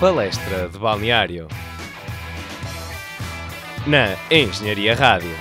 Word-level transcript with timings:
Palestra 0.00 0.68
de 0.68 0.78
Balneário 0.78 1.48
na 3.84 4.14
Engenharia 4.30 4.94
Rádio. 4.94 5.34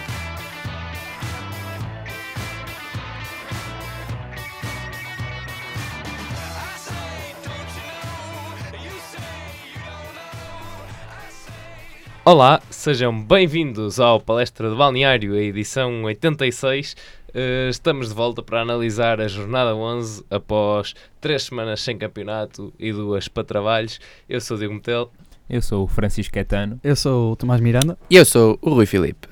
Olá, 12.25 12.59
sejam 12.78 13.23
bem-vindos 13.23 14.00
ao 14.00 14.21
Palestra 14.21 14.70
de 14.70 14.75
Balneário, 14.75 15.34
a 15.34 15.41
edição 15.41 16.04
86. 16.04 16.96
Uh, 17.30 17.70
estamos 17.70 18.09
de 18.09 18.14
volta 18.14 18.44
para 18.44 18.62
analisar 18.62 19.20
a 19.20 19.27
jornada 19.27 19.76
11 19.76 20.23
após 20.30 20.94
três 21.20 21.44
semanas 21.44 21.82
sem 21.82 21.98
campeonato 21.98 22.71
e 22.77 22.94
duas 22.94 23.27
para 23.27 23.44
trabalhos. 23.44 24.00
Eu 24.30 24.40
sou 24.40 24.55
o 24.55 24.59
Diego 24.59 24.76
Metel. 24.76 25.12
Eu 25.49 25.59
sou 25.59 25.85
o 25.85 25.88
Francisco 25.88 26.35
Caetano. 26.35 26.80
Eu 26.84 26.95
sou 26.95 27.32
o 27.32 27.35
Tomás 27.35 27.59
Miranda. 27.59 27.98
E 28.12 28.16
eu 28.16 28.23
sou 28.23 28.59
o 28.62 28.70
Rui 28.70 28.85
Filipe. 28.85 29.27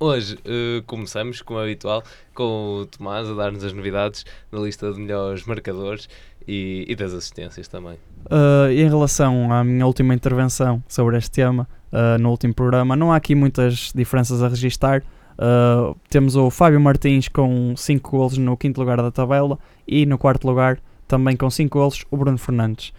Hoje 0.00 0.34
uh, 0.34 0.82
começamos, 0.84 1.40
como 1.42 1.60
é 1.60 1.62
habitual, 1.62 2.02
com 2.34 2.80
o 2.80 2.86
Tomás 2.86 3.30
a 3.30 3.34
dar-nos 3.34 3.62
as 3.62 3.72
novidades 3.72 4.26
na 4.50 4.58
lista 4.58 4.92
de 4.92 4.98
melhores 4.98 5.44
marcadores 5.46 6.08
e, 6.46 6.84
e 6.88 6.96
das 6.96 7.14
assistências 7.14 7.68
também. 7.68 7.96
Uh, 8.26 8.68
em 8.72 8.88
relação 8.88 9.52
à 9.52 9.62
minha 9.62 9.86
última 9.86 10.12
intervenção 10.12 10.82
sobre 10.88 11.16
este 11.16 11.30
tema, 11.30 11.68
uh, 11.92 12.20
no 12.20 12.30
último 12.30 12.54
programa, 12.54 12.96
não 12.96 13.12
há 13.12 13.16
aqui 13.16 13.34
muitas 13.34 13.92
diferenças 13.94 14.42
a 14.42 14.48
registar. 14.48 15.02
Uh, 15.32 15.96
temos 16.08 16.36
o 16.36 16.50
Fábio 16.50 16.80
Martins 16.80 17.28
com 17.28 17.74
5 17.76 18.10
golos 18.10 18.38
no 18.38 18.56
quinto 18.56 18.80
lugar 18.80 18.98
da 18.98 19.10
tabela 19.10 19.58
e 19.86 20.06
no 20.06 20.18
quarto 20.18 20.46
lugar, 20.46 20.78
também 21.06 21.36
com 21.36 21.50
5 21.50 21.78
golos, 21.78 22.04
o 22.10 22.16
Bruno 22.16 22.38
Fernandes. 22.38 22.92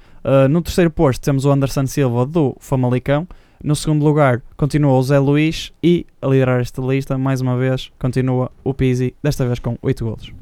no 0.49 0.61
terceiro 0.61 0.89
posto 0.91 1.21
temos 1.23 1.45
o 1.45 1.51
Anderson 1.51 1.85
Silva 1.87 2.25
do 2.25 2.55
Famalicão. 2.59 3.27
No 3.63 3.75
segundo 3.77 4.03
lugar 4.03 4.41
continua 4.57 4.91
o 4.91 5.01
Zé 5.01 5.17
Luís 5.19 5.71
e 5.81 6.05
a 6.21 6.27
liderar 6.27 6.59
esta 6.59 6.81
lista, 6.81 7.17
mais 7.17 7.39
uma 7.39 7.55
vez, 7.55 7.91
continua 7.97 8.51
o 8.61 8.73
Pizzi, 8.73 9.15
desta 9.23 9.45
vez 9.45 9.59
com 9.59 9.77
8 9.81 10.03
golos. 10.03 10.33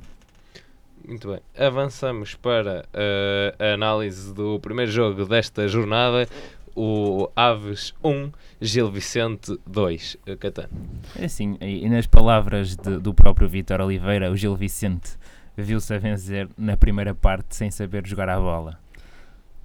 Muito 1.07 1.27
bem, 1.27 1.39
avançamos 1.57 2.35
para 2.35 2.85
uh, 2.93 3.63
a 3.63 3.73
análise 3.73 4.33
do 4.33 4.59
primeiro 4.59 4.91
jogo 4.91 5.25
desta 5.25 5.67
jornada, 5.67 6.27
o 6.75 7.29
Aves 7.35 7.93
1, 8.03 8.31
Gil 8.61 8.91
Vicente 8.91 9.57
2. 9.65 10.17
Uh, 10.27 10.37
Catano. 10.37 10.69
É 11.17 11.25
assim, 11.25 11.57
e 11.61 11.87
nas 11.89 12.07
palavras 12.07 12.75
de, 12.75 12.97
do 12.97 13.13
próprio 13.13 13.47
Vitor 13.47 13.81
Oliveira, 13.81 14.31
o 14.31 14.35
Gil 14.35 14.55
Vicente 14.55 15.11
viu-se 15.55 15.93
a 15.93 15.97
vencer 15.97 16.49
na 16.57 16.77
primeira 16.77 17.13
parte 17.13 17.55
sem 17.55 17.69
saber 17.69 18.05
jogar 18.05 18.29
a 18.29 18.39
bola. 18.39 18.79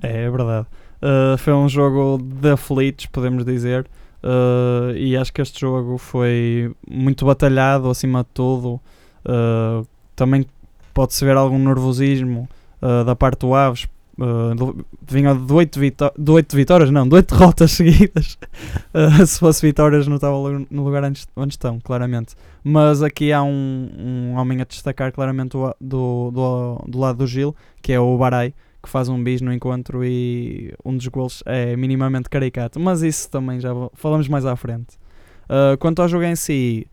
É, 0.03 0.25
é 0.25 0.31
verdade. 0.31 0.67
Uh, 0.97 1.37
foi 1.39 1.53
um 1.53 1.69
jogo 1.69 2.23
de 2.23 2.51
aflitos, 2.51 3.07
podemos 3.07 3.45
dizer. 3.45 3.87
Uh, 4.23 4.97
e 4.97 5.17
acho 5.17 5.33
que 5.33 5.41
este 5.41 5.61
jogo 5.61 5.99
foi 5.99 6.75
muito 6.89 7.25
batalhado 7.25 7.89
acima 7.89 8.21
de 8.21 8.31
tudo. 8.35 8.81
Uh, 9.25 9.87
também 10.15 10.47
pode-se 10.93 11.25
ver 11.25 11.37
algum 11.37 11.59
nervosismo 11.59 12.49
da 13.05 13.17
parte 13.17 13.41
do 13.41 13.53
Aves. 13.53 13.89
Vinha 15.07 15.35
de 15.35 15.53
8 15.53 15.79
de 16.19 16.31
oito 16.31 16.57
vitórias, 16.57 16.91
não, 16.91 17.07
de 17.07 17.15
8 17.15 17.35
derrotas 17.37 17.73
seguidas. 17.73 18.39
se 19.27 19.39
fosse 19.39 19.67
vitórias, 19.67 20.07
não 20.07 20.17
estava 20.17 20.37
no 20.71 20.85
lugar 20.85 21.05
onde, 21.05 21.25
onde 21.37 21.55
estão, 21.55 21.79
claramente. 21.81 22.35
Mas 22.65 23.03
aqui 23.03 23.33
há 23.33 23.43
um, 23.43 23.91
um 23.99 24.35
homem 24.37 24.61
a 24.61 24.65
destacar 24.65 25.13
claramente 25.13 25.51
do, 25.51 25.75
do, 25.81 26.31
do, 26.31 26.85
do 26.89 26.99
lado 26.99 27.19
do 27.19 27.27
Gil, 27.27 27.55
que 27.83 27.93
é 27.93 28.01
o 28.01 28.17
Barai 28.17 28.55
que 28.87 28.91
faz 28.91 29.09
um 29.09 29.23
bis 29.23 29.41
no 29.41 29.53
encontro 29.53 30.05
e 30.05 30.73
um 30.85 30.97
dos 30.97 31.09
gols 31.09 31.43
é 31.45 31.77
minimamente 31.77 32.31
caricato, 32.31 32.79
mas 32.79 33.03
isso 33.03 33.29
também 33.29 33.59
já 33.59 33.71
falamos 33.95 34.29
mais 34.29 34.47
à 34.47 34.55
frente. 34.55 34.97
Uh, 35.45 35.77
quanto 35.79 36.01
ao 36.01 36.09
jogo 36.09 36.25
em 36.25 36.37
si, 36.37 36.87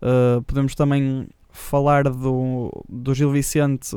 uh, 0.00 0.40
podemos 0.42 0.76
também 0.76 1.28
falar 1.50 2.04
do, 2.04 2.70
do 2.88 3.12
Gil 3.14 3.32
Vicente 3.32 3.96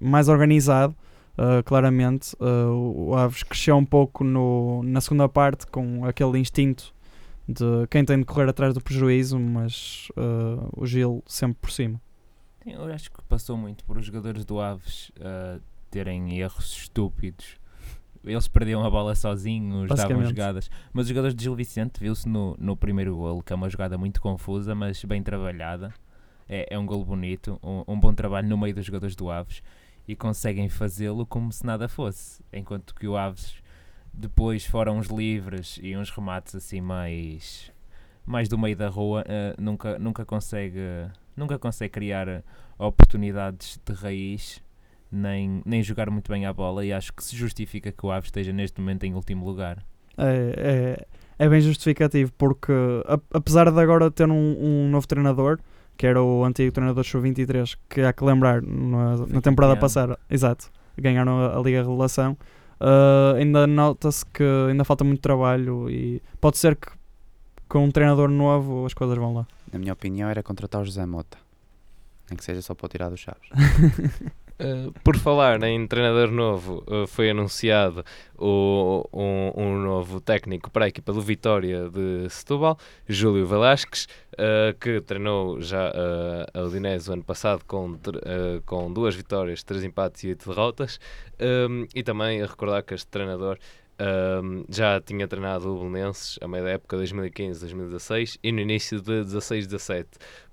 mais 0.00 0.28
organizado, 0.28 0.94
uh, 1.40 1.62
claramente. 1.64 2.36
o 2.38 3.14
Aves 3.14 3.42
cresceu 3.42 3.76
um 3.76 3.84
pouco 3.84 4.22
no, 4.22 4.82
na 4.82 5.00
segunda 5.00 5.28
parte 5.28 5.66
com 5.66 6.04
aquele 6.04 6.38
instinto 6.38 6.94
de 7.48 7.86
quem 7.88 8.04
tem 8.04 8.18
de 8.18 8.24
correr 8.24 8.48
atrás 8.48 8.74
do 8.74 8.80
prejuízo, 8.80 9.38
mas 9.38 10.08
o 10.76 10.86
Gil 10.86 11.24
sempre 11.26 11.58
por 11.60 11.70
cima. 11.70 12.00
Eu 12.66 12.84
acho 12.92 13.10
que 13.10 13.22
passou 13.22 13.56
muito 13.56 13.84
por 13.84 13.96
os 13.96 14.04
jogadores 14.04 14.44
do 14.44 14.60
Aves 14.60 15.10
uh, 15.16 15.60
terem 15.90 16.38
erros 16.38 16.76
estúpidos. 16.76 17.58
Eles 18.22 18.46
perdiam 18.48 18.84
a 18.84 18.90
bola 18.90 19.14
sozinhos, 19.14 19.88
davam 19.88 20.24
jogadas. 20.24 20.70
Mas 20.92 21.04
os 21.04 21.08
jogadores 21.08 21.34
de 21.34 21.42
Gil 21.42 21.54
Vicente 21.54 21.98
viu-se 21.98 22.28
no, 22.28 22.54
no 22.58 22.76
primeiro 22.76 23.16
golo, 23.16 23.42
que 23.42 23.52
é 23.52 23.56
uma 23.56 23.70
jogada 23.70 23.96
muito 23.96 24.20
confusa, 24.20 24.74
mas 24.74 25.02
bem 25.04 25.22
trabalhada. 25.22 25.92
É, 26.46 26.74
é 26.74 26.78
um 26.78 26.84
golo 26.84 27.04
bonito, 27.04 27.58
um, 27.62 27.94
um 27.94 27.98
bom 27.98 28.12
trabalho 28.12 28.46
no 28.46 28.58
meio 28.58 28.74
dos 28.74 28.84
jogadores 28.84 29.16
do 29.16 29.30
Aves 29.30 29.62
e 30.10 30.16
conseguem 30.16 30.68
fazê-lo 30.68 31.24
como 31.24 31.52
se 31.52 31.64
nada 31.64 31.88
fosse. 31.88 32.42
Enquanto 32.52 32.96
que 32.96 33.06
o 33.06 33.16
Aves 33.16 33.54
depois 34.12 34.66
foram 34.66 34.98
uns 34.98 35.06
livres 35.06 35.78
e 35.80 35.96
uns 35.96 36.10
remates 36.10 36.52
assim 36.56 36.80
mais 36.80 37.72
mais 38.26 38.48
do 38.48 38.58
meio 38.58 38.76
da 38.76 38.88
rua, 38.88 39.22
uh, 39.22 39.62
nunca, 39.62 39.98
nunca 40.00 40.24
consegue 40.24 40.80
nunca 41.36 41.58
consegue 41.58 41.92
criar 41.92 42.42
oportunidades 42.76 43.80
de 43.84 43.92
raiz 43.92 44.60
nem, 45.12 45.62
nem 45.64 45.80
jogar 45.80 46.10
muito 46.10 46.30
bem 46.30 46.44
a 46.44 46.52
bola 46.52 46.84
e 46.84 46.92
acho 46.92 47.12
que 47.12 47.22
se 47.22 47.36
justifica 47.36 47.92
que 47.92 48.04
o 48.04 48.10
Aves 48.10 48.28
esteja 48.28 48.52
neste 48.52 48.80
momento 48.80 49.04
em 49.04 49.14
último 49.14 49.46
lugar. 49.46 49.84
É, 50.18 51.06
é, 51.38 51.44
é 51.44 51.48
bem 51.48 51.60
justificativo 51.60 52.32
porque 52.32 52.72
apesar 53.32 53.70
de 53.70 53.80
agora 53.80 54.10
ter 54.10 54.28
um, 54.28 54.56
um 54.58 54.90
novo 54.90 55.06
treinador, 55.06 55.60
que 56.00 56.06
era 56.06 56.22
o 56.22 56.46
antigo 56.46 56.72
treinador 56.72 57.04
Sub-23, 57.04 57.76
que 57.86 58.00
há 58.00 58.10
que 58.10 58.24
lembrar 58.24 58.62
na, 58.62 59.18
na 59.26 59.42
temporada 59.42 59.76
passada, 59.76 60.18
exato, 60.30 60.70
ganharam 60.96 61.38
a, 61.38 61.58
a 61.58 61.60
Liga 61.60 61.82
Revelação, 61.82 62.38
uh, 62.80 63.36
ainda 63.36 63.66
nota-se 63.66 64.24
que 64.24 64.42
ainda 64.70 64.82
falta 64.82 65.04
muito 65.04 65.20
trabalho 65.20 65.90
e 65.90 66.22
pode 66.40 66.56
ser 66.56 66.74
que 66.74 66.88
com 67.68 67.84
um 67.84 67.90
treinador 67.90 68.30
novo 68.30 68.86
as 68.86 68.94
coisas 68.94 69.14
vão 69.18 69.34
lá. 69.34 69.46
Na 69.70 69.78
minha 69.78 69.92
opinião 69.92 70.30
era 70.30 70.42
contratar 70.42 70.80
o 70.80 70.86
José 70.86 71.04
Mota, 71.04 71.36
nem 72.30 72.38
que 72.38 72.46
seja 72.46 72.62
só 72.62 72.74
para 72.74 72.86
o 72.86 72.88
tirar 72.88 73.10
dos 73.10 73.20
chaves. 73.20 73.50
Uh, 74.60 74.92
por 75.02 75.16
falar 75.16 75.62
em 75.62 75.86
treinador 75.86 76.30
novo, 76.30 76.84
uh, 76.86 77.06
foi 77.06 77.30
anunciado 77.30 78.04
o, 78.36 79.08
um, 79.10 79.52
um, 79.56 79.78
novo 79.78 80.20
técnico 80.20 80.70
para 80.70 80.84
a 80.84 80.88
equipa 80.88 81.14
do 81.14 81.22
Vitória 81.22 81.88
de 81.88 82.28
Setúbal, 82.28 82.76
Júlio 83.08 83.46
Velasquez, 83.46 84.06
uh, 84.34 84.78
que 84.78 85.00
treinou 85.00 85.62
já 85.62 85.90
a 86.52 86.60
Udinese 86.60 87.08
o 87.08 87.14
ano 87.14 87.24
passado 87.24 87.64
com, 87.66 87.98
com 88.66 88.92
duas 88.92 89.14
vitórias, 89.14 89.62
três 89.62 89.82
empates 89.82 90.24
e 90.24 90.28
oito 90.28 90.46
derrotas. 90.46 91.00
Um, 91.40 91.86
e 91.94 92.02
também 92.02 92.42
a 92.42 92.46
recordar 92.46 92.82
que 92.82 92.92
este 92.92 93.06
treinador 93.06 93.58
um, 94.00 94.64
já 94.68 95.00
tinha 95.00 95.28
treinado 95.28 95.68
o 95.68 95.78
Belenenses 95.78 96.38
a 96.40 96.48
meio 96.48 96.64
da 96.64 96.70
época 96.70 96.96
2015-2016 96.96 98.38
e 98.42 98.50
no 98.50 98.60
início 98.60 99.00
de 99.00 99.24
16-17. 99.24 100.06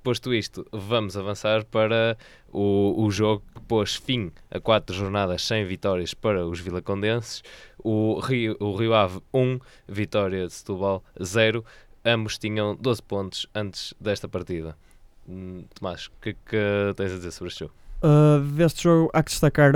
Posto 0.03 0.33
isto, 0.33 0.65
vamos 0.71 1.15
avançar 1.15 1.63
para 1.65 2.17
o, 2.51 3.05
o 3.05 3.09
jogo 3.09 3.43
que 3.55 3.61
pôs 3.61 3.95
fim 3.95 4.31
a 4.51 4.59
quatro 4.59 4.95
jornadas 4.95 5.43
sem 5.43 5.65
vitórias 5.65 6.13
para 6.13 6.45
os 6.45 6.59
vilacondenses. 6.59 7.41
O 7.81 8.19
Rio, 8.19 8.57
o 8.59 8.75
Rio 8.75 8.93
Ave 8.93 9.21
1, 9.33 9.59
vitória 9.87 10.45
de 10.45 10.53
Setúbal 10.53 11.03
0. 11.21 11.63
Ambos 12.03 12.37
tinham 12.37 12.75
12 12.75 13.03
pontos 13.03 13.47
antes 13.55 13.93
desta 13.99 14.27
partida. 14.27 14.77
Hum, 15.27 15.65
Tomás, 15.73 16.07
o 16.07 16.11
que, 16.21 16.33
que 16.33 16.93
tens 16.95 17.11
a 17.11 17.15
dizer 17.15 17.31
sobre 17.31 17.49
este 17.49 17.59
jogo? 17.59 17.73
Uh, 18.03 18.39
deste 18.39 18.83
jogo 18.83 19.09
há 19.13 19.23
que 19.23 19.31
destacar 19.31 19.71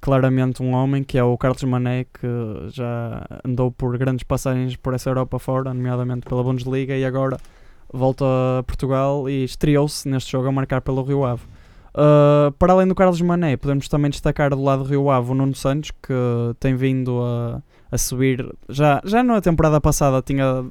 claramente 0.00 0.62
um 0.62 0.72
homem 0.74 1.02
que 1.02 1.18
é 1.18 1.24
o 1.24 1.36
Carlos 1.36 1.62
Mané, 1.64 2.04
que 2.04 2.26
já 2.70 3.26
andou 3.44 3.70
por 3.70 3.96
grandes 3.98 4.22
passagens 4.22 4.76
por 4.76 4.94
essa 4.94 5.10
Europa 5.10 5.38
fora, 5.38 5.74
nomeadamente 5.74 6.26
pela 6.26 6.42
Bundesliga, 6.42 6.96
e 6.96 7.04
agora 7.04 7.38
volta 7.92 8.24
a 8.58 8.62
Portugal 8.62 9.28
e 9.28 9.44
estreou-se 9.44 10.08
neste 10.08 10.32
jogo 10.32 10.48
a 10.48 10.52
marcar 10.52 10.80
pelo 10.80 11.02
Rio 11.02 11.24
Ave. 11.24 11.42
Uh, 11.94 12.52
para 12.52 12.72
além 12.72 12.86
do 12.86 12.94
Carlos 12.94 13.20
Mané, 13.20 13.56
podemos 13.56 13.88
também 13.88 14.10
destacar 14.10 14.50
do 14.50 14.62
lado 14.62 14.84
do 14.84 14.88
Rio 14.88 15.10
Ave 15.10 15.32
o 15.32 15.34
Nuno 15.34 15.54
Santos, 15.54 15.90
que 15.90 16.12
tem 16.60 16.76
vindo 16.76 17.20
a, 17.22 17.62
a 17.90 17.98
subir. 17.98 18.46
Já, 18.68 19.00
já 19.04 19.22
na 19.22 19.40
temporada 19.40 19.80
passada 19.80 20.22
tinha 20.22 20.64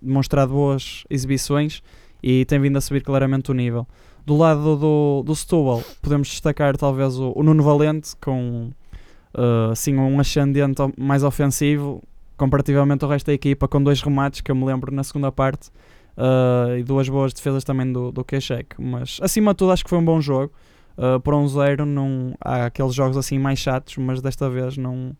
demonstrado 0.00 0.52
boas 0.52 1.04
exibições 1.08 1.82
e 2.22 2.44
tem 2.46 2.58
vindo 2.58 2.76
a 2.76 2.80
subir 2.80 3.02
claramente 3.02 3.50
o 3.50 3.54
nível. 3.54 3.86
Do 4.24 4.36
lado 4.36 4.76
do, 4.76 5.22
do 5.24 5.34
Setúbal, 5.34 5.82
podemos 6.00 6.28
destacar 6.28 6.76
talvez 6.76 7.18
o, 7.18 7.32
o 7.34 7.42
Nuno 7.42 7.62
Valente, 7.62 8.16
com 8.20 8.70
uh, 9.34 9.70
assim, 9.72 9.96
um 9.96 10.18
ascendente 10.18 10.80
mais 10.96 11.22
ofensivo, 11.22 12.02
comparativamente 12.36 13.04
ao 13.04 13.10
resto 13.10 13.26
da 13.26 13.32
equipa, 13.32 13.68
com 13.68 13.82
dois 13.82 14.00
remates, 14.00 14.40
que 14.40 14.50
eu 14.50 14.54
me 14.54 14.64
lembro 14.64 14.94
na 14.94 15.04
segunda 15.04 15.30
parte, 15.30 15.70
uh, 16.16 16.76
e 16.76 16.82
duas 16.82 17.08
boas 17.08 17.32
defesas 17.32 17.64
também 17.64 17.92
do, 17.92 18.10
do 18.10 18.24
Keshek. 18.24 18.80
Mas 18.80 19.18
acima 19.22 19.52
de 19.52 19.58
tudo, 19.58 19.72
acho 19.72 19.84
que 19.84 19.90
foi 19.90 19.98
um 19.98 20.04
bom 20.04 20.20
jogo. 20.20 20.52
Uh, 20.96 21.18
por 21.20 21.34
um 21.34 21.48
zero, 21.48 21.86
não, 21.86 22.34
há 22.40 22.66
aqueles 22.66 22.94
jogos 22.94 23.16
assim 23.16 23.38
mais 23.38 23.58
chatos, 23.58 23.96
mas 23.96 24.20
desta 24.20 24.50
vez 24.50 24.76
não, 24.76 25.16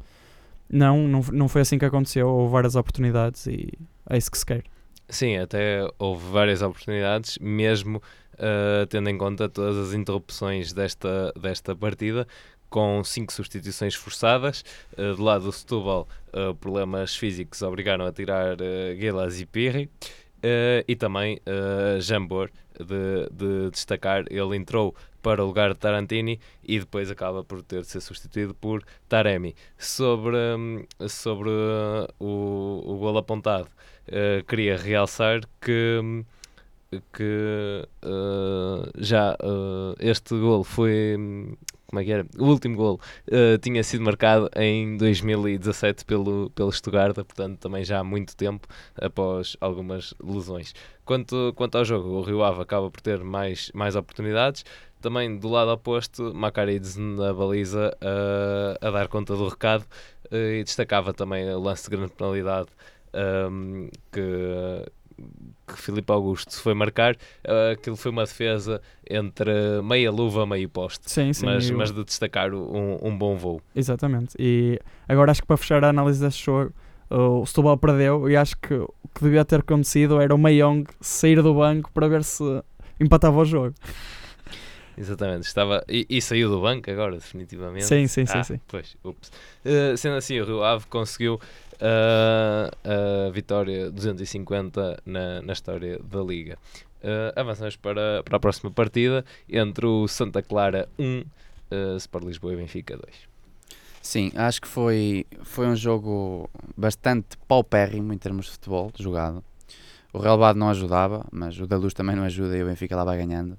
não, 0.68 1.08
não, 1.08 1.20
não 1.32 1.48
foi 1.48 1.62
assim 1.62 1.78
que 1.78 1.84
aconteceu. 1.84 2.28
Houve 2.28 2.52
várias 2.52 2.76
oportunidades 2.76 3.46
e 3.46 3.70
é 4.08 4.18
isso 4.18 4.30
que 4.30 4.38
se 4.38 4.44
quer. 4.44 4.64
Sim, 5.08 5.36
até 5.36 5.86
houve 5.98 6.24
várias 6.30 6.62
oportunidades, 6.62 7.38
mesmo 7.38 8.02
uh, 8.34 8.86
tendo 8.88 9.10
em 9.10 9.18
conta 9.18 9.48
todas 9.48 9.76
as 9.76 9.94
interrupções 9.94 10.72
desta, 10.72 11.32
desta 11.40 11.74
partida, 11.76 12.26
com 12.72 13.04
cinco 13.04 13.32
substituições 13.32 13.94
forçadas. 13.94 14.64
Uh, 14.96 15.14
do 15.14 15.22
lado 15.22 15.44
do 15.44 15.52
Setúbal, 15.52 16.08
uh, 16.32 16.54
problemas 16.54 17.14
físicos 17.14 17.60
obrigaram 17.60 18.06
a 18.06 18.12
tirar 18.12 18.54
uh, 18.54 18.96
Guelas 18.98 19.40
e 19.40 19.46
Pirri. 19.46 19.90
Uh, 20.38 20.82
e 20.88 20.96
também 20.96 21.38
uh, 21.46 22.00
Jambor, 22.00 22.50
de, 22.76 23.28
de, 23.30 23.70
destacar, 23.70 24.24
ele 24.28 24.56
entrou 24.56 24.92
para 25.22 25.44
o 25.44 25.46
lugar 25.46 25.72
de 25.72 25.78
Tarantini 25.78 26.40
e 26.64 26.80
depois 26.80 27.08
acaba 27.12 27.44
por 27.44 27.62
ter 27.62 27.82
de 27.82 27.86
ser 27.86 28.00
substituído 28.00 28.52
por 28.52 28.82
Taremi. 29.08 29.54
Sobre, 29.78 30.36
um, 30.36 30.84
sobre 31.08 31.50
o, 32.18 32.82
o 32.84 32.96
gol 32.96 33.18
apontado, 33.18 33.68
uh, 34.08 34.42
queria 34.48 34.76
realçar 34.76 35.42
que, 35.60 36.00
hum, 36.02 36.24
que 37.12 37.86
já 38.98 39.36
este 40.00 40.34
gol 40.38 40.64
foi 40.64 41.16
hum, 41.16 41.56
como 41.92 42.00
é 42.00 42.04
que 42.04 42.10
era? 42.10 42.26
O 42.38 42.46
último 42.46 42.74
gol 42.74 43.00
uh, 43.28 43.58
tinha 43.58 43.84
sido 43.84 44.02
marcado 44.02 44.48
em 44.56 44.96
2017 44.96 46.06
pelo, 46.06 46.48
pelo 46.54 46.72
Stuttgart, 46.72 47.14
portanto 47.14 47.58
também 47.58 47.84
já 47.84 47.98
há 47.98 48.04
muito 48.04 48.34
tempo 48.34 48.66
após 48.96 49.58
algumas 49.60 50.14
lesões. 50.18 50.74
Quanto, 51.04 51.52
quanto 51.54 51.76
ao 51.76 51.84
jogo, 51.84 52.08
o 52.08 52.22
Rio 52.22 52.42
Ave 52.42 52.62
acaba 52.62 52.90
por 52.90 53.02
ter 53.02 53.22
mais, 53.22 53.70
mais 53.74 53.94
oportunidades. 53.94 54.64
Também 55.02 55.36
do 55.36 55.48
lado 55.48 55.70
oposto, 55.70 56.32
Macarides 56.34 56.96
na 56.96 57.34
baliza 57.34 57.94
uh, 58.00 58.86
a 58.86 58.90
dar 58.90 59.08
conta 59.08 59.36
do 59.36 59.46
recado 59.46 59.84
uh, 60.32 60.34
e 60.34 60.64
destacava 60.64 61.12
também 61.12 61.46
o 61.50 61.60
lance 61.60 61.90
de 61.90 61.94
grande 61.94 62.14
penalidade 62.14 62.68
um, 63.12 63.84
ehm, 63.84 63.90
que 64.10 64.90
que 65.66 65.80
Filipe 65.80 66.12
Augusto 66.12 66.52
foi 66.60 66.74
marcar, 66.74 67.14
uh, 67.14 67.72
aquilo 67.72 67.96
foi 67.96 68.10
uma 68.10 68.24
defesa 68.24 68.80
entre 69.08 69.80
meia 69.82 70.10
luva, 70.10 70.46
meio 70.46 70.68
poste. 70.68 71.10
Sim, 71.10 71.32
sim. 71.32 71.46
Mas, 71.46 71.70
mas 71.70 71.92
de 71.92 72.04
destacar 72.04 72.52
um, 72.54 72.98
um 73.02 73.16
bom 73.16 73.36
voo. 73.36 73.60
Exatamente. 73.74 74.34
E 74.38 74.78
agora 75.08 75.30
acho 75.30 75.40
que 75.40 75.46
para 75.46 75.56
fechar 75.56 75.84
a 75.84 75.88
análise 75.88 76.20
deste 76.20 76.44
jogo, 76.44 76.72
o 77.10 77.44
Setúbal 77.44 77.76
perdeu 77.76 78.28
e 78.28 78.36
acho 78.36 78.56
que 78.56 78.74
o 78.74 78.92
que 79.14 79.22
devia 79.22 79.44
ter 79.44 79.60
acontecido 79.60 80.20
era 80.20 80.34
o 80.34 80.38
Mayong 80.38 80.84
sair 81.00 81.42
do 81.42 81.54
banco 81.54 81.90
para 81.92 82.08
ver 82.08 82.24
se 82.24 82.42
empatava 82.98 83.38
o 83.38 83.44
jogo. 83.44 83.74
Exatamente, 84.96 85.46
estava 85.46 85.82
e, 85.88 86.06
e, 86.08 86.20
saiu 86.20 86.50
do 86.50 86.60
banco 86.60 86.90
agora, 86.90 87.14
definitivamente. 87.14 87.86
Sim, 87.86 88.06
sim, 88.06 88.26
sim. 88.26 88.38
Ah, 88.38 88.44
sim. 88.44 88.60
Pois, 88.68 88.96
uh, 89.04 89.96
sendo 89.96 90.16
assim, 90.16 90.38
o 90.38 90.44
Rio 90.44 90.62
Ave 90.62 90.86
conseguiu 90.86 91.40
a 91.82 93.30
vitória 93.30 93.90
250 93.90 95.02
na, 95.04 95.42
na 95.42 95.52
história 95.52 95.98
da 95.98 96.20
Liga. 96.20 96.58
Uh, 97.02 97.34
avançamos 97.34 97.74
para, 97.74 98.22
para 98.22 98.36
a 98.36 98.40
próxima 98.40 98.70
partida 98.70 99.24
entre 99.48 99.84
o 99.84 100.06
Santa 100.06 100.40
Clara 100.40 100.88
1, 100.96 101.20
uh, 101.20 101.96
Sport 101.96 102.24
Lisboa 102.24 102.52
e 102.52 102.56
Benfica 102.56 102.96
2. 102.96 103.32
Sim, 104.00 104.30
acho 104.36 104.60
que 104.60 104.68
foi, 104.68 105.26
foi 105.42 105.66
um 105.66 105.74
jogo 105.74 106.48
bastante 106.76 107.36
paupérrimo 107.48 108.12
em 108.12 108.18
termos 108.18 108.46
de 108.46 108.52
futebol 108.52 108.92
jogado. 108.96 109.42
O 110.12 110.18
relevado 110.18 110.56
não 110.56 110.68
ajudava, 110.68 111.26
mas 111.32 111.58
o 111.58 111.66
da 111.66 111.76
Luz 111.76 111.92
também 111.94 112.14
não 112.14 112.24
ajuda 112.24 112.56
e 112.56 112.62
o 112.62 112.66
Benfica 112.66 112.94
lá 112.94 113.04
vai 113.04 113.16
ganhando. 113.16 113.58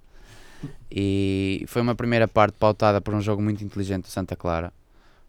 E 0.90 1.66
foi 1.68 1.82
uma 1.82 1.96
primeira 1.96 2.28
parte 2.28 2.58
pautada 2.58 3.02
por 3.02 3.14
um 3.14 3.20
jogo 3.20 3.42
muito 3.42 3.64
inteligente 3.64 4.04
do 4.04 4.10
Santa 4.10 4.36
Clara, 4.36 4.72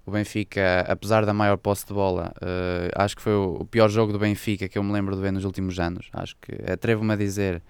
o 0.07 0.11
Benfica, 0.11 0.81
apesar 0.87 1.25
da 1.25 1.33
maior 1.33 1.57
posse 1.57 1.87
de 1.87 1.95
bola, 1.95 2.33
uh, 2.37 2.91
acho 2.95 3.17
que 3.17 3.23
foi 3.23 3.35
o, 3.35 3.65
pior 3.65 3.89
jogo 3.89 4.13
do 4.13 4.19
Benfica 4.19 4.69
que 4.69 4.77
eu 4.77 4.83
me 4.83 4.93
lembro 4.93 5.17
de 5.17 5.23
ver 5.23 5.33
nos 5.33 5.45
últimos 5.45 5.79
anos. 5.81 6.11
Acho 6.13 6.37
que 6.37 6.53
atrevo-me 6.71 7.15
a 7.15 7.17
dizer 7.17 7.63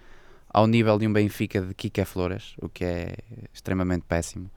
ao 0.48 0.66
nível 0.66 0.98
de 0.98 1.06
um 1.06 1.12
Benfica 1.12 1.60
de 1.60 1.72
Kike 1.74 2.04
Flores, 2.04 2.54
o 2.60 2.68
que 2.68 2.84
é 2.84 3.16
extremamente 3.52 4.04
péssimo. 4.06 4.50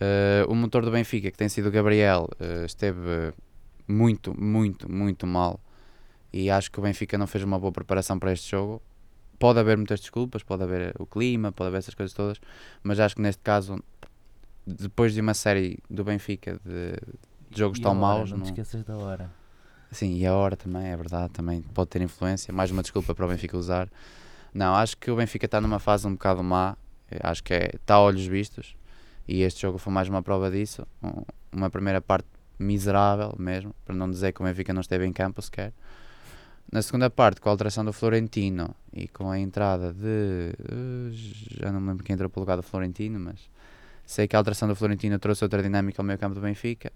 Uh, 0.00 0.50
o 0.50 0.54
motor 0.54 0.84
do 0.84 0.90
Benfica, 0.90 1.30
que 1.30 1.36
tem 1.36 1.48
sido 1.48 1.68
o 1.68 1.70
Gabriel, 1.70 2.28
uh, 2.38 2.64
esteve 2.64 3.32
muito, 3.88 4.38
muito, 4.38 4.90
muito 4.90 5.26
mal. 5.26 5.60
E 6.32 6.50
acho 6.50 6.70
que 6.70 6.78
o 6.78 6.82
Benfica 6.82 7.16
não 7.18 7.26
fez 7.26 7.44
uma 7.44 7.58
boa 7.58 7.72
preparação 7.72 8.18
para 8.18 8.32
este 8.32 8.50
jogo. 8.50 8.80
Pode 9.38 9.58
haver 9.58 9.76
muitas 9.76 10.00
desculpas, 10.00 10.42
pode 10.42 10.62
haver 10.62 10.94
o 10.98 11.06
clima, 11.06 11.50
pode 11.50 11.68
haver 11.68 11.78
essas 11.78 11.94
coisas 11.94 12.14
todas, 12.14 12.38
mas 12.82 13.00
acho 13.00 13.16
que 13.16 13.22
neste 13.22 13.42
caso 13.42 13.82
depois 14.66 15.14
de 15.14 15.20
uma 15.20 15.34
série 15.34 15.78
do 15.88 16.04
Benfica 16.04 16.60
de, 16.64 16.92
de 17.50 17.58
jogos 17.58 17.78
e 17.78 17.82
tão 17.82 17.92
hora, 17.92 18.00
maus. 18.00 18.30
Não, 18.30 18.38
não 18.38 18.44
te 18.44 18.50
esqueças 18.50 18.84
da 18.84 18.96
hora. 18.96 19.30
Sim, 19.90 20.16
e 20.16 20.26
a 20.26 20.34
hora 20.34 20.56
também, 20.56 20.86
é 20.86 20.96
verdade, 20.96 21.32
também 21.32 21.62
pode 21.62 21.90
ter 21.90 22.00
influência. 22.00 22.52
Mais 22.54 22.70
uma 22.70 22.82
desculpa 22.82 23.14
para 23.14 23.26
o 23.26 23.28
Benfica 23.28 23.56
usar. 23.56 23.88
Não, 24.54 24.74
acho 24.74 24.96
que 24.96 25.10
o 25.10 25.16
Benfica 25.16 25.46
está 25.46 25.60
numa 25.60 25.78
fase 25.78 26.06
um 26.06 26.12
bocado 26.12 26.42
má. 26.42 26.76
Acho 27.22 27.42
que 27.42 27.52
é, 27.52 27.70
está 27.74 27.94
a 27.94 28.00
olhos 28.00 28.24
vistos. 28.24 28.76
E 29.26 29.42
este 29.42 29.62
jogo 29.62 29.78
foi 29.78 29.92
mais 29.92 30.08
uma 30.08 30.22
prova 30.22 30.50
disso. 30.50 30.86
Uma 31.52 31.70
primeira 31.70 32.00
parte 32.00 32.28
miserável 32.58 33.34
mesmo, 33.38 33.74
para 33.84 33.94
não 33.94 34.08
dizer 34.08 34.32
que 34.32 34.42
o 34.42 34.44
Benfica 34.44 34.72
não 34.72 34.80
esteve 34.80 35.06
em 35.06 35.12
campo 35.12 35.40
sequer. 35.40 35.72
Na 36.70 36.82
segunda 36.82 37.10
parte, 37.10 37.40
com 37.40 37.48
a 37.48 37.52
alteração 37.52 37.84
do 37.84 37.92
Florentino 37.92 38.74
e 38.92 39.08
com 39.08 39.28
a 39.28 39.38
entrada 39.38 39.92
de. 39.92 40.54
Uh, 40.72 41.10
já 41.10 41.72
não 41.72 41.80
me 41.80 41.88
lembro 41.88 42.04
quem 42.04 42.14
entrou 42.14 42.30
pelo 42.30 42.44
lugar 42.44 42.56
do 42.56 42.62
Florentino, 42.62 43.18
mas 43.18 43.50
Sei 44.10 44.26
que 44.26 44.34
a 44.34 44.40
alteração 44.40 44.66
do 44.66 44.74
Florentino 44.74 45.20
trouxe 45.20 45.44
outra 45.44 45.62
dinâmica 45.62 46.02
ao 46.02 46.04
meio 46.04 46.18
campo 46.18 46.34
do 46.34 46.40
Benfica 46.40 46.92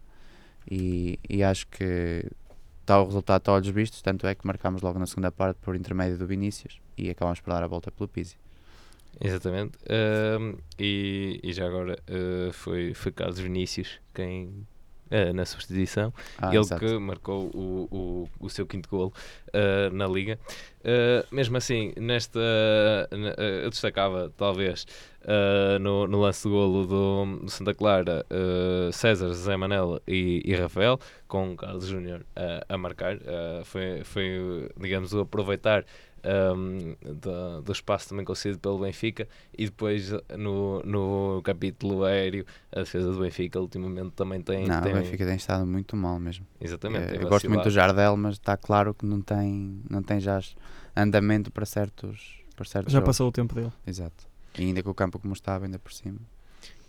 e, 0.69 1.17
e 1.31 1.45
acho 1.45 1.65
que 1.69 2.29
está 2.81 3.01
o 3.01 3.05
resultado 3.05 3.41
está 3.41 3.53
olhos 3.53 3.69
vistos, 3.69 4.03
tanto 4.03 4.27
é 4.27 4.35
que 4.35 4.45
marcámos 4.45 4.83
logo 4.83 4.99
na 4.99 5.07
segunda 5.07 5.31
parte 5.31 5.59
por 5.59 5.77
intermédio 5.77 6.19
do 6.19 6.27
Vinícius 6.27 6.81
e 6.99 7.09
acabamos 7.09 7.39
por 7.39 7.53
dar 7.53 7.63
a 7.63 7.69
volta 7.69 7.93
pelo 7.93 8.09
Pizzi. 8.09 8.37
Exatamente. 9.21 9.79
E, 10.77 11.39
e, 11.41 11.53
já 11.53 11.69
agora 11.69 11.97
uh, 12.11 12.53
foi, 12.53 12.95
foi 12.95 13.13
Carlos 13.13 13.39
Vinícius 13.39 14.01
quem 14.13 14.67
uh, 15.15 15.33
na 15.33 15.45
substituição. 15.45 16.13
Ah, 16.39 16.49
ele 16.49 16.59
exato. 16.59 16.85
que 16.85 16.99
marcou 16.99 17.51
o, 17.55 17.89
o, 17.91 18.29
o 18.41 18.51
seu 18.51 18.67
quinto 18.67 18.89
gol 18.89 19.13
uh, 19.49 19.95
na 19.95 20.07
Liga. 20.07 20.39
Uh, 20.81 21.35
mesmo 21.35 21.57
assim, 21.57 21.93
nesta 21.97 22.39
eu 23.63 23.71
destacava 23.71 24.31
talvez 24.37 24.87
no, 25.81 26.07
no, 26.07 26.21
lance 26.21 26.43
de 26.47 26.53
golo 26.53 26.87
do, 26.87 27.39
do 27.45 27.51
Santa 27.51 27.73
Clara 27.73 28.27
César, 28.93 29.33
Zé 29.33 29.57
Manel 29.57 29.99
e, 30.07 30.43
e, 30.45 30.55
Rafael, 30.55 31.01
com 31.27 31.57
Carlos 31.57 31.87
Júnior 31.87 32.27
a 32.69 32.77
marcar. 32.77 33.17
foi, 33.65 34.05
foi, 34.05 34.69
digamos, 34.79 35.15
o 35.15 35.21
aproveitar 35.21 35.87
um, 36.25 36.97
do, 37.15 37.63
do, 37.63 37.73
espaço 37.73 38.09
também 38.09 38.25
concedido 38.25 38.59
pelo 38.59 38.79
Benfica 38.79 39.29
e 39.57 39.67
depois 39.67 40.11
no, 40.37 40.83
no 40.83 41.43
capítulo 41.43 42.05
aéreo 42.05 42.47
a 42.73 42.81
defesa 42.81 43.13
do 43.13 43.21
Benfica 43.21 43.61
ultimamente 43.61 44.13
também 44.13 44.41
tem... 44.41 44.67
Não, 44.67 44.81
tem... 44.81 44.93
o 44.93 44.97
Benfica 44.97 45.27
tem 45.27 45.37
estado 45.37 45.67
muito 45.67 45.97
mal 45.97 46.19
mesmo. 46.19 46.47
Exatamente. 46.61 47.17
É, 47.17 47.23
eu 47.23 47.29
gosto 47.29 47.49
muito 47.49 47.65
do 47.65 47.71
Jardel, 47.71 48.17
mas 48.17 48.35
está 48.35 48.57
claro 48.57 48.95
que 48.95 49.05
não 49.05 49.21
tem, 49.21 49.81
não 49.89 50.03
tem 50.03 50.19
já 50.21 50.41
andamento 50.97 51.51
para 51.51 51.67
certos, 51.67 52.41
para 52.57 52.65
certos 52.65 52.93
Já 52.93 52.99
jogos. 52.99 53.09
passou 53.09 53.29
o 53.29 53.33
tempo 53.33 53.55
dele. 53.55 53.73
Exato. 53.87 54.27
E 54.59 54.63
ainda 54.63 54.83
com 54.83 54.91
o 54.91 54.95
campo 54.95 55.19
como 55.19 55.35
estava, 55.35 55.65
ainda 55.65 55.79
por 55.79 55.93
cima. 55.93 56.19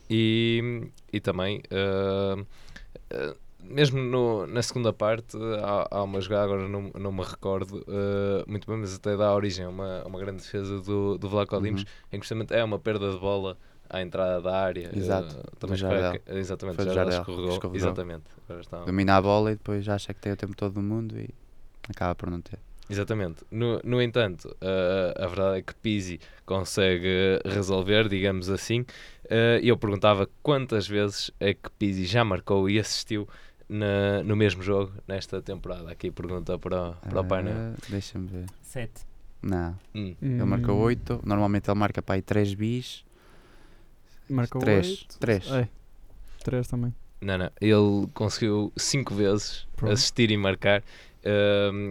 E, 0.10 0.88
e 1.12 1.20
também... 1.20 1.62
Uh, 1.72 2.42
uh, 2.42 3.45
mesmo 3.70 4.02
no, 4.02 4.48
na 4.48 4.62
segunda 4.62 4.94
parte, 4.94 5.38
há, 5.62 5.98
há, 5.98 6.04
uma 6.04 6.22
jogada, 6.22 6.44
agora 6.44 6.68
não, 6.68 6.92
não 6.98 7.12
me 7.12 7.24
recordo 7.24 7.84
uh, 7.88 8.50
muito 8.50 8.68
bem, 8.68 8.78
mas 8.78 8.96
até 8.96 9.16
dá 9.16 9.34
origem 9.34 9.66
a 9.66 9.70
uma, 9.70 10.04
uma 10.06 10.20
grande 10.20 10.42
defesa 10.42 10.80
do, 10.82 11.18
do 11.18 11.30
Vlaco 11.30 11.60
Dimos, 11.62 11.82
uhum. 11.82 11.88
em 12.14 12.20
que 12.20 12.26
justamente 12.26 12.54
é 12.54 12.64
uma 12.64 12.80
perda 12.80 13.12
de 13.12 13.20
bola 13.20 13.58
à 13.90 14.02
entrada 14.02 14.42
da 14.42 14.58
área. 14.58 14.90
Exato. 14.94 15.36
Uh, 15.38 15.56
também 15.58 15.78
Jardel. 15.78 16.22
exatamente, 16.28 16.76
Foi 16.76 16.86
Jardel, 16.86 17.20
escorregou. 17.20 17.52
escorregou. 17.52 17.76
Exatamente. 17.78 18.24
Está... 18.60 18.80
Domina 18.84 19.18
a 19.18 19.22
bola 19.22 19.52
e 19.52 19.56
depois 19.56 19.88
acha 19.88 20.14
que 20.14 20.20
tem 20.20 20.32
o 20.32 20.38
tempo 20.38 20.56
todo 20.56 20.74
do 20.74 20.82
mundo 20.82 21.18
e 21.18 21.30
acaba 21.90 22.16
por 22.16 22.30
não 22.30 22.42
ter. 22.42 22.60
Exatamente. 22.90 23.44
No, 23.50 23.80
no 23.84 24.02
entanto, 24.02 24.56
uh, 24.62 25.24
a 25.24 25.28
verdade 25.28 25.58
é 25.58 25.62
que 25.62 25.74
Pizzi 25.76 26.20
consegue 26.46 27.40
resolver, 27.44 28.08
digamos 28.08 28.50
assim. 28.50 28.82
Uh, 29.26 29.60
eu 29.64 29.76
perguntava 29.76 30.30
quantas 30.44 30.88
vezes 30.88 31.32
é 31.40 31.54
que 31.54 31.70
Pizzi 31.80 32.06
já 32.06 32.24
marcou 32.24 32.70
e 32.70 32.80
assistiu 32.80 33.28
na, 33.68 34.24
no 34.24 34.36
mesmo 34.36 34.62
jogo 34.62 34.92
nesta 35.08 35.42
temporada? 35.42 35.92
Aqui 35.92 36.12
pergunta 36.12 36.58
para, 36.58 36.92
para 36.92 37.22
uh, 37.22 37.24
o 37.24 37.28
painel. 37.28 37.54
Ah, 37.54 37.74
deixa-me 37.90 38.28
ver. 38.28 38.46
7. 38.62 38.92
Não. 39.42 39.78
Hum. 39.94 40.16
Ele 40.22 40.44
marcou 40.44 40.78
8. 40.78 41.22
Normalmente 41.24 41.70
ele 41.70 41.80
marca 41.80 42.02
para 42.02 42.16
aí 42.16 42.22
3 42.22 42.54
bis. 42.54 43.06
Marcou 44.30 44.60
3. 44.60 45.06
3. 45.20 45.46
3 46.44 46.68
também. 46.68 46.94
Não, 47.22 47.38
não. 47.38 47.52
Ele 47.62 48.08
conseguiu 48.14 48.72
5 48.76 49.14
vezes 49.14 49.68
Pronto. 49.76 49.94
assistir 49.94 50.32
e 50.32 50.38
marcar. 50.38 50.84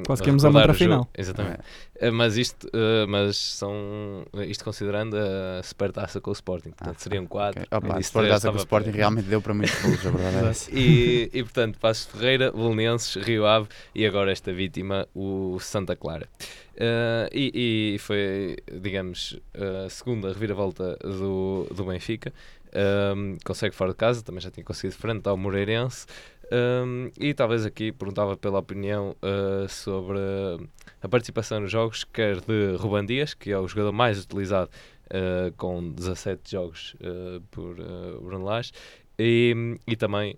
Quase 0.07 0.23
que 0.23 0.29
íamos 0.29 0.45
a 0.45 0.49
outra 0.49 0.75
final. 0.75 1.09
Exatamente. 1.17 1.61
Uh, 2.01 2.13
mas 2.13 2.37
isto, 2.37 2.67
uh, 2.69 3.07
mas 3.09 3.37
são, 3.37 4.25
isto 4.47 4.65
considerando 4.65 5.17
a 5.17 5.63
supertaça 5.63 6.21
com 6.21 6.31
o 6.31 6.33
Sporting, 6.33 6.71
portanto 6.71 6.97
ah, 6.97 7.01
seriam 7.01 7.27
quatro. 7.27 7.63
Okay. 7.63 7.79
Opa, 7.79 7.99
a 7.99 8.03
supertaça 8.03 8.49
com 8.51 8.57
o 8.57 8.59
Sporting 8.59 8.91
realmente 8.91 9.27
deu 9.27 9.41
para 9.41 9.55
muitos 9.55 9.81
golos, 9.81 10.07
a 10.07 10.11
verdade 10.11 10.69
é 10.71 10.75
e, 10.77 11.31
e 11.33 11.43
portanto, 11.43 11.79
Passos 11.79 12.07
Ferreira, 12.07 12.53
Belenenses, 12.53 13.15
Rio 13.25 13.47
Ave 13.47 13.69
e 13.95 14.07
agora 14.07 14.31
esta 14.31 14.53
vítima, 14.53 15.07
o 15.15 15.59
Santa 15.61 15.97
Clara. 15.97 16.29
Uh, 16.75 17.31
e, 17.33 17.95
e, 17.95 17.99
foi, 17.99 18.57
digamos, 18.81 19.39
a 19.55 19.89
segunda 19.89 20.29
reviravolta 20.29 20.97
do, 21.03 21.69
do 21.73 21.85
Benfica. 21.85 22.33
Um, 22.75 23.39
consegue 23.45 23.73
fora 23.73 23.93
de 23.93 23.97
casa, 23.97 24.21
também 24.21 24.41
já 24.41 24.51
tinha 24.51 24.65
conseguido 24.65 24.97
frente 24.97 25.29
ao 25.29 25.37
Moreirense. 25.37 26.07
Um, 26.53 27.11
e 27.19 27.33
talvez 27.33 27.65
aqui 27.65 27.93
perguntava 27.93 28.37
pela 28.37 28.59
opinião 28.59 29.17
uh, 29.23 29.69
sobre 29.69 30.19
a 31.03 31.09
participação 31.09 31.61
nos 31.61 31.71
jogos, 31.71 32.05
quer 32.05 32.41
de 32.41 32.77
Ruban 32.77 33.07
Dias, 33.07 33.35
que 33.35 33.51
é 33.51 33.59
o 33.59 33.67
jogador 33.67 33.93
mais 33.93 34.23
utilizado 34.23 34.71
uh, 35.07 35.53
com 35.57 35.91
17 35.91 36.51
jogos 36.51 36.95
uh, 36.95 37.41
por 37.51 37.77
Bruno 38.23 38.45
Lage, 38.45 38.73
e, 39.19 39.79
e 39.87 39.95
também 39.95 40.37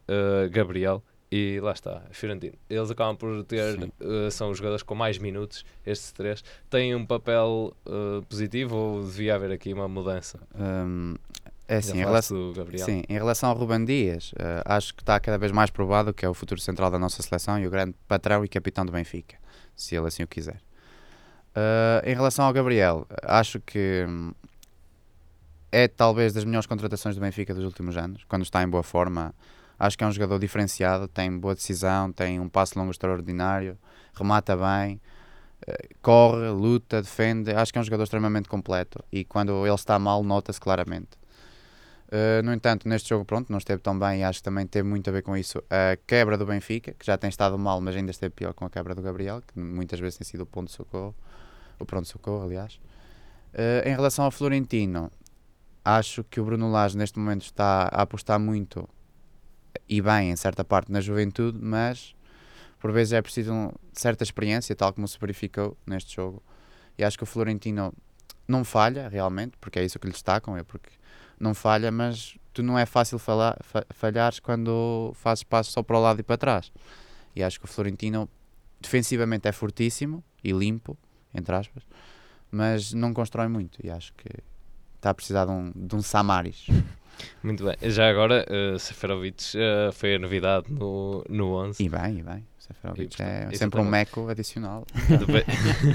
Gabriel, 0.51 1.03
e 1.31 1.59
lá 1.61 1.73
está, 1.73 2.03
Fiorentino. 2.11 2.55
Eles 2.71 2.91
acabam 2.91 3.17
por 3.17 3.43
ter, 3.45 3.79
uh, 3.79 4.31
são 4.31 4.51
os 4.51 4.59
jogadores 4.59 4.83
com 4.83 4.95
mais 4.95 5.19
minutos, 5.19 5.65
estes 5.85 6.13
três. 6.13 6.45
Têm 6.71 6.95
um 6.95 7.05
papel 7.05 7.75
uh, 7.85 8.23
positivo 8.27 8.77
ou 8.77 9.05
devia 9.05 9.35
haver 9.35 9.51
aqui 9.51 9.73
uma 9.73 9.89
mudança? 9.89 10.39
Um, 10.55 11.17
é 11.69 11.77
assim, 11.77 11.99
em 11.99 12.05
relação, 12.05 12.53
sim, 12.79 13.03
em 13.09 13.15
relação 13.15 13.51
ao 13.51 13.57
Ruben 13.57 13.85
Dias, 13.85 14.33
uh, 14.33 14.63
acho 14.65 14.95
que 14.95 15.03
está 15.03 15.19
cada 15.19 15.39
vez 15.39 15.51
mais 15.53 15.71
provado 15.71 16.15
que 16.15 16.25
é 16.25 16.29
o 16.29 16.35
futuro 16.35 16.61
central 16.61 16.91
da 16.91 16.99
nossa 16.99 17.23
seleção 17.23 17.59
e 17.59 17.67
o 17.67 17.71
grande 17.71 17.95
patrão 18.07 18.45
e 18.45 18.49
capitão 18.49 18.85
do 18.85 18.93
Benfica, 18.93 19.37
se 19.75 19.97
ele 19.97 20.07
assim 20.07 20.23
o 20.23 20.29
quiser. 20.29 20.61
em 22.05 22.15
relação 22.15 22.45
ao 22.45 22.53
Gabriel, 22.53 23.07
acho 23.23 23.61
que 23.61 24.05
hum, 24.09 24.33
é 25.73 25.89
talvez 25.89 26.33
das 26.33 26.45
melhores 26.45 26.67
contratações 26.67 27.15
do 27.15 27.21
Benfica 27.21 27.53
dos 27.53 27.65
últimos 27.65 27.97
anos, 27.97 28.25
quando 28.29 28.43
está 28.43 28.63
em 28.63 28.69
boa 28.69 28.83
forma 28.83 29.35
Acho 29.79 29.97
que 29.97 30.05
é 30.05 30.07
um 30.07 30.13
jogador 30.13 30.39
diferenciado, 30.39 31.07
tem 31.07 31.39
boa 31.39 31.55
decisão, 31.55 32.11
tem 32.11 32.41
um 32.41 32.49
passo 32.49 32.79
longo 32.79 32.91
extraordinário, 32.91 33.79
remata 34.15 34.57
bem, 34.57 35.01
eh, 35.67 35.89
corre, 36.01 36.49
luta, 36.49 37.03
defende. 37.03 37.51
Acho 37.51 37.73
que 37.73 37.79
é 37.79 37.81
um 37.83 37.85
jogador 37.85 38.05
extremamente 38.05 38.49
completo 38.49 39.05
e 39.13 39.25
quando 39.25 39.67
ele 39.67 39.75
está 39.75 39.99
mal, 39.99 40.23
nota-se 40.25 40.59
claramente. 40.59 41.11
Uh, 42.07 42.43
no 42.45 42.53
entanto, 42.53 42.89
neste 42.89 43.09
jogo, 43.09 43.25
pronto, 43.25 43.51
não 43.51 43.59
esteve 43.59 43.83
tão 43.83 43.99
bem 43.99 44.21
e 44.21 44.25
acho 44.25 44.39
que 44.39 44.45
também 44.45 44.67
teve 44.67 44.89
muito 44.89 45.09
a 45.11 45.13
ver 45.13 45.23
com 45.23 45.37
isso. 45.37 45.59
A 45.69 45.97
quebra 46.07 46.39
do 46.39 46.47
Benfica, 46.47 46.93
que 46.93 47.05
já 47.05 47.17
tem 47.17 47.29
estado 47.29 47.59
mal, 47.59 47.81
mas 47.81 47.97
ainda 47.97 48.11
esteve 48.11 48.33
pior 48.33 48.53
com 48.55 48.65
a 48.65 48.71
quebra 48.71 48.95
do 48.95 49.03
Gabriel, 49.03 49.43
que 49.43 49.59
muitas 49.59 49.99
vezes 49.99 50.17
tem 50.17 50.25
sido 50.25 50.43
o 50.43 50.47
ponto 50.47 50.69
de 50.69 50.75
socorro, 50.75 51.15
o 51.79 51.85
pronto 51.85 52.05
de 52.05 52.11
socorro, 52.11 52.45
aliás. 52.45 52.75
Uh, 53.55 53.89
em 53.89 53.95
relação 53.95 54.25
ao 54.25 54.31
Florentino, 54.31 55.11
acho 55.85 56.23
que 56.25 56.41
o 56.41 56.45
Bruno 56.45 56.71
Lage 56.71 56.97
neste 56.97 57.19
momento 57.19 57.43
está 57.43 57.89
a 57.93 58.03
apostar 58.03 58.39
muito 58.39 58.89
e 59.89 60.01
bem 60.01 60.31
em 60.31 60.37
certa 60.37 60.65
parte 60.65 60.91
na 60.91 61.01
juventude, 61.01 61.59
mas 61.61 62.15
por 62.79 62.93
vezes 62.93 63.13
é 63.13 63.23
preciso 63.23 63.53
um, 63.53 63.71
certa 63.93 64.23
experiência, 64.23 64.75
tal 64.77 64.93
como 64.93 65.09
se 65.09 65.19
verificou 65.19 65.77
neste 65.87 66.15
jogo. 66.15 66.43
E 66.97 67.05
acho 67.05 67.17
que 67.17 67.25
o 67.25 67.27
Florentino 67.27 67.93
não 68.47 68.65
falha 68.65 69.09
realmente, 69.09 69.57
porque 69.61 69.79
é 69.79 69.85
isso 69.85 69.99
que 69.99 70.07
lhe 70.07 70.13
destacam, 70.13 70.57
é 70.57 70.63
porque 70.63 70.91
não 71.39 71.55
falha, 71.55 71.91
mas 71.91 72.37
tu 72.53 72.63
não 72.63 72.79
é 72.79 72.87
fácil 72.87 73.19
falhar, 73.19 73.59
falhares 73.91 74.41
quando 74.41 75.13
fazes 75.15 75.45
passos 75.45 75.73
só 75.73 75.83
para 75.83 75.99
o 75.99 76.01
lado 76.01 76.21
e 76.21 76.23
para 76.23 76.37
trás. 76.37 76.73
E 77.35 77.43
acho 77.43 77.59
que 77.59 77.67
o 77.67 77.69
Florentino 77.69 78.29
defensivamente 78.81 79.47
é 79.47 79.53
fortíssimo 79.53 80.23
e 80.43 80.53
limpo, 80.53 80.97
entre 81.35 81.55
aspas, 81.55 81.83
mas 82.51 82.93
não 82.93 83.13
constrói 83.13 83.49
muito. 83.49 83.79
E 83.85 83.91
acho 83.91 84.13
que 84.15 84.29
está 84.97 85.11
a 85.11 85.15
precisar 85.15 85.45
de 85.45 85.51
um, 85.51 85.73
de 85.75 85.95
um 85.95 86.03
Samaris. 86.03 86.67
Muito 87.43 87.65
bem. 87.65 87.77
Já 87.91 88.09
agora, 88.09 88.45
uh, 88.49 88.79
Seferovic 88.79 89.57
uh, 89.57 89.93
foi 89.93 90.17
a 90.17 90.19
novidade 90.19 90.67
no, 90.71 91.25
no 91.29 91.55
11. 91.55 91.83
E 91.83 91.89
bem, 91.89 92.19
e 92.19 92.23
bem. 92.23 92.45
Seferovic 92.67 93.21
e, 93.21 93.25
é 93.25 93.49
sempre 93.55 93.81
um 93.81 93.85
meco 93.85 94.29
adicional. 94.29 94.85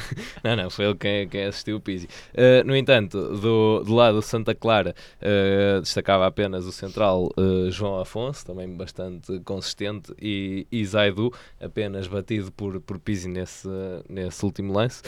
não, 0.44 0.56
não, 0.56 0.70
foi 0.70 0.86
ele 0.86 0.96
quem, 0.96 1.28
quem 1.28 1.46
assistiu 1.46 1.78
o 1.78 1.82
Pizzi. 1.82 2.08
Uh, 2.34 2.66
no 2.66 2.76
entanto, 2.76 3.18
do, 3.38 3.84
do 3.84 3.94
lado 3.94 4.16
do 4.16 4.22
Santa 4.22 4.56
Clara, 4.56 4.96
uh, 5.22 5.82
destacava 5.82 6.26
apenas 6.26 6.66
o 6.66 6.72
central 6.72 7.30
uh, 7.38 7.70
João 7.70 8.00
Afonso, 8.00 8.46
também 8.46 8.70
bastante 8.70 9.40
consistente, 9.42 10.14
e, 10.20 10.66
e 10.72 10.86
Zaidu, 10.86 11.34
apenas 11.60 12.08
batido 12.08 12.52
por, 12.52 12.80
por 12.80 13.00
Pizzi 13.00 13.28
nesse, 13.28 13.68
nesse 14.08 14.44
último 14.46 14.74
lance. 14.74 15.02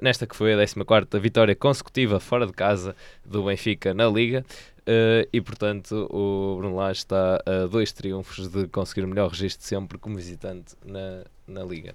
nesta 0.00 0.26
que 0.26 0.36
foi 0.36 0.54
a 0.54 0.66
14 0.66 1.20
vitória 1.20 1.54
consecutiva 1.54 2.20
fora 2.20 2.46
de 2.46 2.52
casa 2.52 2.94
do 3.24 3.44
Benfica 3.44 3.92
na 3.92 4.06
Liga. 4.06 4.44
Uh, 4.88 5.26
e 5.32 5.40
portanto 5.40 6.06
o 6.12 6.58
Bruno 6.58 6.76
Lage 6.76 7.00
está 7.00 7.42
a 7.44 7.66
dois 7.66 7.90
triunfos 7.92 8.46
de 8.46 8.68
conseguir 8.68 9.02
o 9.02 9.08
melhor 9.08 9.30
registro 9.30 9.66
sempre 9.66 9.98
como 9.98 10.14
visitante 10.14 10.76
na, 10.84 11.24
na 11.46 11.64
Liga. 11.64 11.92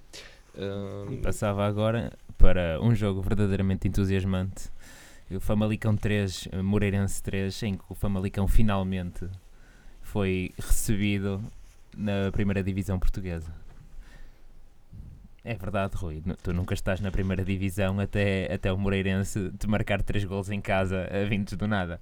Uh... 0.54 1.16
Passava 1.22 1.66
agora 1.66 2.12
para 2.36 2.78
um 2.82 2.94
jogo 2.94 3.22
verdadeiramente 3.22 3.88
entusiasmante. 3.88 4.70
O 5.30 5.40
Famalicão 5.40 5.96
3, 5.96 6.48
Moreirense 6.62 7.22
3, 7.22 7.62
em 7.62 7.76
que 7.76 7.84
o 7.88 7.94
Famalicão 7.94 8.46
finalmente 8.46 9.26
foi 10.02 10.52
recebido 10.58 11.42
na 11.96 12.30
primeira 12.30 12.62
divisão 12.62 12.98
portuguesa. 12.98 13.50
É 15.44 15.54
verdade, 15.54 15.96
Rui. 15.96 16.22
Tu 16.42 16.52
nunca 16.52 16.74
estás 16.74 17.00
na 17.00 17.10
primeira 17.10 17.44
divisão 17.44 17.98
até, 17.98 18.52
até 18.52 18.72
o 18.72 18.76
Moreirense 18.76 19.50
te 19.58 19.66
marcar 19.66 20.02
três 20.02 20.24
gols 20.24 20.50
em 20.50 20.60
casa 20.60 21.08
a 21.10 21.24
vindos 21.24 21.54
do 21.54 21.66
nada. 21.66 22.00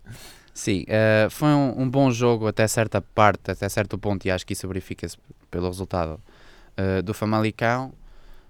Sim, 0.53 0.85
uh, 0.85 1.31
foi 1.31 1.49
um, 1.49 1.83
um, 1.83 1.89
bom 1.89 2.11
jogo 2.11 2.47
até 2.47 2.67
certa 2.67 3.01
parte, 3.01 3.51
até 3.51 3.69
certo 3.69 3.97
ponto, 3.99 4.27
e 4.27 4.31
acho 4.31 4.47
que 4.47 4.53
isso 4.53 4.67
verifica-se 4.67 5.17
pelo 5.51 5.67
resultado 5.69 6.21
uh, 6.77 7.03
do 7.03 7.15
Famalicão. 7.15 7.93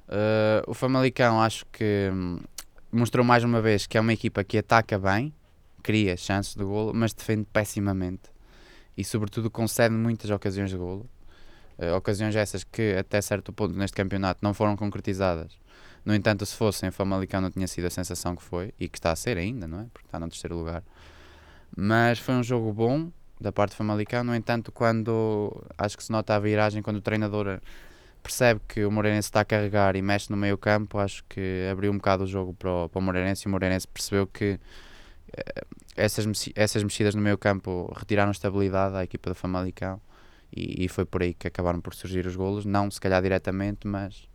Uh, 0.09 0.62
o 0.66 0.75
Famalicão 0.75 1.40
acho 1.40 1.64
que 1.66 2.11
hum, 2.12 2.40
mostrou 2.90 3.25
mais 3.25 3.45
uma 3.45 3.61
vez 3.61 3.87
que 3.87 3.97
é 3.97 4.00
uma 4.00 4.12
equipa 4.12 4.42
que 4.42 4.59
ataca 4.59 4.99
bem, 4.99 5.33
cria 5.83 6.16
chances 6.16 6.54
de 6.54 6.64
golo, 6.64 6.92
mas 6.95 7.12
defende 7.12 7.47
pessimamente 7.52 8.30
e 8.97 9.04
sobretudo 9.04 9.50
concede 9.50 9.95
muitas 9.95 10.30
ocasiões 10.30 10.71
de 10.71 10.76
golo. 10.76 11.09
ocasiões 11.97 12.35
essas 12.37 12.64
que 12.64 12.95
até 12.99 13.21
certo 13.23 13.52
ponto 13.52 13.75
neste 13.75 13.97
campeonato 13.97 14.40
não 14.42 14.52
foram 14.52 14.76
concretizadas. 14.76 15.59
No 16.04 16.14
entanto, 16.14 16.45
se 16.45 16.57
fossem, 16.57 16.88
o 16.88 16.92
Famalicão 16.92 17.40
não 17.40 17.50
tinha 17.50 17.66
sido 17.66 17.87
a 17.87 17.90
sensação 17.90 18.35
que 18.35 18.42
foi 18.42 18.73
e 18.80 18.88
que 18.88 18.99
está 18.99 19.12
a 19.12 19.16
ser 19.16 19.37
ainda, 19.37 19.66
não 19.66 19.80
é? 19.80 19.87
Porque 19.92 20.07
está 20.07 20.19
no 20.19 20.28
terceiro 20.28 20.57
lugar. 20.57 20.83
Mas 21.76 22.18
foi 22.18 22.34
um 22.34 22.42
jogo 22.42 22.72
bom 22.72 23.10
da 23.40 23.50
parte 23.50 23.72
do 23.72 23.76
Famalicão. 23.76 24.22
No 24.22 24.34
entanto, 24.34 24.70
quando 24.70 25.64
acho 25.78 25.96
que 25.96 26.04
se 26.04 26.12
nota 26.12 26.34
a 26.34 26.38
viragem, 26.38 26.82
quando 26.82 26.96
o 26.96 27.00
treinador 27.00 27.60
percebe 28.22 28.60
que 28.68 28.84
o 28.84 28.90
Moreirense 28.90 29.28
está 29.28 29.40
a 29.40 29.44
carregar 29.44 29.96
e 29.96 30.02
mexe 30.02 30.30
no 30.30 30.36
meio 30.36 30.58
campo, 30.58 30.98
acho 30.98 31.24
que 31.28 31.66
abriu 31.70 31.90
um 31.90 31.96
bocado 31.96 32.24
o 32.24 32.26
jogo 32.26 32.52
para 32.54 32.70
o, 32.70 32.88
para 32.88 32.98
o 32.98 33.02
Moreirense 33.02 33.46
e 33.46 33.48
o 33.48 33.50
Moreirense 33.50 33.88
percebeu 33.88 34.26
que 34.26 34.60
eh, 35.32 35.64
essas, 35.96 36.26
essas 36.54 36.82
mexidas 36.82 37.14
no 37.14 37.22
meio 37.22 37.38
campo 37.38 37.92
retiraram 37.96 38.30
estabilidade 38.30 38.96
à 38.96 39.04
equipa 39.04 39.30
do 39.30 39.34
Famalicão 39.34 40.00
e, 40.54 40.84
e, 40.84 40.88
foi 40.88 41.04
por 41.04 41.22
aí 41.22 41.32
que 41.32 41.46
acabaram 41.46 41.80
por 41.80 41.94
surgir 41.94 42.26
os 42.26 42.36
golos, 42.36 42.64
não 42.64 42.90
se 42.90 43.00
calhar 43.00 43.22
diretamente, 43.22 43.86
mas 43.86 44.28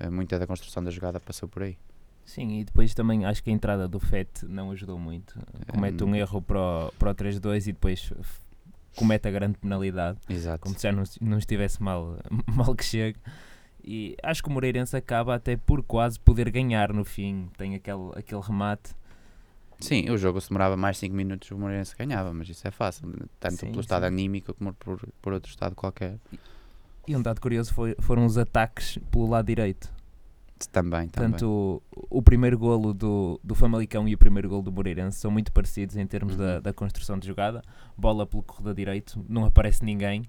eh, 0.00 0.10
muita 0.10 0.38
da 0.38 0.46
construção 0.46 0.82
da 0.82 0.90
jogada 0.90 1.20
passou 1.20 1.48
por 1.48 1.62
aí. 1.62 1.76
Sim, 2.24 2.60
e 2.60 2.64
depois 2.64 2.94
também 2.94 3.24
acho 3.24 3.42
que 3.42 3.50
a 3.50 3.52
entrada 3.52 3.86
do 3.86 4.00
FET 4.00 4.46
não 4.46 4.70
ajudou 4.70 4.98
muito. 4.98 5.38
Comete 5.68 6.02
um 6.02 6.14
erro 6.14 6.40
para 6.40 6.58
o, 6.58 6.92
para 6.98 7.10
o 7.10 7.14
3-2 7.14 7.66
e 7.68 7.72
depois 7.72 8.12
comete 8.96 9.28
a 9.28 9.30
grande 9.30 9.58
penalidade. 9.58 10.18
Exato. 10.28 10.60
Como 10.60 10.74
se 10.74 10.82
já 10.82 10.92
não, 10.92 11.04
não 11.20 11.38
estivesse 11.38 11.82
mal, 11.82 12.18
mal 12.46 12.74
que 12.74 12.84
chegue. 12.84 13.18
E 13.82 14.16
acho 14.22 14.42
que 14.42 14.48
o 14.48 14.52
Moreirense 14.52 14.96
acaba 14.96 15.34
até 15.34 15.56
por 15.56 15.82
quase 15.82 16.18
poder 16.18 16.50
ganhar 16.50 16.92
no 16.92 17.04
fim. 17.04 17.50
Tem 17.58 17.74
aquele, 17.74 18.10
aquele 18.16 18.40
remate. 18.40 18.94
Sim, 19.78 20.08
o 20.08 20.16
jogo 20.16 20.40
se 20.40 20.48
demorava 20.48 20.76
mais 20.76 20.96
5 20.96 21.14
minutos, 21.14 21.50
o 21.50 21.58
Moreirense 21.58 21.94
ganhava, 21.96 22.32
mas 22.32 22.48
isso 22.48 22.66
é 22.66 22.70
fácil, 22.70 23.12
tanto 23.38 23.56
sim, 23.56 23.66
pelo 23.66 23.80
estado 23.80 24.02
sim. 24.02 24.06
anímico 24.06 24.54
como 24.54 24.72
por, 24.72 25.06
por 25.20 25.32
outro 25.34 25.50
estado 25.50 25.74
qualquer. 25.74 26.18
E 27.06 27.14
um 27.14 27.20
dado 27.20 27.40
curioso 27.40 27.74
foi, 27.74 27.94
foram 27.98 28.24
os 28.24 28.38
ataques 28.38 28.98
pelo 29.10 29.28
lado 29.28 29.44
direito. 29.44 29.92
Também, 30.66 31.08
também. 31.08 31.30
Portanto, 31.30 31.82
o, 31.94 32.18
o, 32.18 32.22
primeiro 32.22 32.58
golo 32.58 32.92
do, 32.92 33.40
do 33.42 33.54
Famalicão 33.54 34.08
e 34.08 34.14
o 34.14 34.18
primeiro 34.18 34.48
golo 34.48 34.62
do 34.62 34.72
Moreirense 34.72 35.18
são 35.18 35.30
muito 35.30 35.52
parecidos 35.52 35.96
em 35.96 36.06
termos 36.06 36.34
uhum. 36.34 36.38
da, 36.38 36.60
da 36.60 36.72
construção 36.72 37.18
de 37.18 37.26
jogada. 37.26 37.62
Bola 37.96 38.26
pelo 38.26 38.42
corredor 38.42 38.74
direito, 38.74 39.24
não 39.28 39.44
aparece 39.44 39.84
ninguém. 39.84 40.22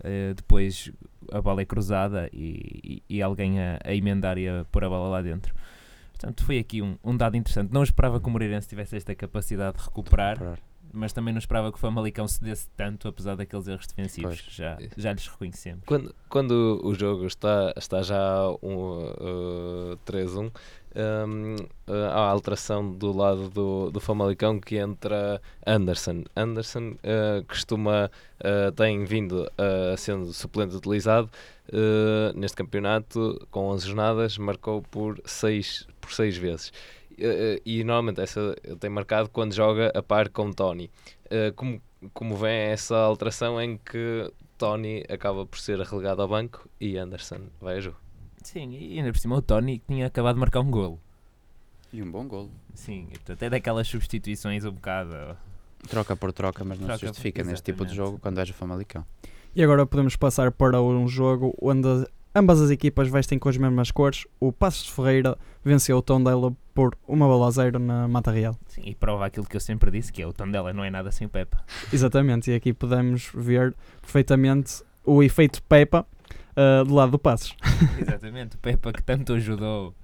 Uh, 0.00 0.34
depois 0.34 0.90
a 1.30 1.40
bola 1.40 1.62
é 1.62 1.64
cruzada 1.64 2.28
e, 2.32 3.02
e, 3.08 3.16
e 3.18 3.22
alguém 3.22 3.60
a, 3.60 3.78
a, 3.84 3.94
emendar 3.94 4.36
e 4.36 4.48
a 4.48 4.64
pôr 4.70 4.84
a 4.84 4.88
bola 4.88 5.08
lá 5.08 5.22
dentro. 5.22 5.54
Portanto, 6.12 6.44
foi 6.44 6.58
aqui 6.58 6.82
um, 6.82 6.96
um 7.04 7.16
dado 7.16 7.36
interessante. 7.36 7.72
Não 7.72 7.82
esperava 7.82 8.20
que 8.20 8.26
o 8.26 8.30
Moreirense 8.30 8.68
tivesse 8.68 8.96
esta 8.96 9.14
capacidade 9.14 9.78
de 9.78 9.84
recuperar. 9.84 10.58
Mas 10.92 11.12
também 11.12 11.32
não 11.32 11.38
esperava 11.38 11.70
que 11.70 11.78
o 11.78 11.80
Famalicão 11.80 12.28
cedesse 12.28 12.68
tanto, 12.76 13.08
apesar 13.08 13.36
daqueles 13.36 13.66
erros 13.66 13.86
defensivos 13.86 14.40
que 14.40 14.54
já, 14.54 14.78
já 14.96 15.12
lhes 15.12 15.26
reconhecemos. 15.26 15.82
Quando, 15.86 16.14
quando 16.28 16.80
o 16.84 16.94
jogo 16.94 17.26
está, 17.26 17.72
está 17.76 18.02
já 18.02 18.48
um, 18.62 19.10
uh, 19.94 19.98
3-1, 20.06 20.52
um, 20.94 21.56
há 22.10 22.20
alteração 22.20 22.92
do 22.92 23.12
lado 23.12 23.48
do, 23.48 23.90
do 23.90 24.00
Famalicão 24.00 24.60
que 24.60 24.76
entra 24.76 25.40
Anderson. 25.66 26.24
Anderson 26.36 26.90
uh, 26.90 27.44
costuma, 27.48 28.10
uh, 28.40 28.72
tem 28.72 29.04
vindo 29.04 29.42
uh, 29.42 29.96
sendo 29.96 30.32
suplente 30.32 30.76
utilizado 30.76 31.30
uh, 31.68 32.38
neste 32.38 32.56
campeonato 32.56 33.46
com 33.50 33.68
11 33.68 33.86
jornadas, 33.86 34.38
marcou 34.38 34.82
por 34.82 35.20
6 35.24 35.86
por 36.02 36.12
seis 36.12 36.36
vezes. 36.36 36.72
Uh, 37.22 37.62
e 37.64 37.84
normalmente 37.84 38.20
essa 38.20 38.56
ele 38.64 38.76
tem 38.76 38.90
marcado 38.90 39.30
quando 39.30 39.54
joga 39.54 39.92
a 39.94 40.02
par 40.02 40.28
com 40.28 40.50
Tony. 40.50 40.90
como, 41.54 41.80
como 42.12 42.36
vem 42.36 42.58
essa 42.70 42.96
alteração 42.96 43.60
em 43.60 43.78
que 43.78 44.30
Tony 44.58 45.04
acaba 45.08 45.46
por 45.46 45.58
ser 45.58 45.80
relegado 45.80 46.22
ao 46.22 46.28
banco 46.28 46.68
e 46.80 46.96
Anderson 46.96 47.40
vai 47.60 47.78
a 47.78 47.80
jogo. 47.80 47.96
Sim, 48.42 48.72
e 48.72 48.98
ainda 48.98 49.12
por 49.12 49.18
cima 49.18 49.36
o 49.36 49.42
Tony 49.42 49.82
tinha 49.88 50.06
acabado 50.06 50.34
de 50.34 50.40
marcar 50.40 50.60
um 50.60 50.70
golo. 50.70 51.00
E 51.92 52.02
um 52.02 52.10
bom 52.10 52.26
golo. 52.26 52.50
Sim, 52.74 53.08
até 53.28 53.50
daquelas 53.50 53.86
substituições 53.86 54.64
um 54.64 54.72
bocado. 54.72 55.36
Troca 55.88 56.16
por 56.16 56.32
troca, 56.32 56.64
mas 56.64 56.78
não 56.78 56.86
troca 56.86 57.00
se 57.00 57.06
justifica 57.06 57.42
por... 57.42 57.50
neste 57.50 57.64
tipo 57.64 57.84
de 57.84 57.94
jogo 57.94 58.18
quando 58.18 58.38
és 58.38 58.48
o 58.48 58.54
Famalicão. 58.54 59.04
E 59.54 59.62
agora 59.62 59.84
podemos 59.84 60.16
passar 60.16 60.50
para 60.50 60.80
um 60.80 61.06
jogo 61.06 61.54
onde 61.60 62.06
ambas 62.34 62.60
as 62.60 62.70
equipas 62.70 63.08
vestem 63.08 63.38
com 63.38 63.48
as 63.48 63.56
mesmas 63.56 63.90
cores. 63.90 64.26
O 64.40 64.52
Passos 64.52 64.84
de 64.84 64.92
Ferreira 64.92 65.36
venceu 65.64 65.96
o 65.96 66.02
Tondela 66.02 66.54
por 66.74 66.96
uma 67.06 67.26
bola 67.26 67.48
a 67.48 67.50
zero 67.50 67.78
na 67.78 68.08
Mata 68.08 68.30
Real. 68.30 68.56
Sim, 68.66 68.82
e 68.84 68.94
prova 68.94 69.26
aquilo 69.26 69.46
que 69.46 69.56
eu 69.56 69.60
sempre 69.60 69.90
disse, 69.90 70.12
que 70.12 70.22
é 70.22 70.26
o 70.26 70.32
Tondela 70.32 70.72
não 70.72 70.84
é 70.84 70.90
nada 70.90 71.10
sem 71.12 71.28
Pepa. 71.28 71.62
Exatamente, 71.92 72.50
e 72.50 72.54
aqui 72.54 72.72
podemos 72.72 73.30
ver 73.34 73.74
perfeitamente 74.00 74.82
o 75.04 75.22
efeito 75.22 75.62
Pepa 75.62 76.06
uh, 76.56 76.84
do 76.84 76.94
lado 76.94 77.12
do 77.12 77.18
Passos. 77.18 77.54
Exatamente, 78.00 78.56
o 78.56 78.58
Pepa 78.58 78.92
que 78.92 79.02
tanto 79.02 79.34
ajudou, 79.34 79.94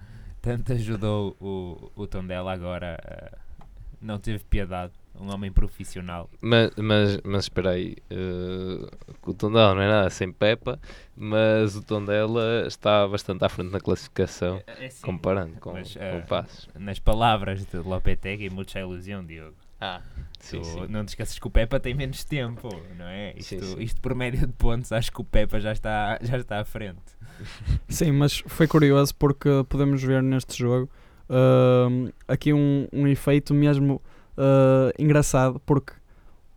tanto 0.42 0.72
ajudou 0.72 1.36
o, 1.40 1.90
o 1.96 2.06
Tondela 2.06 2.52
agora 2.52 2.98
uh, 3.02 3.64
não 4.00 4.18
teve 4.18 4.44
piedade 4.44 4.92
um 5.20 5.32
homem 5.32 5.50
profissional. 5.50 6.28
Mas, 6.40 6.70
mas, 6.76 7.20
mas 7.24 7.44
espera 7.44 7.70
aí, 7.70 7.96
uh, 8.10 8.88
o 9.26 9.34
Tondela 9.34 9.74
não 9.74 9.82
é 9.82 9.88
nada 9.88 10.10
sem 10.10 10.32
Pepa, 10.32 10.78
mas 11.16 11.76
o 11.76 11.82
Tondela 11.82 12.64
está 12.66 13.06
bastante 13.06 13.44
à 13.44 13.48
frente 13.48 13.70
na 13.70 13.80
classificação, 13.80 14.62
é, 14.66 14.86
é 14.86 14.88
comparando 15.02 15.58
com, 15.60 15.72
mas, 15.72 15.94
uh, 15.96 15.98
com 15.98 16.18
o 16.18 16.26
Passos. 16.26 16.68
Nas 16.78 16.98
palavras 16.98 17.64
de 17.64 17.76
Lopetegui, 17.78 18.50
muita 18.50 18.78
ilusão, 18.78 19.24
Diogo. 19.24 19.56
Ah, 19.80 20.00
sim, 20.40 20.62
sim. 20.64 20.86
Não 20.88 21.04
te 21.04 21.10
esqueças 21.10 21.38
que 21.38 21.46
o 21.46 21.50
Pepa 21.50 21.78
tem 21.78 21.94
menos 21.94 22.24
tempo, 22.24 22.68
não 22.96 23.06
é? 23.06 23.32
Isto, 23.36 23.48
sim, 23.48 23.60
sim. 23.60 23.80
isto 23.80 24.00
por 24.00 24.14
média 24.14 24.44
de 24.44 24.52
pontos, 24.52 24.90
acho 24.90 25.12
que 25.12 25.20
o 25.20 25.24
Pepa 25.24 25.60
já 25.60 25.72
está, 25.72 26.18
já 26.20 26.36
está 26.36 26.60
à 26.60 26.64
frente. 26.64 27.18
Sim, 27.88 28.10
mas 28.12 28.42
foi 28.46 28.66
curioso 28.66 29.14
porque 29.14 29.48
podemos 29.68 30.02
ver 30.02 30.20
neste 30.20 30.58
jogo 30.58 30.90
uh, 31.28 32.12
aqui 32.26 32.52
um, 32.52 32.88
um 32.92 33.06
efeito 33.06 33.54
mesmo 33.54 34.02
uh, 34.38 34.92
engraçado 34.98 35.60
porque 35.66 35.92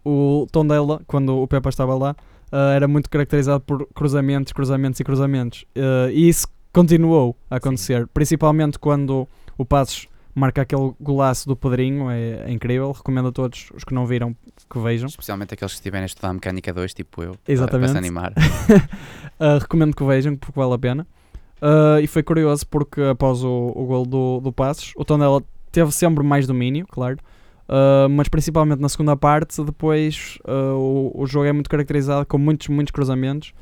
o 0.05 0.47
Tondela, 0.51 1.01
quando 1.07 1.37
o 1.37 1.47
Pepa 1.47 1.69
estava 1.69 1.95
lá, 1.95 2.15
uh, 2.51 2.55
era 2.75 2.87
muito 2.87 3.09
caracterizado 3.09 3.61
por 3.61 3.87
cruzamentos, 3.93 4.53
cruzamentos 4.53 4.99
e 4.99 5.03
cruzamentos. 5.03 5.65
Uh, 5.75 6.09
e 6.11 6.29
isso 6.29 6.47
continuou 6.71 7.35
a 7.49 7.57
acontecer, 7.57 8.03
Sim. 8.03 8.09
principalmente 8.13 8.79
quando 8.79 9.27
o 9.57 9.65
Passos 9.65 10.07
marca 10.33 10.61
aquele 10.61 10.93
golaço 10.99 11.47
do 11.47 11.55
Pedrinho, 11.55 12.09
é, 12.09 12.45
é, 12.45 12.51
incrível. 12.51 12.91
Recomendo 12.91 13.27
a 13.27 13.31
todos 13.31 13.69
os 13.73 13.83
que 13.83 13.93
não 13.93 14.05
viram 14.05 14.35
que 14.69 14.79
vejam. 14.79 15.07
Especialmente 15.07 15.53
aqueles 15.53 15.73
que 15.73 15.79
estiverem 15.79 16.03
a 16.03 16.05
estudar 16.05 16.33
Mecânica 16.33 16.73
2, 16.73 16.93
tipo 16.93 17.23
eu, 17.23 17.35
Exatamente. 17.47 17.91
para, 17.91 17.91
se 17.91 17.97
animar. 17.97 18.31
uh, 18.31 19.59
recomendo 19.59 19.95
que 19.95 20.03
vejam, 20.03 20.35
porque 20.35 20.57
vale 20.57 20.73
a 20.73 20.77
pena. 20.77 21.07
Uh, 21.61 21.99
e 22.01 22.07
foi 22.07 22.23
curioso 22.23 22.65
porque 22.65 23.01
após 23.01 23.43
o, 23.43 23.71
o 23.75 23.85
gol 23.85 24.05
do, 24.05 24.39
do 24.39 24.51
Passos, 24.51 24.93
o 24.95 25.05
Tondela 25.05 25.43
teve 25.71 25.91
sempre 25.91 26.23
mais 26.23 26.47
domínio, 26.47 26.87
claro. 26.87 27.17
Uh, 27.71 28.09
mas 28.09 28.27
principalmente 28.27 28.81
na 28.81 28.89
segunda 28.89 29.15
parte, 29.15 29.63
depois 29.63 30.37
uh, 30.45 30.75
o, 30.75 31.21
o 31.21 31.25
jogo 31.25 31.45
é 31.45 31.53
muito 31.53 31.69
caracterizado 31.69 32.25
com 32.25 32.37
muitos, 32.37 32.67
muitos 32.67 32.91
cruzamentos 32.91 33.53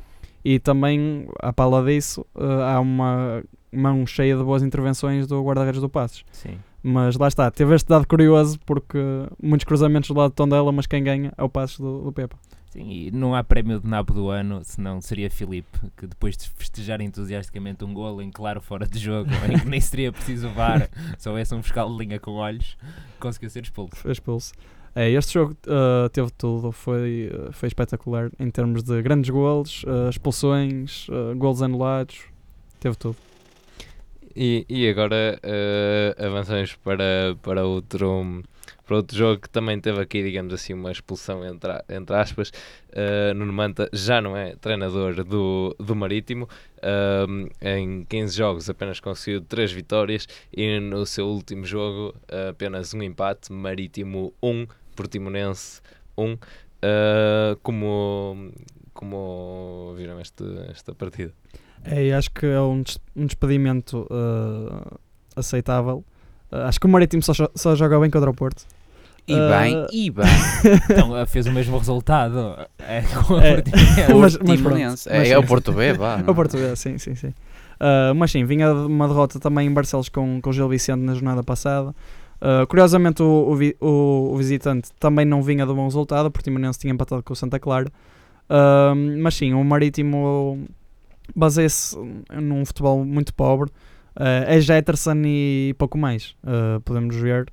e 0.44 0.58
também, 0.58 1.28
à 1.38 1.52
pala 1.52 1.84
disso, 1.84 2.26
uh, 2.34 2.62
há 2.62 2.80
uma 2.80 3.44
mão 3.70 4.04
cheia 4.04 4.36
de 4.36 4.42
boas 4.42 4.64
intervenções 4.64 5.28
do 5.28 5.40
guarda-redes 5.44 5.80
do 5.80 5.88
Passos. 5.88 6.24
Sim. 6.32 6.58
Mas 6.82 7.16
lá 7.16 7.28
está, 7.28 7.48
teve 7.52 7.72
este 7.72 7.88
dado 7.88 8.04
curioso 8.08 8.58
porque 8.66 8.98
muitos 9.40 9.64
cruzamentos 9.64 10.10
do 10.10 10.18
lado 10.18 10.30
de 10.30 10.36
Tondela, 10.36 10.72
mas 10.72 10.88
quem 10.88 11.04
ganha 11.04 11.32
é 11.38 11.44
o 11.44 11.48
Passos 11.48 11.78
do, 11.78 12.02
do 12.02 12.12
Pepa. 12.12 12.36
Sim, 12.70 12.88
e 12.88 13.10
não 13.10 13.34
há 13.34 13.42
prémio 13.42 13.80
de 13.80 13.88
nabo 13.88 14.14
do 14.14 14.28
ano, 14.30 14.60
senão 14.62 15.00
seria 15.00 15.28
Filipe, 15.28 15.76
que 15.96 16.06
depois 16.06 16.36
de 16.36 16.48
festejar 16.50 17.00
entusiasticamente 17.00 17.84
um 17.84 17.92
golo 17.92 18.22
em 18.22 18.30
claro 18.30 18.60
fora 18.60 18.86
de 18.86 18.96
jogo, 18.96 19.28
em 19.52 19.58
que 19.58 19.66
nem 19.66 19.80
seria 19.80 20.12
preciso 20.12 20.48
VAR, 20.50 20.88
só 21.18 21.30
houvesse 21.30 21.52
um 21.52 21.64
fiscal 21.64 21.90
de 21.90 21.98
linha 21.98 22.20
com 22.20 22.30
olhos, 22.32 22.78
conseguiu 23.18 23.50
ser 23.50 23.64
expulso. 23.64 23.96
Foi 23.96 24.12
expulso. 24.12 24.52
É, 24.94 25.10
este 25.10 25.34
jogo 25.34 25.56
uh, 25.66 26.08
teve 26.10 26.30
tudo, 26.30 26.70
foi, 26.70 27.32
uh, 27.32 27.52
foi 27.52 27.66
espetacular 27.66 28.30
em 28.38 28.50
termos 28.50 28.84
de 28.84 29.02
grandes 29.02 29.30
golos, 29.30 29.82
uh, 29.82 30.08
expulsões, 30.08 31.08
uh, 31.08 31.36
golos 31.36 31.62
anulados, 31.62 32.20
teve 32.78 32.96
tudo. 32.96 33.16
E, 34.34 34.64
e 34.68 34.88
agora 34.88 35.40
avançamos 36.16 36.76
para, 36.76 37.36
para 37.42 37.64
outro 37.66 38.44
para 38.90 38.96
outro 38.96 39.16
jogo 39.16 39.42
que 39.42 39.48
também 39.48 39.80
teve 39.80 40.00
aqui, 40.00 40.20
digamos 40.20 40.52
assim, 40.52 40.74
uma 40.74 40.90
expulsão 40.90 41.46
entre, 41.46 41.70
entre 41.88 42.16
aspas. 42.16 42.48
Uh, 42.88 43.32
Nuno 43.36 43.52
Manta 43.52 43.88
já 43.92 44.20
não 44.20 44.36
é 44.36 44.56
treinador 44.56 45.22
do, 45.22 45.76
do 45.78 45.94
Marítimo. 45.94 46.48
Uh, 46.78 47.48
em 47.60 48.04
15 48.04 48.36
jogos 48.36 48.68
apenas 48.68 48.98
conseguiu 48.98 49.42
3 49.42 49.70
vitórias 49.70 50.26
e 50.52 50.80
no 50.80 51.06
seu 51.06 51.28
último 51.28 51.64
jogo 51.64 52.16
uh, 52.32 52.48
apenas 52.48 52.92
um 52.92 53.00
empate. 53.00 53.52
Marítimo 53.52 54.34
1, 54.42 54.66
Portimonense 54.96 55.80
1. 56.18 56.32
Uh, 56.32 56.38
como, 57.62 58.50
como 58.92 59.94
viram 59.96 60.20
este, 60.20 60.42
esta 60.68 60.92
partida? 60.96 61.32
É, 61.84 62.12
acho 62.12 62.32
que 62.32 62.44
é 62.44 62.60
um, 62.60 62.82
um 63.14 63.26
despedimento 63.26 64.08
aceitável. 65.36 66.04
Acho 66.50 66.80
que 66.80 66.86
o 66.86 66.88
Marítimo 66.88 67.22
só, 67.22 67.32
só 67.54 67.76
joga 67.76 68.00
bem 68.00 68.10
contra 68.10 68.28
o 68.28 68.34
Porto. 68.34 68.66
E 69.30 69.48
bem, 69.48 69.76
uh... 69.76 69.86
e 69.92 70.10
bem. 70.10 70.26
então 70.90 71.26
fez 71.26 71.46
o 71.46 71.52
mesmo 71.52 71.78
resultado. 71.78 72.56
É 72.78 73.02
com 73.02 73.36
a 73.36 73.44
é, 73.44 73.62
mas, 74.14 74.38
mas 74.38 74.60
pronto, 74.60 75.08
é, 75.08 75.28
é, 75.28 75.38
o 75.38 75.46
Porto 75.46 75.72
B, 75.72 75.92
vá. 75.92 76.22
É 76.26 76.30
o 76.30 76.34
Porto 76.34 76.56
B, 76.56 76.74
sim, 76.76 76.98
sim, 76.98 77.14
sim. 77.14 77.28
Uh, 77.28 78.14
mas 78.14 78.30
sim, 78.30 78.44
vinha 78.44 78.66
de 78.68 78.80
uma 78.80 79.08
derrota 79.08 79.40
também 79.40 79.66
em 79.66 79.72
Barcelos 79.72 80.08
com, 80.08 80.40
com 80.40 80.50
o 80.50 80.52
Gil 80.52 80.68
Vicente 80.68 81.00
na 81.00 81.14
jornada 81.14 81.42
passada. 81.42 81.94
Uh, 82.40 82.66
curiosamente, 82.66 83.22
o, 83.22 83.54
o, 83.80 84.32
o, 84.32 84.36
visitante 84.36 84.90
também 84.98 85.26
não 85.26 85.42
vinha 85.42 85.66
de 85.66 85.72
um 85.72 85.74
bom 85.74 85.84
resultado. 85.84 86.26
O 86.26 86.30
Portimonense 86.30 86.78
tinha 86.78 86.92
empatado 86.92 87.22
com 87.22 87.32
o 87.32 87.36
Santa 87.36 87.58
Clara. 87.58 87.90
Uh, 88.48 89.20
mas 89.22 89.34
sim, 89.34 89.52
o 89.52 89.62
Marítimo 89.62 90.66
baseia-se 91.36 91.96
num 92.32 92.64
futebol 92.64 93.04
muito 93.04 93.32
pobre. 93.34 93.70
Uh, 94.16 94.44
é 94.46 94.60
Jetterson 94.60 95.22
e 95.24 95.74
pouco 95.78 95.96
mais. 95.96 96.34
podemos 96.84 97.14
ver 97.16 97.50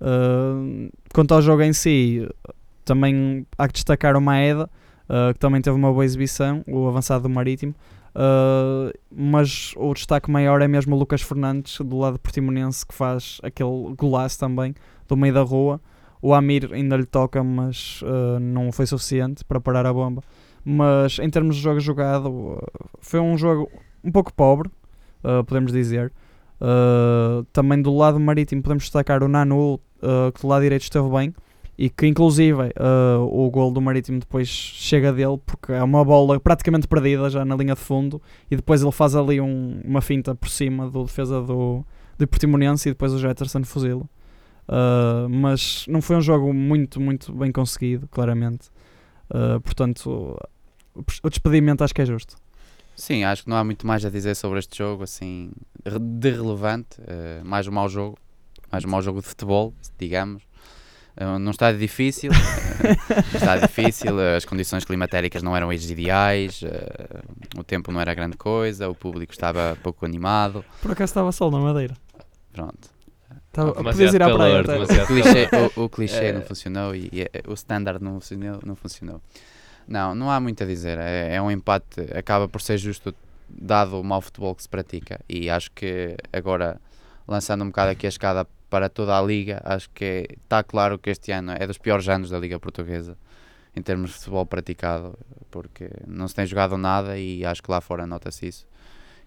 Uh, 0.00 0.90
quanto 1.12 1.32
ao 1.34 1.42
jogo 1.42 1.62
em 1.62 1.72
si, 1.72 2.26
também 2.86 3.46
há 3.58 3.66
que 3.66 3.74
destacar 3.74 4.16
o 4.16 4.20
Maeda, 4.20 4.70
uh, 5.10 5.34
que 5.34 5.40
também 5.40 5.60
teve 5.60 5.76
uma 5.76 5.92
boa 5.92 6.04
exibição, 6.04 6.64
o 6.66 6.88
avançado 6.88 7.24
do 7.24 7.28
Marítimo. 7.28 7.74
Uh, 8.14 8.96
mas 9.14 9.74
o 9.76 9.92
destaque 9.92 10.30
maior 10.30 10.62
é 10.62 10.68
mesmo 10.68 10.96
o 10.96 10.98
Lucas 10.98 11.20
Fernandes, 11.20 11.78
do 11.78 11.98
lado 11.98 12.18
portimonense, 12.18 12.86
que 12.86 12.94
faz 12.94 13.38
aquele 13.42 13.94
golaço 13.98 14.38
também 14.38 14.74
do 15.06 15.16
meio 15.16 15.34
da 15.34 15.42
rua. 15.42 15.80
O 16.22 16.32
Amir 16.32 16.70
ainda 16.72 16.96
lhe 16.96 17.04
toca, 17.04 17.44
mas 17.44 18.00
uh, 18.02 18.40
não 18.40 18.72
foi 18.72 18.86
suficiente 18.86 19.44
para 19.44 19.60
parar 19.60 19.84
a 19.84 19.92
bomba. 19.92 20.22
Mas 20.64 21.18
em 21.18 21.28
termos 21.28 21.56
de 21.56 21.62
jogo 21.62 21.78
jogado, 21.78 22.58
foi 23.00 23.20
um 23.20 23.36
jogo 23.36 23.70
um 24.02 24.10
pouco 24.10 24.32
pobre, 24.34 24.68
podemos 25.46 25.70
dizer. 25.70 26.12
também 27.52 27.80
do 27.80 27.94
lado 27.94 28.18
marítimo 28.18 28.62
podemos 28.62 28.82
destacar 28.82 29.22
o 29.22 29.28
Nanu, 29.28 29.78
uh, 30.02 30.32
que 30.32 30.40
do 30.40 30.48
lado 30.48 30.62
direito 30.62 30.82
esteve 30.82 31.08
bem 31.08 31.34
e 31.78 31.90
que 31.90 32.06
inclusive 32.06 32.62
uh, 32.62 33.22
o 33.22 33.50
gol 33.50 33.70
do 33.70 33.80
Marítimo 33.80 34.18
depois 34.18 34.48
chega 34.48 35.12
dele 35.12 35.38
porque 35.44 35.72
é 35.72 35.82
uma 35.82 36.04
bola 36.04 36.40
praticamente 36.40 36.88
perdida 36.88 37.28
já 37.28 37.44
na 37.44 37.54
linha 37.54 37.74
de 37.74 37.80
fundo 37.80 38.20
e 38.50 38.56
depois 38.56 38.82
ele 38.82 38.92
faz 38.92 39.14
ali 39.14 39.40
um, 39.40 39.80
uma 39.84 40.00
finta 40.00 40.34
por 40.34 40.48
cima 40.48 40.88
do 40.90 41.04
defesa 41.04 41.42
do, 41.42 41.84
do 42.16 42.26
Portimonense 42.26 42.88
e 42.88 42.92
depois 42.92 43.12
o 43.12 43.18
Jetterson 43.18 43.62
fuzila. 43.64 44.08
Uh, 44.68 45.28
mas 45.28 45.84
não 45.86 46.00
foi 46.00 46.16
um 46.16 46.20
jogo 46.20 46.52
muito, 46.52 47.00
muito 47.00 47.32
bem 47.32 47.52
conseguido, 47.52 48.08
claramente. 48.08 48.68
Uh, 49.30 49.60
portanto, 49.60 50.36
o 50.94 51.28
despedimento 51.28 51.84
acho 51.84 51.94
que 51.94 52.02
é 52.02 52.06
justo. 52.06 52.36
Sim, 52.96 53.22
acho 53.22 53.44
que 53.44 53.50
não 53.50 53.56
há 53.56 53.62
muito 53.62 53.86
mais 53.86 54.04
a 54.04 54.10
dizer 54.10 54.34
sobre 54.34 54.58
este 54.58 54.78
jogo, 54.78 55.04
assim, 55.04 55.50
de 55.84 56.30
relevante. 56.30 56.96
Mais 57.44 57.68
um 57.68 57.72
mau 57.72 57.88
jogo 57.90 58.16
mais 58.70 58.84
um 58.84 58.88
mau 58.88 59.02
jogo 59.02 59.20
de 59.20 59.26
futebol, 59.26 59.74
digamos. 59.98 60.42
Uh, 61.18 61.38
num 61.38 61.50
estádio 61.50 61.80
difícil, 61.80 62.30
uh, 62.30 63.36
estádio 63.36 63.66
difícil, 63.66 64.20
as 64.36 64.44
condições 64.44 64.84
climatéricas 64.84 65.42
não 65.42 65.56
eram 65.56 65.70
as 65.70 65.88
ideais, 65.88 66.60
o 67.56 67.64
tempo 67.64 67.90
não 67.90 68.00
era 68.00 68.12
grande 68.14 68.36
coisa, 68.36 68.88
o 68.88 68.94
público 68.94 69.32
estava 69.32 69.78
pouco 69.82 70.04
animado. 70.04 70.64
Por 70.82 70.90
acaso 70.90 71.10
estava 71.10 71.32
sol 71.32 71.50
na 71.50 71.58
madeira. 71.58 71.96
Pronto. 72.52 72.96
Tava, 73.56 73.72
podias 73.72 74.12
ir 74.12 74.22
à 74.22 74.34
praia. 74.34 74.62
Calor, 74.62 74.82
o 74.82 75.06
clichê, 75.06 75.48
o, 75.76 75.84
o 75.84 75.88
clichê 75.88 76.24
é. 76.26 76.32
não 76.32 76.42
funcionou 76.42 76.94
e, 76.94 77.10
e, 77.10 77.30
o 77.48 77.54
standard 77.54 78.04
não 78.04 78.20
funcionou, 78.20 78.60
não 78.64 78.76
funcionou. 78.76 79.22
Não, 79.88 80.14
não 80.14 80.30
há 80.30 80.38
muito 80.38 80.62
a 80.62 80.66
dizer. 80.66 80.98
É, 80.98 81.36
é 81.36 81.42
um 81.42 81.50
empate, 81.50 82.02
acaba 82.14 82.46
por 82.46 82.60
ser 82.60 82.76
justo 82.76 83.14
dado 83.48 83.98
o 83.98 84.04
mau 84.04 84.20
futebol 84.20 84.54
que 84.54 84.62
se 84.62 84.68
pratica. 84.68 85.20
E 85.26 85.48
acho 85.48 85.70
que 85.70 86.16
agora, 86.32 86.78
lançando 87.26 87.64
um 87.64 87.68
bocado 87.68 87.92
aqui 87.92 88.04
a 88.04 88.08
escada 88.10 88.46
para 88.68 88.88
toda 88.88 89.16
a 89.16 89.22
liga, 89.22 89.60
acho 89.64 89.88
que 89.90 90.26
está 90.42 90.62
claro 90.62 90.98
que 90.98 91.10
este 91.10 91.32
ano 91.32 91.52
é 91.52 91.66
dos 91.66 91.78
piores 91.78 92.08
anos 92.08 92.30
da 92.30 92.38
Liga 92.38 92.58
Portuguesa 92.58 93.16
em 93.74 93.82
termos 93.82 94.10
de 94.10 94.16
futebol 94.16 94.46
praticado, 94.46 95.18
porque 95.50 95.90
não 96.06 96.26
se 96.26 96.34
tem 96.34 96.46
jogado 96.46 96.78
nada 96.78 97.18
e 97.18 97.44
acho 97.44 97.62
que 97.62 97.70
lá 97.70 97.80
fora 97.80 98.06
nota-se 98.06 98.46
isso. 98.46 98.66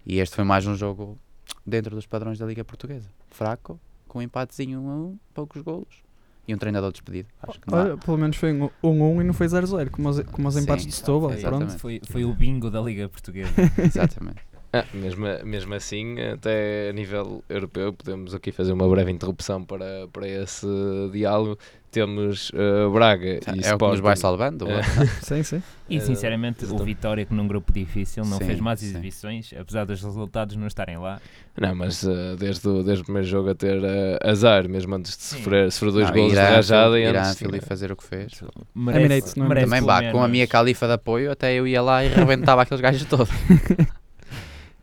E 0.04 0.18
este 0.18 0.34
foi 0.34 0.44
mais 0.44 0.66
um 0.66 0.74
jogo 0.74 1.16
dentro 1.64 1.94
dos 1.94 2.04
padrões 2.04 2.38
da 2.38 2.46
Liga 2.46 2.64
Portuguesa. 2.64 3.08
Fraco, 3.30 3.78
com 4.08 4.18
um 4.18 4.22
empatezinho 4.22 4.78
a 4.80 4.82
um, 4.82 5.18
poucos 5.32 5.62
golos 5.62 6.02
e 6.48 6.54
um 6.54 6.58
treinador 6.58 6.90
despedido. 6.90 7.28
Acho 7.42 7.60
que 7.60 7.72
Olha, 7.72 7.96
pelo 7.96 8.18
menos 8.18 8.36
foi 8.36 8.52
1-1 8.52 8.70
um, 8.82 9.02
um, 9.02 9.20
e 9.20 9.24
não 9.24 9.32
foi 9.32 9.46
0-0, 9.46 9.88
como 9.90 10.08
os, 10.08 10.20
como 10.22 10.48
os 10.48 10.56
empates 10.56 10.84
de 10.84 10.92
Setúbal. 10.92 11.30
Foi, 11.78 12.00
foi 12.04 12.24
o 12.24 12.34
bingo 12.34 12.70
da 12.70 12.80
Liga 12.80 13.08
Portuguesa. 13.08 13.52
exatamente. 13.78 14.49
Ah, 14.72 14.84
mesmo, 14.94 15.26
mesmo 15.44 15.74
assim, 15.74 16.20
até 16.20 16.90
a 16.90 16.92
nível 16.92 17.42
europeu, 17.48 17.92
podemos 17.92 18.32
aqui 18.36 18.52
fazer 18.52 18.72
uma 18.72 18.88
breve 18.88 19.10
interrupção 19.10 19.64
para, 19.64 20.06
para 20.12 20.28
esse 20.28 20.66
diálogo. 21.12 21.58
Temos 21.90 22.50
uh, 22.50 22.88
Braga 22.92 23.26
é, 23.26 23.40
e 23.56 23.58
é 23.64 23.72
Sporting. 23.72 23.74
o 23.74 23.78
que 23.78 23.86
nos 23.86 24.00
vai 24.00 24.16
salvando. 24.16 24.70
É. 24.70 24.80
sim, 25.22 25.42
sim. 25.42 25.60
E 25.88 25.96
eh, 25.96 26.00
sinceramente, 26.00 26.64
o 26.66 26.78
Vitória, 26.78 27.26
que 27.26 27.34
num 27.34 27.48
grupo 27.48 27.72
difícil, 27.72 28.24
não 28.24 28.38
sim, 28.38 28.44
fez 28.44 28.60
más 28.60 28.80
exibições, 28.80 29.48
sim. 29.48 29.56
apesar 29.58 29.84
dos 29.86 30.00
resultados 30.00 30.54
não 30.54 30.68
estarem 30.68 30.96
lá. 30.98 31.20
Não, 31.60 31.74
mas 31.74 32.04
uh, 32.04 32.36
desde, 32.38 32.68
o, 32.68 32.84
desde 32.84 33.02
o 33.02 33.04
primeiro 33.04 33.26
jogo 33.26 33.50
a 33.50 33.56
ter 33.56 33.76
uh, 33.76 34.18
azar, 34.22 34.68
mesmo 34.68 34.94
antes 34.94 35.16
de 35.16 35.24
sofrer, 35.24 35.72
sofrer 35.72 35.92
dois 35.92 36.06
não, 36.06 36.14
gols 36.14 36.32
de 36.32 36.38
rajada. 36.38 37.00
E 37.00 37.06
antes 37.06 37.36
de 37.36 37.60
fazer 37.60 37.90
o 37.90 37.96
que 37.96 38.04
fez. 38.04 38.40
Merece, 38.72 39.08
merece, 39.08 39.40
merece 39.40 39.66
Também, 39.66 39.82
bah, 39.82 40.12
com 40.12 40.22
a 40.22 40.28
minha 40.28 40.46
califa 40.46 40.86
de 40.86 40.92
apoio, 40.92 41.32
até 41.32 41.54
eu 41.54 41.66
ia 41.66 41.82
lá 41.82 42.04
e 42.04 42.08
rebentava 42.08 42.62
aqueles 42.62 42.80
gajos 42.80 43.04
todos. 43.06 43.30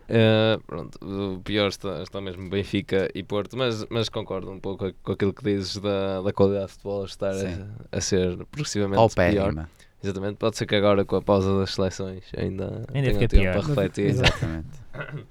Uh, 0.10 0.64
pronto, 0.66 0.98
o 1.02 1.42
pior 1.42 1.68
está, 1.68 2.02
está 2.02 2.22
mesmo 2.22 2.50
Benfica 2.50 3.10
e 3.14 3.24
Porto, 3.24 3.58
mas, 3.58 3.86
mas 3.90 4.08
concordo 4.08 4.50
um 4.50 4.60
pouco 4.60 4.94
com 5.04 5.12
aquilo 5.12 5.34
que 5.34 5.44
dizes 5.44 5.78
da, 5.78 6.22
da 6.22 6.32
qualidade 6.32 6.68
de 6.68 6.72
futebol 6.74 7.04
estar 7.04 7.34
a, 7.34 7.98
a, 7.98 8.00
ser 8.00 8.38
progressivamente 8.46 9.16
pior. 9.16 9.68
Exatamente, 10.02 10.38
pode 10.38 10.58
ser 10.58 10.66
que 10.66 10.76
agora 10.76 11.04
com 11.04 11.18
a 11.18 11.22
pausa 11.22 11.60
das 11.60 11.74
seleções 11.74 12.24
ainda, 12.38 12.86
ainda 12.94 13.12
tenha 13.12 13.28
tempo 13.28 13.52
para 13.52 13.68
refletir. 13.68 14.06
Exatamente. 14.06 14.68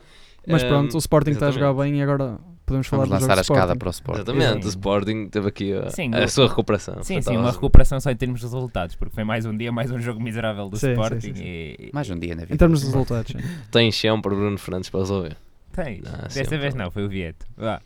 mas 0.46 0.62
pronto, 0.62 0.94
o 0.94 0.98
Sporting 0.98 1.30
está 1.30 1.48
a 1.48 1.50
jogar 1.50 1.72
bem 1.72 1.98
e 1.98 2.02
agora 2.02 2.38
podemos 2.66 2.86
falar 2.88 3.06
Vamos 3.06 3.22
lançar 3.22 3.38
a 3.38 3.40
escada 3.40 3.76
para 3.76 3.88
o 3.88 3.90
Sporting. 3.90 4.22
Exatamente, 4.22 4.62
sim. 4.62 4.66
o 4.66 4.68
Sporting 4.68 5.28
teve 5.28 5.48
aqui 5.48 5.72
a, 5.72 5.88
sim, 5.88 6.10
a 6.12 6.28
sua 6.28 6.48
recuperação. 6.48 7.02
Sim, 7.02 7.22
sim, 7.22 7.36
uma 7.36 7.52
recuperação 7.52 8.00
só 8.00 8.10
em 8.10 8.16
termos 8.16 8.40
de 8.40 8.46
resultados, 8.46 8.96
porque 8.96 9.14
foi 9.14 9.24
mais 9.24 9.46
um 9.46 9.56
dia, 9.56 9.70
mais 9.70 9.90
um 9.90 9.98
jogo 10.00 10.20
miserável 10.20 10.68
do 10.68 10.76
sim, 10.76 10.90
Sporting. 10.90 11.34
Sim, 11.34 11.42
e... 11.42 11.90
Mais 11.92 12.10
um 12.10 12.18
dia 12.18 12.34
na 12.34 12.42
vida. 12.42 12.54
Em 12.54 12.56
termos 12.56 12.80
de 12.80 12.86
resultados. 12.86 13.32
Tem 13.70 13.90
chão 13.92 14.20
para 14.20 14.34
Bruno 14.34 14.58
Fernandes 14.58 14.90
para 14.90 15.00
resolver. 15.00 15.36
Tem, 15.72 16.02
ah, 16.06 16.28
desta 16.32 16.58
vez 16.58 16.74
não, 16.74 16.90
foi 16.90 17.04
o 17.04 17.08
Vieto. 17.08 17.46
Vá. 17.56 17.80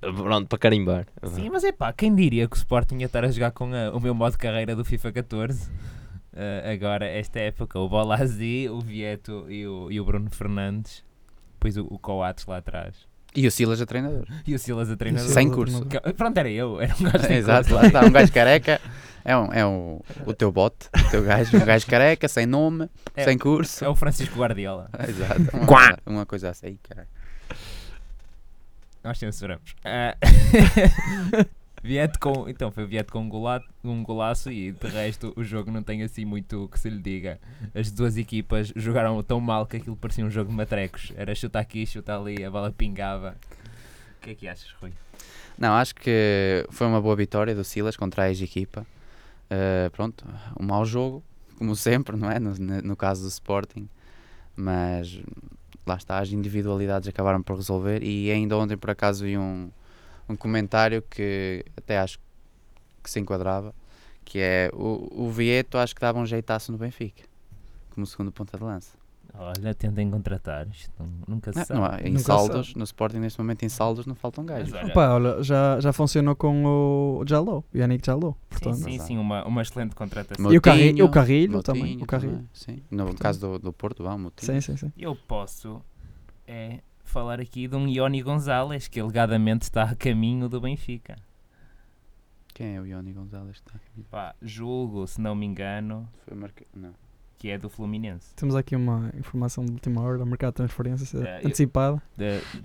Pronto, 0.00 0.48
para 0.48 0.58
carimbar. 0.58 1.06
Sim, 1.24 1.50
mas 1.50 1.62
é 1.62 1.70
pá, 1.70 1.92
quem 1.92 2.14
diria 2.14 2.48
que 2.48 2.56
o 2.56 2.58
Sporting 2.58 2.96
ia 2.96 3.06
estar 3.06 3.24
a 3.24 3.30
jogar 3.30 3.52
com 3.52 3.70
a, 3.72 3.90
o 3.94 4.00
meu 4.00 4.14
modo 4.14 4.32
de 4.32 4.38
carreira 4.38 4.74
do 4.74 4.84
FIFA 4.84 5.12
14? 5.12 5.68
Uh, 5.68 5.70
ah, 6.34 6.72
agora, 6.72 7.06
esta 7.06 7.38
época, 7.38 7.78
o 7.78 7.88
Bolazzi, 7.88 8.68
o 8.68 8.80
Vieto 8.80 9.46
e 9.48 9.66
o, 9.66 9.92
e 9.92 10.00
o 10.00 10.04
Bruno 10.04 10.30
Fernandes, 10.30 11.04
depois 11.52 11.76
o, 11.76 11.84
o 11.84 11.98
Coates 11.98 12.46
lá 12.46 12.56
atrás. 12.56 13.11
E 13.34 13.46
o 13.46 13.50
Silas 13.50 13.80
a 13.80 13.86
treinador. 13.86 14.26
E 14.46 14.54
o 14.54 14.58
Silas 14.58 14.90
a 14.90 14.96
treinador. 14.96 15.28
Sem 15.30 15.50
curso. 15.50 15.86
Pronto, 16.16 16.36
era 16.38 16.50
eu. 16.50 16.80
Era 16.80 16.94
um 16.94 17.04
gajo 17.04 17.32
Exato, 17.32 17.68
curso. 17.68 17.74
lá 17.74 17.86
está. 17.86 18.06
Um 18.06 18.12
gajo 18.12 18.32
careca. 18.32 18.80
É, 19.24 19.36
um, 19.36 19.52
é 19.52 19.64
um, 19.64 20.00
o 20.26 20.34
teu 20.34 20.50
bote, 20.50 20.88
o 20.96 21.10
teu 21.12 21.22
gajo. 21.22 21.56
Um 21.56 21.64
gajo 21.64 21.86
careca, 21.86 22.26
sem 22.26 22.44
nome, 22.44 22.90
é, 23.14 23.22
sem 23.22 23.38
curso. 23.38 23.84
É 23.84 23.88
o 23.88 23.94
Francisco 23.94 24.36
Guardiola. 24.36 24.90
Exato. 25.08 25.42
Uma, 25.58 25.98
uma 26.04 26.26
coisa 26.26 26.50
assim, 26.50 26.76
caralho. 26.82 27.06
Nós 29.04 29.18
censuramos. 29.18 29.76
Uh... 29.84 31.46
Viete 31.82 32.16
com, 32.18 32.48
então 32.48 32.70
foi 32.70 32.86
Viete 32.86 33.10
com 33.10 33.20
um, 33.20 33.28
golaço, 33.28 33.66
um 33.82 34.04
golaço 34.04 34.52
e 34.52 34.70
de 34.70 34.86
resto 34.86 35.32
o 35.34 35.42
jogo 35.42 35.70
não 35.70 35.82
tem 35.82 36.02
assim 36.04 36.24
muito 36.24 36.64
o 36.64 36.68
que 36.68 36.78
se 36.78 36.88
lhe 36.88 37.00
diga. 37.00 37.40
As 37.74 37.90
duas 37.90 38.16
equipas 38.16 38.72
jogaram 38.76 39.20
tão 39.22 39.40
mal 39.40 39.66
que 39.66 39.78
aquilo 39.78 39.96
parecia 39.96 40.24
um 40.24 40.30
jogo 40.30 40.50
de 40.50 40.56
matrecos. 40.56 41.12
Era 41.16 41.34
chutar 41.34 41.58
aqui, 41.58 41.84
chutar 41.84 42.20
ali, 42.20 42.44
a 42.44 42.50
bola 42.50 42.70
pingava. 42.70 43.36
O 44.18 44.22
que 44.22 44.30
é 44.30 44.34
que 44.34 44.46
achas, 44.46 44.70
Rui? 44.80 44.92
Não, 45.58 45.74
acho 45.74 45.94
que 45.96 46.64
foi 46.70 46.86
uma 46.86 47.00
boa 47.00 47.16
vitória 47.16 47.54
do 47.54 47.64
Silas 47.64 47.96
contra 47.96 48.24
a 48.24 48.28
ex-equipa. 48.28 48.86
Uh, 49.50 49.90
pronto, 49.90 50.24
um 50.58 50.64
mau 50.64 50.84
jogo, 50.84 51.22
como 51.58 51.74
sempre, 51.74 52.16
não 52.16 52.30
é? 52.30 52.38
No, 52.38 52.54
no 52.56 52.96
caso 52.96 53.22
do 53.22 53.28
Sporting, 53.28 53.88
mas 54.54 55.20
lá 55.84 55.96
está, 55.96 56.20
as 56.20 56.30
individualidades 56.30 57.08
acabaram 57.08 57.42
por 57.42 57.56
resolver. 57.56 58.04
E 58.04 58.30
ainda 58.30 58.56
ontem, 58.56 58.76
por 58.76 58.90
acaso, 58.90 59.24
vi 59.24 59.36
um 59.36 59.68
um 60.32 60.36
comentário 60.36 61.02
que 61.02 61.64
até 61.76 61.98
acho 61.98 62.18
que 63.02 63.10
se 63.10 63.20
enquadrava, 63.20 63.74
que 64.24 64.38
é 64.38 64.70
o, 64.72 65.24
o 65.24 65.30
Vieto 65.30 65.78
acho 65.78 65.94
que 65.94 66.00
dava 66.00 66.18
um 66.18 66.26
jeitaço 66.26 66.72
no 66.72 66.78
Benfica, 66.78 67.24
como 67.90 68.06
segundo 68.06 68.32
ponta 68.32 68.56
de 68.56 68.64
lança. 68.64 69.02
Olha, 69.34 69.74
tentem 69.74 70.10
contratar, 70.10 70.68
isto 70.68 70.92
nunca 71.26 71.52
se 71.52 71.58
não, 71.58 71.64
sabe. 71.64 71.80
Não, 71.80 72.08
em 72.08 72.12
nunca 72.12 72.24
saldos, 72.24 72.66
sabe. 72.66 72.78
no 72.78 72.84
Sporting 72.84 73.18
neste 73.18 73.38
momento 73.38 73.62
em 73.62 73.68
saldos 73.68 74.04
não 74.04 74.14
faltam 74.14 74.44
gajos. 74.44 74.74
Olha, 74.74 74.88
Opa, 74.88 75.14
olha, 75.14 75.42
já, 75.42 75.80
já 75.80 75.90
funcionou 75.90 76.36
com 76.36 76.64
o 76.66 77.24
Jalou, 77.26 77.64
o 77.72 77.78
Yannick 77.78 78.04
Jalou. 78.04 78.36
Portanto. 78.50 78.76
Sim, 78.76 78.82
sim, 78.82 78.98
sim, 78.98 79.18
uma, 79.18 79.42
uma 79.46 79.62
excelente 79.62 79.94
contratação. 79.94 80.42
Motinho, 80.42 80.54
e 80.54 80.58
o 80.58 80.60
Carrilho, 80.60 81.04
o 81.06 81.08
Carrilho 81.08 81.52
Motinho, 81.52 81.62
também. 81.62 82.02
O 82.02 82.06
Carrilho. 82.06 82.32
Também, 82.32 82.48
sim. 82.52 82.82
No 82.90 83.04
portanto. 83.04 83.22
caso 83.22 83.40
do, 83.40 83.58
do 83.58 83.72
Porto, 83.72 84.04
vá, 84.04 84.18
Sim, 84.36 84.60
sim, 84.60 84.76
sim. 84.76 84.92
Eu 84.98 85.16
posso 85.16 85.80
é 86.46 86.80
falar 87.12 87.38
aqui 87.40 87.68
de 87.68 87.76
um 87.76 87.86
Ioni 87.86 88.22
Gonzalez 88.22 88.88
que 88.88 88.98
alegadamente 88.98 89.62
está 89.64 89.84
a 89.84 89.94
caminho 89.94 90.48
do 90.48 90.60
Benfica. 90.60 91.16
Quem 92.54 92.76
é 92.76 92.80
o 92.80 92.86
Ioni 92.86 93.12
Gonzalez 93.12 93.60
que 93.60 93.68
está 93.68 93.76
a 93.76 93.78
caminho? 93.78 94.06
Pá, 94.10 94.34
julgo, 94.40 95.06
se 95.06 95.20
não 95.20 95.34
me 95.34 95.44
engano. 95.44 96.08
Foi 96.24 96.36
marca... 96.36 96.64
Não. 96.74 96.94
Que 97.38 97.50
é 97.50 97.58
do 97.58 97.68
Fluminense. 97.68 98.34
Temos 98.36 98.54
aqui 98.54 98.74
uma 98.76 99.10
informação 99.18 99.64
de 99.64 99.72
última 99.72 100.00
hora, 100.00 100.24
mercado 100.24 100.52
de 100.52 100.56
transferências 100.58 101.12
uh, 101.12 101.26
antecipada. 101.44 102.00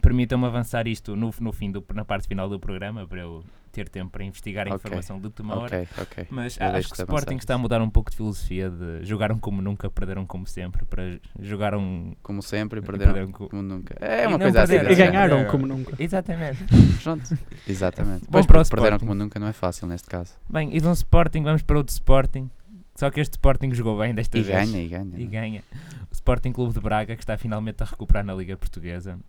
Permitam-me 0.02 0.46
avançar 0.46 0.88
isto 0.88 1.16
no, 1.16 1.32
no 1.42 1.52
fim 1.52 1.72
do, 1.72 1.84
na 1.94 2.06
parte 2.06 2.28
final 2.28 2.48
do 2.48 2.60
programa 2.60 3.06
para 3.08 3.22
eu 3.22 3.44
ter 3.78 3.90
tempo 3.90 4.10
para 4.10 4.24
investigar 4.24 4.66
a 4.68 4.74
okay. 4.74 4.76
informação 4.76 5.20
última 5.24 5.56
hora. 5.56 5.84
Okay, 5.84 6.04
okay. 6.04 6.28
Mas 6.32 6.58
Eu 6.58 6.68
acho 6.68 6.92
que 6.92 7.00
o 7.00 7.04
Sporting 7.04 7.36
está 7.36 7.54
a 7.54 7.58
mudar 7.58 7.80
um 7.80 7.90
pouco 7.90 8.10
de 8.10 8.18
filosofia 8.18 8.70
de 8.72 9.06
jogaram 9.06 9.38
como 9.38 9.62
nunca, 9.62 9.90
perderam 9.90 10.26
como 10.26 10.48
sempre, 10.48 10.84
para 10.86 11.20
jogaram 11.40 12.16
como 12.24 12.42
sempre 12.42 12.80
e 12.80 12.82
perderam, 12.82 13.14
perderam 13.14 13.32
como, 13.32 13.50
como 13.50 13.62
nunca. 13.62 13.96
É 14.00 14.28
uma 14.28 14.40
coisa 14.40 14.64
assim. 14.64 14.76
E 14.76 14.96
ganharam 14.96 15.46
como 15.46 15.68
nunca. 15.68 15.96
Exatamente. 16.02 16.64
Pronto. 17.04 17.38
Exatamente. 17.68 18.26
Bom, 18.28 18.44
para 18.44 18.62
o 18.62 18.66
perderam 18.68 19.00
como 19.00 19.14
nunca 19.14 19.40
não 19.40 19.48
é 19.48 19.54
fácil 19.54 19.88
neste 19.88 20.08
caso. 20.08 20.34
Bem, 20.50 20.76
e 20.76 20.82
de 20.82 20.88
um 20.88 20.94
Sporting 20.94 21.44
vamos 21.44 21.62
para 21.62 21.78
outro 21.78 21.94
Sporting. 21.94 22.50
Só 22.96 23.12
que 23.12 23.20
este 23.20 23.34
Sporting 23.34 23.72
jogou 23.76 24.00
bem 24.00 24.16
desta 24.16 24.40
e 24.40 24.42
vez. 24.42 24.72
Ganha, 24.72 24.84
e 24.84 24.88
ganha. 24.88 25.14
E 25.16 25.26
ganha. 25.28 25.64
O 26.10 26.14
Sporting 26.14 26.52
Clube 26.52 26.74
de 26.74 26.80
Braga, 26.80 27.16
que 27.16 27.22
está 27.22 27.38
finalmente 27.38 27.84
a 27.84 27.86
recuperar 27.86 28.26
na 28.26 28.34
Liga 28.34 28.58
Portuguesa 28.58 29.20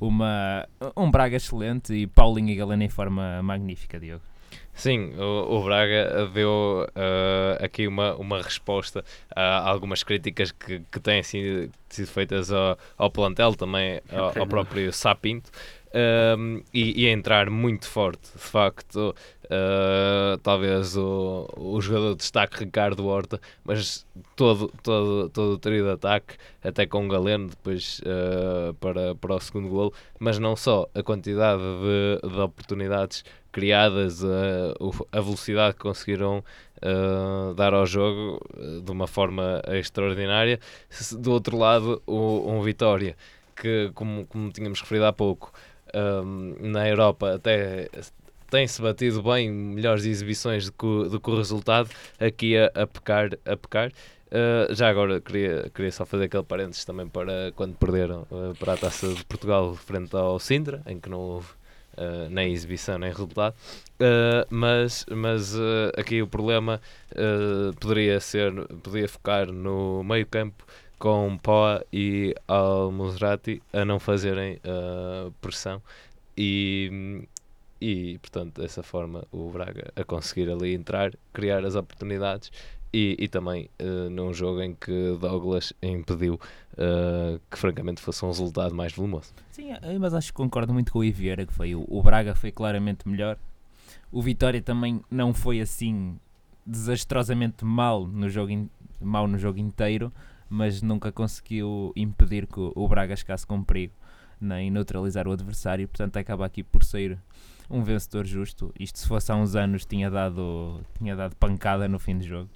uma, 0.00 0.66
um 0.96 1.10
Braga 1.10 1.36
excelente 1.36 1.92
e 1.94 2.06
Paulinho 2.06 2.50
e 2.50 2.56
Galena 2.56 2.84
em 2.84 2.88
forma 2.88 3.42
magnífica, 3.42 3.98
Diogo. 3.98 4.22
Sim, 4.72 5.12
o, 5.18 5.58
o 5.58 5.64
Braga 5.64 6.28
deu 6.32 6.86
uh, 6.88 7.64
aqui 7.64 7.86
uma, 7.86 8.14
uma 8.16 8.40
resposta 8.40 9.04
a 9.34 9.68
algumas 9.68 10.02
críticas 10.02 10.52
que, 10.52 10.80
que 10.90 11.00
têm 11.00 11.22
sido, 11.22 11.70
sido 11.88 12.06
feitas 12.06 12.50
ao, 12.50 12.78
ao 12.96 13.10
plantel, 13.10 13.54
também 13.54 14.00
ao, 14.10 14.38
ao 14.40 14.46
próprio 14.46 14.92
Sapinto 14.92 15.50
um, 15.92 16.62
e, 16.72 17.04
e, 17.04 17.08
a 17.08 17.12
entrar 17.12 17.50
muito 17.50 17.86
forte, 17.88 18.30
de 18.32 18.38
facto. 18.38 19.14
Uh, 19.44 20.38
talvez 20.44 20.96
o, 20.96 21.48
o 21.56 21.80
jogador 21.80 22.10
de 22.10 22.18
destaque 22.18 22.60
Ricardo 22.60 23.04
Horta, 23.04 23.40
mas 23.64 24.06
todo, 24.36 24.72
todo, 24.80 25.28
todo 25.28 25.54
o 25.54 25.58
trio 25.58 25.84
de 25.84 25.90
ataque, 25.90 26.36
até 26.62 26.86
com 26.86 27.04
o 27.04 27.08
Galeno 27.08 27.48
depois 27.48 28.00
uh, 28.00 28.72
para, 28.74 29.16
para 29.16 29.34
o 29.34 29.40
segundo 29.40 29.68
golo, 29.68 29.92
mas 30.20 30.38
não 30.38 30.54
só 30.54 30.88
a 30.94 31.02
quantidade 31.02 31.60
de, 31.60 32.28
de 32.28 32.40
oportunidades 32.40 33.24
criadas, 33.50 34.22
uh, 34.22 35.06
a 35.10 35.20
velocidade 35.20 35.74
que 35.74 35.80
conseguiram 35.80 36.44
dar 37.56 37.74
ao 37.74 37.84
jogo 37.84 38.40
de 38.82 38.90
uma 38.90 39.06
forma 39.06 39.60
extraordinária. 39.66 40.58
Do 41.18 41.30
outro 41.30 41.58
lado, 41.58 42.00
o, 42.06 42.50
um 42.50 42.62
Vitória, 42.62 43.14
que, 43.60 43.90
como, 43.94 44.24
como 44.26 44.50
tínhamos 44.50 44.80
referido 44.80 45.04
há 45.04 45.12
pouco, 45.12 45.52
um, 45.94 46.54
na 46.60 46.88
Europa 46.88 47.34
até 47.34 47.88
tem-se 48.50 48.82
batido 48.82 49.22
bem, 49.22 49.50
melhores 49.50 50.04
exibições 50.04 50.66
do 50.66 50.72
que, 50.72 51.08
do 51.08 51.20
que 51.20 51.30
o 51.30 51.36
resultado, 51.36 51.88
aqui 52.18 52.56
a, 52.56 52.66
a 52.74 52.86
pecar. 52.86 53.30
A 53.46 53.56
pecar. 53.56 53.92
Uh, 54.30 54.72
já 54.72 54.88
agora 54.88 55.20
queria, 55.20 55.68
queria 55.74 55.90
só 55.90 56.06
fazer 56.06 56.24
aquele 56.24 56.44
parênteses 56.44 56.84
também 56.84 57.08
para 57.08 57.52
quando 57.56 57.74
perderam 57.74 58.28
uh, 58.30 58.54
para 58.60 58.74
a 58.74 58.76
taça 58.76 59.08
de 59.08 59.24
Portugal 59.24 59.74
frente 59.74 60.14
ao 60.14 60.38
Sintra, 60.38 60.82
em 60.86 61.00
que 61.00 61.08
não 61.08 61.18
houve 61.18 61.48
uh, 61.96 62.30
nem 62.30 62.52
exibição 62.52 62.96
nem 62.96 63.10
resultado. 63.10 63.56
mas 64.48 65.04
mas 65.10 65.52
aqui 65.96 66.22
o 66.22 66.28
problema 66.28 66.80
poderia 67.80 68.20
ser, 68.20 68.52
poderia 68.82 69.08
focar 69.08 69.50
no 69.50 70.04
meio 70.04 70.26
campo 70.26 70.64
com 71.00 71.36
Poa 71.38 71.84
e 71.92 72.32
Al-Musrati 72.46 73.60
a 73.72 73.84
não 73.84 73.98
fazerem 73.98 74.60
pressão 75.40 75.82
e, 76.36 77.26
e 77.80 78.18
portanto 78.18 78.60
dessa 78.60 78.82
forma 78.82 79.24
o 79.32 79.50
Braga 79.50 79.92
a 79.96 80.04
conseguir 80.04 80.48
ali 80.50 80.74
entrar, 80.74 81.12
criar 81.32 81.64
as 81.64 81.74
oportunidades 81.74 82.52
e, 82.92 83.16
e 83.18 83.28
também 83.28 83.68
uh, 83.80 84.10
num 84.10 84.32
jogo 84.32 84.60
em 84.62 84.74
que 84.74 85.16
Douglas 85.20 85.72
impediu 85.82 86.34
uh, 86.34 87.40
que 87.50 87.58
francamente 87.58 88.00
fosse 88.00 88.24
um 88.24 88.28
resultado 88.28 88.74
mais 88.74 88.92
volumoso. 88.92 89.32
Sim, 89.50 89.70
mas 90.00 90.12
acho 90.14 90.28
que 90.28 90.34
concordo 90.34 90.72
muito 90.72 90.92
com 90.92 90.98
o 90.98 91.04
Iviera 91.04 91.46
que 91.46 91.52
foi 91.52 91.74
o, 91.74 91.84
o 91.88 92.02
Braga 92.02 92.34
foi 92.34 92.50
claramente 92.50 93.08
melhor. 93.08 93.38
O 94.12 94.20
Vitória 94.20 94.60
também 94.60 95.00
não 95.10 95.32
foi 95.32 95.60
assim 95.60 96.18
desastrosamente 96.66 97.64
mal 97.64 98.06
no 98.06 98.28
jogo, 98.28 98.50
in, 98.50 98.68
mal 99.00 99.26
no 99.26 99.38
jogo 99.38 99.58
inteiro, 99.58 100.12
mas 100.50 100.82
nunca 100.82 101.12
conseguiu 101.12 101.92
impedir 101.94 102.46
que 102.46 102.58
o, 102.58 102.88
Braga 102.88 103.14
chegasse 103.14 103.46
com 103.46 103.62
perigo 103.62 103.94
nem 104.40 104.70
neutralizar 104.70 105.28
o 105.28 105.32
adversário, 105.32 105.86
portanto 105.86 106.16
acaba 106.16 106.46
aqui 106.46 106.62
por 106.62 106.82
sair 106.82 107.18
um 107.68 107.84
vencedor 107.84 108.26
justo. 108.26 108.72
Isto 108.78 108.98
se 108.98 109.06
fosse 109.06 109.30
há 109.30 109.36
uns 109.36 109.54
anos 109.54 109.84
tinha 109.84 110.10
dado, 110.10 110.80
tinha 110.98 111.14
dado 111.14 111.36
pancada 111.36 111.86
no 111.86 111.98
fim 111.98 112.18
do 112.18 112.24
jogo. 112.24 112.50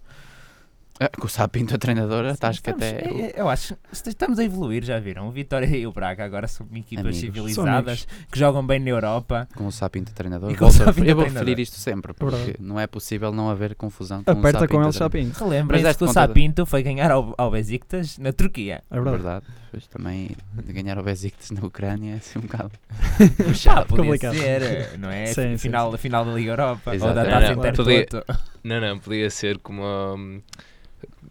Ah, 1.00 1.09
com 1.09 1.26
o 1.26 1.28
Sapinto 1.28 1.74
a 1.74 1.78
treinadora, 1.78 2.37
acho 2.40 2.62
que 2.62 2.70
até. 2.70 2.90
É, 2.90 3.20
é, 3.20 3.35
eu 3.37 3.48
acho 3.48 3.76
estamos 3.92 4.38
a 4.38 4.44
evoluir, 4.44 4.85
já 4.85 5.00
viram? 5.00 5.26
O 5.26 5.33
Vitória 5.33 5.66
e 5.66 5.85
o 5.87 5.92
Braga 5.92 6.24
agora 6.24 6.46
são 6.46 6.66
equipas 6.72 7.04
amigos. 7.04 7.18
civilizadas 7.20 8.07
que 8.30 8.38
jogam 8.38 8.64
bem 8.64 8.78
na 8.78 8.90
Europa. 8.90 9.48
Com 9.57 9.66
o 9.66 9.72
Sapinto 9.72 10.12
a 10.12 10.14
treinador. 10.14 10.52
E 10.52 10.57
com 10.57 10.66
o 10.66 10.70
Sapinto 10.70 11.09
eu 11.09 11.16
vou 11.16 11.24
referir 11.24 11.59
isto 11.59 11.76
sempre, 11.76 12.14
porque 12.14 12.54
não 12.61 12.78
é 12.78 12.87
possível 12.87 13.33
não 13.33 13.50
haver 13.50 13.74
confusão 13.74 14.22
com 14.22 14.30
Aperta 14.30 14.64
o 14.64 14.68
com 14.68 14.83
ele 14.83 14.92
Sapinto. 14.92 15.44
Relembra-se 15.44 15.98
que 15.98 16.04
o 16.04 16.12
Sapinto 16.12 16.64
foi 16.64 16.83
ganhar 16.85 17.11
ao, 17.11 17.35
ao 17.37 17.50
Besiktas 17.50 18.16
na 18.18 18.33
Turquia. 18.33 18.85
É 18.88 18.94
verdade. 18.94 19.16
verdade. 19.16 19.46
Pois 19.72 19.88
também 19.88 20.30
ganhar 20.68 20.96
ao 20.96 21.02
Besiktas 21.02 21.50
na 21.50 21.66
Ucrânia 21.66 22.14
é 22.14 22.16
assim 22.18 22.38
um 22.38 22.42
bocado 22.42 22.70
puxado. 23.44 23.80
Ah, 23.80 23.85
podia 23.85 24.33
ser, 24.33 24.96
não 24.98 25.11
é? 25.11 25.26
Sim, 25.26 25.59
final, 25.59 25.90
sim, 25.90 25.96
sim. 25.96 26.02
final 26.02 26.24
da 26.24 26.33
Liga 26.33 26.52
Europa 26.52 26.94
Exato. 26.94 27.09
ou 27.09 27.14
da 27.16 27.24
Taça 27.24 27.52
Intertoto. 27.52 28.53
Não, 28.64 28.81
não, 28.81 28.98
podia 28.98 29.31
ser 29.31 29.59
como... 29.59 29.83
Um, 29.85 30.40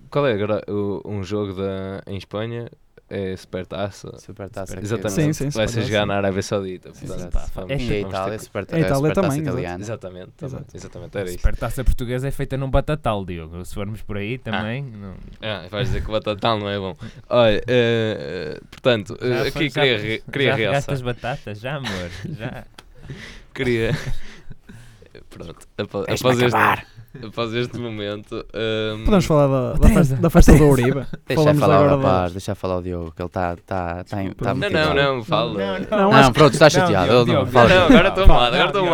qual 0.09 0.27
é 0.27 0.33
agora 0.33 0.61
um 1.03 1.23
jogo 1.23 1.53
da, 1.53 2.03
em 2.05 2.15
Espanha? 2.15 2.69
É 3.09 3.35
Supertaça. 3.35 4.17
Supertaça. 4.17 4.79
Exatamente. 4.79 5.11
Sim, 5.11 5.33
sim, 5.33 5.49
Vai 5.49 5.67
ser 5.67 5.83
jogar 5.83 6.05
na 6.05 6.15
Arábia 6.15 6.41
Saudita. 6.41 6.89
Portanto, 6.89 7.51
vamos, 7.53 7.71
é 7.71 7.75
a 7.75 7.99
Itália, 7.99 8.39
Supertaça, 8.39 8.75
a 8.75 8.79
Itália 8.79 9.13
também. 9.13 9.39
Italiana. 9.39 9.83
Exatamente. 9.83 10.31
Exato. 10.41 10.65
Exatamente, 10.73 11.17
era 11.17 11.27
isso. 11.27 11.37
Supertaça 11.37 11.83
portuguesa 11.83 12.27
é 12.27 12.31
feita 12.31 12.57
num 12.57 12.71
batatal, 12.71 13.23
Diogo. 13.23 13.63
Se 13.65 13.75
formos 13.75 14.01
por 14.01 14.17
aí 14.17 14.39
também. 14.39 14.91
Ah, 14.93 14.97
não... 14.97 15.15
ah 15.41 15.67
vais 15.69 15.89
dizer 15.89 16.01
que 16.01 16.09
o 16.09 16.13
batatal 16.13 16.57
não 16.57 16.67
é 16.67 16.79
bom. 16.79 16.95
Olha, 17.29 17.59
uh, 17.59 18.65
portanto, 18.67 19.11
uh, 19.11 19.47
aqui 19.47 19.69
já, 19.69 19.81
queria, 19.81 20.19
queria 20.19 20.49
já 20.49 20.55
realçar. 20.55 20.95
as 20.95 21.01
batatas, 21.01 21.59
já, 21.59 21.75
amor. 21.75 22.09
Já. 22.25 22.65
queria. 23.53 23.91
Pronto, 25.29 25.67
após, 25.77 26.05
após 26.09 26.39
este 26.41 26.92
após 27.21 27.53
este 27.53 27.77
momento. 27.77 28.45
Um... 28.53 29.03
Podemos 29.03 29.25
falar 29.25 29.47
da, 29.47 29.73
da, 29.73 29.89
festa, 29.89 30.15
da 30.15 30.29
festa 30.29 30.57
do 30.57 30.65
Uribe. 30.65 31.05
deixa 31.27 31.53
falar 31.53 31.81
o 31.81 31.97
rapaz, 31.97 32.31
de... 32.31 32.33
deixa 32.37 32.55
falar 32.55 32.77
o 32.77 32.81
Diogo, 32.81 33.11
que 33.11 33.21
ele 33.21 33.27
está 33.27 33.55
tá, 33.57 34.03
tá, 34.03 34.23
tá 34.35 34.53
Não, 34.53 34.69
não, 34.69 34.93
não, 34.93 35.23
fala. 35.23 35.53
Não, 35.53 35.79
não, 35.79 36.11
não, 36.11 36.21
não 36.23 36.33
pronto, 36.33 36.53
está 36.53 36.69
chateado. 36.69 37.11
Não, 37.11 37.25
Diogo, 37.25 37.51
não, 37.51 37.67
não, 37.67 37.85
agora 37.85 38.07
estou 38.09 38.27
mal, 38.27 38.43
agora 38.43 38.65
estou. 38.67 38.85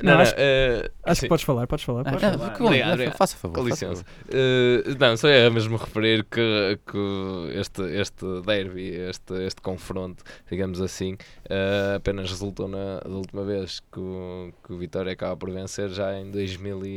Não, 0.00 0.14
não, 0.14 0.20
acho, 0.20 0.32
uh, 0.32 0.90
acho 1.04 1.20
que 1.22 1.28
podes 1.28 1.44
falar, 1.44 1.66
podes 1.66 1.84
falar. 1.84 2.04
Podes 2.04 2.22
ah, 2.22 2.38
falar. 2.38 2.56
Obrigado, 2.60 3.16
faça 3.16 3.36
favor. 3.36 3.54
Com 3.54 3.68
licença. 3.68 4.04
Uh, 4.28 4.96
não, 4.98 5.16
só 5.16 5.28
é 5.28 5.50
mesmo 5.50 5.76
referir 5.76 6.24
que, 6.24 6.78
que 6.90 7.58
este, 7.58 7.82
este 7.82 8.24
derby, 8.46 8.90
este, 8.90 9.34
este 9.44 9.60
confronto, 9.60 10.22
digamos 10.50 10.80
assim, 10.80 11.14
uh, 11.14 11.96
apenas 11.96 12.30
resultou 12.30 12.68
na, 12.68 13.00
da 13.00 13.10
última 13.10 13.42
vez 13.44 13.80
que 13.92 13.98
o, 13.98 14.52
que 14.64 14.72
o 14.72 14.78
Vitória 14.78 15.12
acaba 15.12 15.36
por 15.36 15.50
vencer 15.50 15.88
já 15.90 16.16
em 16.18 16.30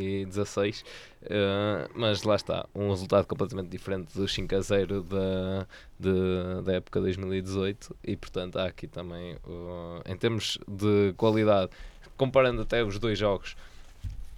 2016. 0.01 0.81
Uh, 1.21 1.89
mas 1.95 2.23
lá 2.23 2.35
está, 2.35 2.65
um 2.73 2.89
resultado 2.89 3.25
completamente 3.25 3.69
diferente 3.69 4.17
do 4.17 4.27
5 4.27 4.55
a 4.55 4.61
0 4.61 5.03
da, 5.03 5.67
de, 5.99 6.63
da 6.63 6.73
época 6.73 6.99
2018 6.99 7.95
e 8.03 8.17
portanto 8.17 8.57
há 8.57 8.65
aqui 8.65 8.87
também 8.87 9.35
uh, 9.45 10.01
em 10.05 10.17
termos 10.17 10.57
de 10.67 11.13
qualidade 11.15 11.69
comparando 12.21 12.61
até 12.61 12.83
os 12.83 12.99
dois 12.99 13.17
jogos, 13.17 13.55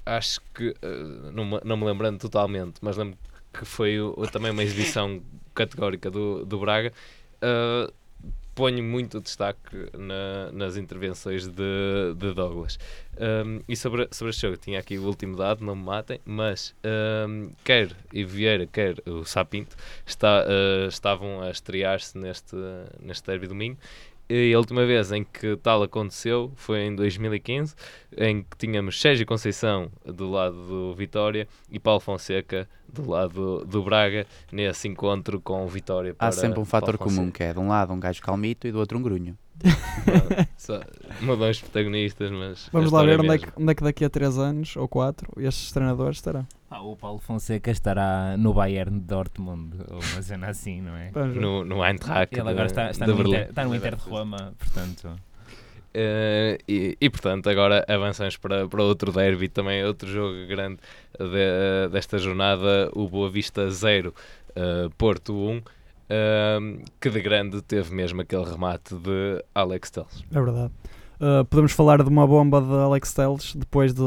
acho 0.05 0.39
que, 0.53 0.69
uh, 0.69 1.31
não, 1.33 1.59
não 1.65 1.75
me 1.75 1.85
lembrando 1.85 2.17
totalmente, 2.17 2.75
mas 2.81 2.95
lembro 2.95 3.17
que 3.51 3.65
foi 3.65 3.97
também 4.31 4.51
uma 4.51 4.63
exibição 4.63 5.21
categórica 5.53 6.09
do, 6.09 6.45
do 6.45 6.59
Braga. 6.59 6.93
Uh, 7.41 7.93
ponho 8.55 8.83
muito 8.83 9.19
destaque 9.19 9.89
na, 9.97 10.51
nas 10.51 10.77
intervenções 10.77 11.47
de, 11.47 12.13
de 12.15 12.33
Douglas. 12.33 12.77
Um, 13.17 13.61
e 13.67 13.75
sobre, 13.75 14.07
sobre 14.11 14.31
este 14.31 14.41
jogo, 14.41 14.57
tinha 14.57 14.79
aqui 14.79 14.97
o 14.97 15.05
último 15.05 15.35
dado, 15.35 15.63
não 15.63 15.75
me 15.75 15.83
matem, 15.83 16.19
mas 16.25 16.75
um, 17.27 17.51
quer 17.63 17.95
e 18.11 18.23
Vieira, 18.23 18.65
quer 18.65 18.95
o 19.07 19.23
Sapinto, 19.23 19.75
está, 20.05 20.45
uh, 20.45 20.87
estavam 20.87 21.41
a 21.41 21.49
estrear-se 21.51 22.17
neste, 22.17 22.55
neste 22.99 23.25
derby 23.25 23.47
domingo 23.47 23.77
e 24.35 24.51
a 24.51 24.57
última 24.57 24.83
vez 24.83 25.11
em 25.11 25.23
que 25.23 25.55
tal 25.57 25.83
aconteceu 25.83 26.51
foi 26.55 26.85
em 26.85 26.95
2015, 26.95 27.75
em 28.17 28.41
que 28.41 28.57
tínhamos 28.57 28.99
Sérgio 28.99 29.27
Conceição 29.27 29.91
do 30.03 30.31
lado 30.31 30.55
do 30.65 30.95
Vitória 30.95 31.47
e 31.69 31.79
Paulo 31.79 31.99
Fonseca 31.99 32.67
do 32.91 33.11
lado 33.11 33.63
do 33.63 33.83
Braga, 33.83 34.25
nesse 34.51 34.87
encontro 34.87 35.39
com 35.39 35.63
o 35.63 35.67
Vitória. 35.67 36.15
Há 36.17 36.31
sempre 36.31 36.59
um 36.59 36.65
fator 36.65 36.97
comum, 36.97 37.29
que 37.29 37.43
é 37.43 37.53
de 37.53 37.59
um 37.59 37.67
lado 37.67 37.93
um 37.93 37.99
gajo 37.99 38.23
calmito 38.23 38.67
e 38.67 38.71
do 38.71 38.79
outro 38.79 38.97
um 38.97 39.03
grunho. 39.03 39.37
Mudam 41.21 41.49
os 41.49 41.61
protagonistas, 41.61 42.31
mas. 42.31 42.69
Vamos 42.71 42.91
lá 42.91 43.03
ver 43.03 43.19
onde 43.19 43.35
é, 43.35 43.37
que, 43.37 43.47
onde 43.55 43.71
é, 43.71 43.75
que, 43.75 43.83
daqui 43.83 44.05
a 44.05 44.09
3 44.09 44.37
anos 44.37 44.75
ou 44.75 44.87
4 44.87 45.41
estes 45.41 45.71
treinadores 45.71 46.17
estarão. 46.17 46.45
Ah, 46.69 46.81
o 46.81 46.95
Paulo 46.95 47.19
Fonseca 47.19 47.69
estará 47.71 48.35
no 48.37 48.53
Bayern 48.53 48.99
de 48.99 49.05
Dortmund, 49.05 49.77
ou 49.89 49.99
uma 49.99 50.21
cena 50.21 50.49
assim, 50.49 50.81
não 50.81 50.95
é? 50.95 51.11
No, 51.11 51.63
no 51.63 51.85
Eintracht. 51.85 52.37
Ele 52.37 52.49
agora 52.49 52.65
está, 52.65 52.89
está, 52.89 53.05
no, 53.05 53.21
Inter, 53.21 53.49
está 53.49 53.63
no 53.63 53.75
Inter 53.75 53.95
de 53.95 54.01
Roma, 54.01 54.53
portanto. 54.57 55.07
Uh, 55.95 56.57
e, 56.67 56.97
e, 56.99 57.09
portanto, 57.11 57.47
agora 57.47 57.85
avançamos 57.87 58.35
para, 58.35 58.67
para 58.67 58.81
outro 58.81 59.11
derby, 59.11 59.47
também 59.47 59.85
outro 59.85 60.09
jogo 60.09 60.47
grande 60.47 60.79
de, 61.19 61.89
desta 61.91 62.17
jornada: 62.17 62.89
o 62.93 63.07
Boa 63.07 63.29
Vista 63.29 63.69
0, 63.69 64.13
uh, 64.49 64.89
Porto 64.97 65.33
1. 65.35 65.61
Uh, 66.03 66.83
que 66.99 67.09
de 67.09 67.21
grande 67.21 67.61
teve 67.61 67.93
mesmo 67.93 68.21
aquele 68.21 68.43
remate 68.43 68.93
de 68.95 69.43
Alex 69.55 69.89
Telles. 69.89 70.23
É 70.31 70.41
verdade. 70.41 70.71
Uh, 71.19 71.45
podemos 71.45 71.71
falar 71.71 72.03
de 72.03 72.09
uma 72.09 72.27
bomba 72.27 72.61
de 72.61 72.73
Alex 72.73 73.13
Telles 73.13 73.55
depois 73.55 73.93
de 73.93 74.01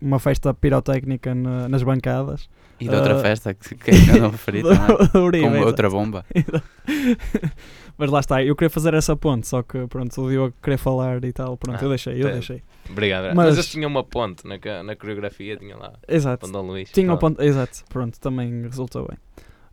uma 0.00 0.18
festa 0.18 0.52
pirotécnica 0.52 1.34
na, 1.34 1.68
nas 1.68 1.82
bancadas. 1.82 2.48
E 2.78 2.88
de 2.88 2.94
outra 2.94 3.16
uh, 3.16 3.20
festa 3.20 3.54
que, 3.54 3.74
que 3.74 3.90
ainda 3.90 4.18
não 4.20 4.30
referi 4.30 4.62
também, 4.62 5.42
com 5.42 5.60
outra 5.60 5.88
bomba. 5.88 6.24
Mas 7.96 8.10
lá 8.10 8.20
está, 8.20 8.42
eu 8.42 8.54
queria 8.56 8.70
fazer 8.70 8.92
essa 8.94 9.16
ponte, 9.16 9.46
só 9.46 9.62
que 9.62 9.86
pronto, 9.86 10.20
o 10.20 10.28
Diogo 10.28 10.54
queria 10.60 10.76
falar 10.76 11.24
e 11.24 11.32
tal, 11.32 11.56
pronto, 11.56 11.78
ah, 11.80 11.84
eu 11.84 11.88
deixei, 11.88 12.20
eu 12.20 12.30
deixei. 12.30 12.62
Obrigado. 12.90 13.34
Mas, 13.34 13.56
Mas 13.56 13.70
tinha 13.70 13.86
uma 13.86 14.02
ponte 14.02 14.44
na, 14.46 14.58
na 14.82 14.96
coreografia, 14.96 15.56
tinha 15.56 15.76
lá. 15.76 15.92
Exato. 16.08 16.46
Tinha 16.92 17.08
uma 17.08 17.18
ponte, 17.18 17.42
exato, 17.42 17.84
pronto, 17.88 18.18
também 18.18 18.62
resultou 18.62 19.06
bem. 19.08 19.16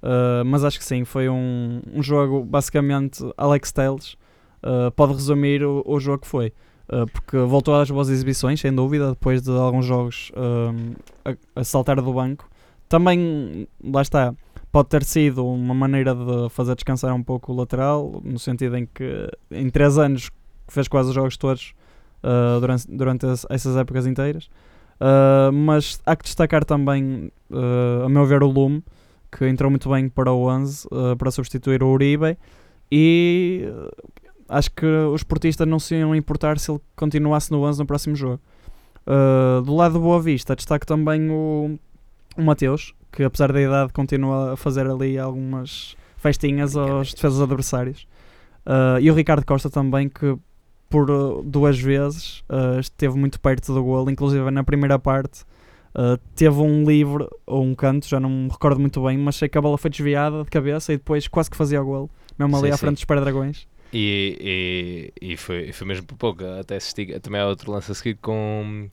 Uh, 0.01 0.43
mas 0.45 0.63
acho 0.63 0.79
que 0.79 0.85
sim, 0.85 1.05
foi 1.05 1.29
um, 1.29 1.79
um 1.93 2.01
jogo 2.01 2.43
basicamente 2.43 3.23
Alex 3.37 3.71
Tales 3.71 4.17
uh, 4.63 4.89
pode 4.95 5.13
resumir 5.13 5.63
o, 5.63 5.83
o 5.85 5.99
jogo 5.99 6.19
que 6.19 6.27
foi. 6.27 6.51
Uh, 6.91 7.05
porque 7.11 7.37
voltou 7.37 7.75
às 7.75 7.89
boas 7.89 8.09
exibições, 8.09 8.59
sem 8.59 8.73
dúvida, 8.73 9.09
depois 9.09 9.41
de 9.41 9.51
alguns 9.51 9.85
jogos 9.85 10.31
a, 11.23 11.35
a 11.55 11.63
saltar 11.63 12.01
do 12.01 12.13
banco. 12.13 12.49
Também, 12.89 13.67
lá 13.81 14.01
está, 14.01 14.33
pode 14.71 14.89
ter 14.89 15.03
sido 15.03 15.45
uma 15.45 15.73
maneira 15.73 16.13
de 16.13 16.49
fazer 16.49 16.75
descansar 16.75 17.13
um 17.13 17.23
pouco 17.23 17.53
o 17.53 17.55
lateral, 17.55 18.21
no 18.25 18.37
sentido 18.37 18.75
em 18.75 18.85
que 18.85 19.29
em 19.51 19.69
3 19.69 19.97
anos 19.99 20.29
fez 20.67 20.89
quase 20.89 21.09
os 21.09 21.15
jogos 21.15 21.37
todos 21.37 21.73
durante, 22.59 22.91
durante 22.91 23.25
essas 23.49 23.77
épocas 23.77 24.05
inteiras. 24.05 24.49
Mas 25.53 26.01
há 26.05 26.13
que 26.17 26.25
destacar 26.25 26.65
também, 26.65 27.31
a 28.05 28.09
meu 28.09 28.25
ver, 28.25 28.43
o 28.43 28.47
Lume, 28.47 28.83
que 29.31 29.47
entrou 29.47 29.69
muito 29.69 29.89
bem 29.89 30.09
para 30.09 30.31
o 30.31 30.47
11 30.47 30.87
para 31.17 31.31
substituir 31.31 31.81
o 31.81 31.87
Uribe. 31.87 32.37
E 32.91 33.65
acho 34.49 34.69
que 34.71 34.85
os 34.85 35.23
portistas 35.23 35.65
não 35.67 35.79
se 35.79 35.95
iam 35.95 36.13
importar 36.13 36.59
se 36.59 36.69
ele 36.69 36.81
continuasse 36.95 37.51
no 37.51 37.63
11 37.63 37.79
no 37.79 37.85
próximo 37.85 38.15
jogo. 38.15 38.41
Uh, 39.07 39.61
do 39.61 39.73
lado 39.75 39.93
do 39.93 39.99
Boa 39.99 40.21
Vista, 40.21 40.55
destaco 40.55 40.85
também 40.85 41.29
o, 41.29 41.79
o 42.37 42.41
Mateus, 42.43 42.93
que 43.11 43.23
apesar 43.23 43.51
da 43.51 43.61
idade 43.61 43.93
continua 43.93 44.53
a 44.53 44.57
fazer 44.57 44.87
ali 44.87 45.17
algumas 45.17 45.95
festinhas 46.17 46.75
aos 46.75 47.13
defesas 47.13 47.41
adversários. 47.41 48.07
Uh, 48.65 48.99
e 48.99 49.09
o 49.09 49.13
Ricardo 49.13 49.45
Costa 49.45 49.69
também, 49.69 50.07
que 50.07 50.37
por 50.89 51.09
uh, 51.09 51.41
duas 51.41 51.79
vezes 51.79 52.43
uh, 52.49 52.79
esteve 52.79 53.17
muito 53.17 53.39
perto 53.39 53.73
do 53.73 53.83
golo, 53.83 54.11
inclusive 54.11 54.51
na 54.51 54.63
primeira 54.63 54.99
parte 54.99 55.43
teve 56.35 56.59
um 56.59 56.83
livre 56.83 57.27
ou 57.45 57.63
um 57.63 57.75
canto, 57.75 58.07
já 58.07 58.19
não 58.19 58.29
me 58.29 58.49
recordo 58.49 58.79
muito 58.79 59.03
bem, 59.03 59.17
mas 59.17 59.35
sei 59.35 59.49
que 59.49 59.57
a 59.57 59.61
bola 59.61 59.77
foi 59.77 59.89
desviada 59.89 60.43
de 60.43 60.49
cabeça 60.49 60.93
e 60.93 60.97
depois 60.97 61.27
quase 61.27 61.49
que 61.49 61.57
fazia 61.57 61.81
o 61.81 61.85
golo, 61.85 62.09
mesmo 62.37 62.55
ali 62.57 62.67
sim, 62.67 62.73
à 62.73 62.77
frente 62.77 62.91
sim. 62.91 62.95
dos 62.95 63.05
Pé-Dragões. 63.05 63.67
E, 63.93 65.11
e, 65.21 65.33
e, 65.33 65.37
foi, 65.37 65.73
foi 65.73 65.85
mesmo 65.85 66.05
por 66.05 66.15
pouco, 66.15 66.45
até 66.59 66.79
se 66.79 66.87
estica, 66.87 67.19
também 67.19 67.41
há 67.41 67.47
outro 67.47 67.71
lance 67.71 67.91
a 67.91 67.95
seguir 67.95 68.17
com 68.21 68.89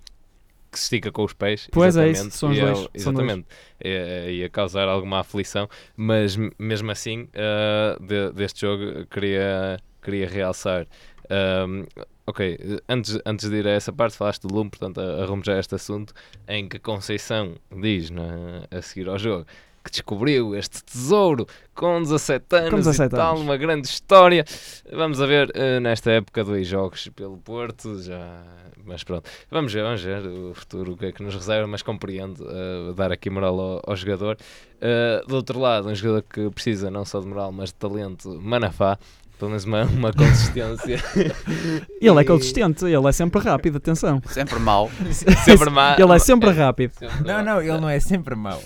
que 0.70 0.78
se 0.78 0.84
estica 0.84 1.10
com 1.10 1.24
os 1.24 1.32
pés. 1.32 1.68
Pois 1.72 1.96
é, 1.96 2.10
isso, 2.10 2.30
são 2.30 2.50
os 2.50 2.58
dois. 2.58 2.88
exatamente. 2.94 3.46
Ia, 3.82 4.48
causar 4.50 4.88
alguma 4.88 5.20
aflição, 5.20 5.68
mas 5.96 6.36
mesmo 6.58 6.90
assim, 6.90 7.22
uh, 7.22 8.02
de, 8.04 8.32
deste 8.32 8.62
jogo, 8.62 9.06
queria, 9.06 9.78
queria 10.02 10.28
realçar. 10.28 10.86
Um, 11.30 11.84
ok, 12.28 12.80
antes, 12.86 13.18
antes 13.24 13.48
de 13.48 13.56
ir 13.56 13.66
a 13.66 13.70
essa 13.70 13.90
parte, 13.90 14.16
falaste 14.16 14.46
do 14.46 14.54
Lume, 14.54 14.68
portanto, 14.68 15.00
arrumo 15.00 15.42
já 15.42 15.58
este 15.58 15.74
assunto, 15.74 16.12
em 16.46 16.68
que 16.68 16.78
Conceição 16.78 17.56
diz 17.74 18.10
né, 18.10 18.64
a 18.70 18.82
seguir 18.82 19.08
ao 19.08 19.18
jogo 19.18 19.46
que 19.82 19.90
descobriu 19.90 20.54
este 20.54 20.84
tesouro 20.84 21.46
com 21.74 22.02
17 22.02 22.56
anos 22.56 22.70
com 22.70 22.76
17 22.76 23.14
e 23.14 23.16
tal, 23.16 23.30
anos. 23.30 23.40
uma 23.40 23.56
grande 23.56 23.86
história. 23.86 24.44
Vamos 24.92 25.22
a 25.22 25.26
ver 25.26 25.48
uh, 25.50 25.80
nesta 25.80 26.10
época 26.10 26.44
dois 26.44 26.66
jogos 26.66 27.08
pelo 27.16 27.38
Porto, 27.38 28.02
já 28.02 28.44
mas 28.84 29.04
pronto, 29.04 29.28
vamos 29.50 29.72
ver, 29.72 29.82
vamos 29.82 30.02
ver 30.02 30.26
o 30.26 30.54
futuro, 30.54 30.92
o 30.92 30.96
que 30.96 31.06
é 31.06 31.12
que 31.12 31.22
nos 31.22 31.34
reserva, 31.34 31.66
mas 31.66 31.82
compreendo 31.82 32.44
uh, 32.44 32.94
dar 32.94 33.12
aqui 33.12 33.28
moral 33.30 33.58
ao, 33.58 33.82
ao 33.86 33.96
jogador. 33.96 34.36
Uh, 34.76 35.26
do 35.26 35.36
outro 35.36 35.58
lado, 35.58 35.88
um 35.88 35.94
jogador 35.94 36.22
que 36.22 36.50
precisa 36.50 36.90
não 36.90 37.04
só 37.04 37.20
de 37.20 37.26
moral, 37.26 37.52
mas 37.52 37.68
de 37.68 37.74
talento, 37.74 38.38
Manafá, 38.40 38.98
pelo 39.38 39.50
menos 39.50 39.64
uma, 39.64 39.84
uma 39.84 40.12
consistência. 40.12 41.02
ele 42.00 42.20
é 42.20 42.24
consistente, 42.24 42.84
ele 42.84 43.08
é 43.08 43.12
sempre 43.12 43.40
rápido, 43.40 43.76
atenção. 43.76 44.20
Sempre 44.26 44.58
mau. 44.58 44.90
sempre 45.44 45.70
mau. 45.70 45.94
Ele 45.98 46.12
é 46.12 46.18
sempre 46.18 46.50
rápido. 46.50 46.92
Sempre 46.98 47.24
não, 47.24 47.44
não, 47.44 47.62
ele 47.62 47.80
não 47.80 47.88
é 47.88 48.00
sempre 48.00 48.34
mau. 48.34 48.62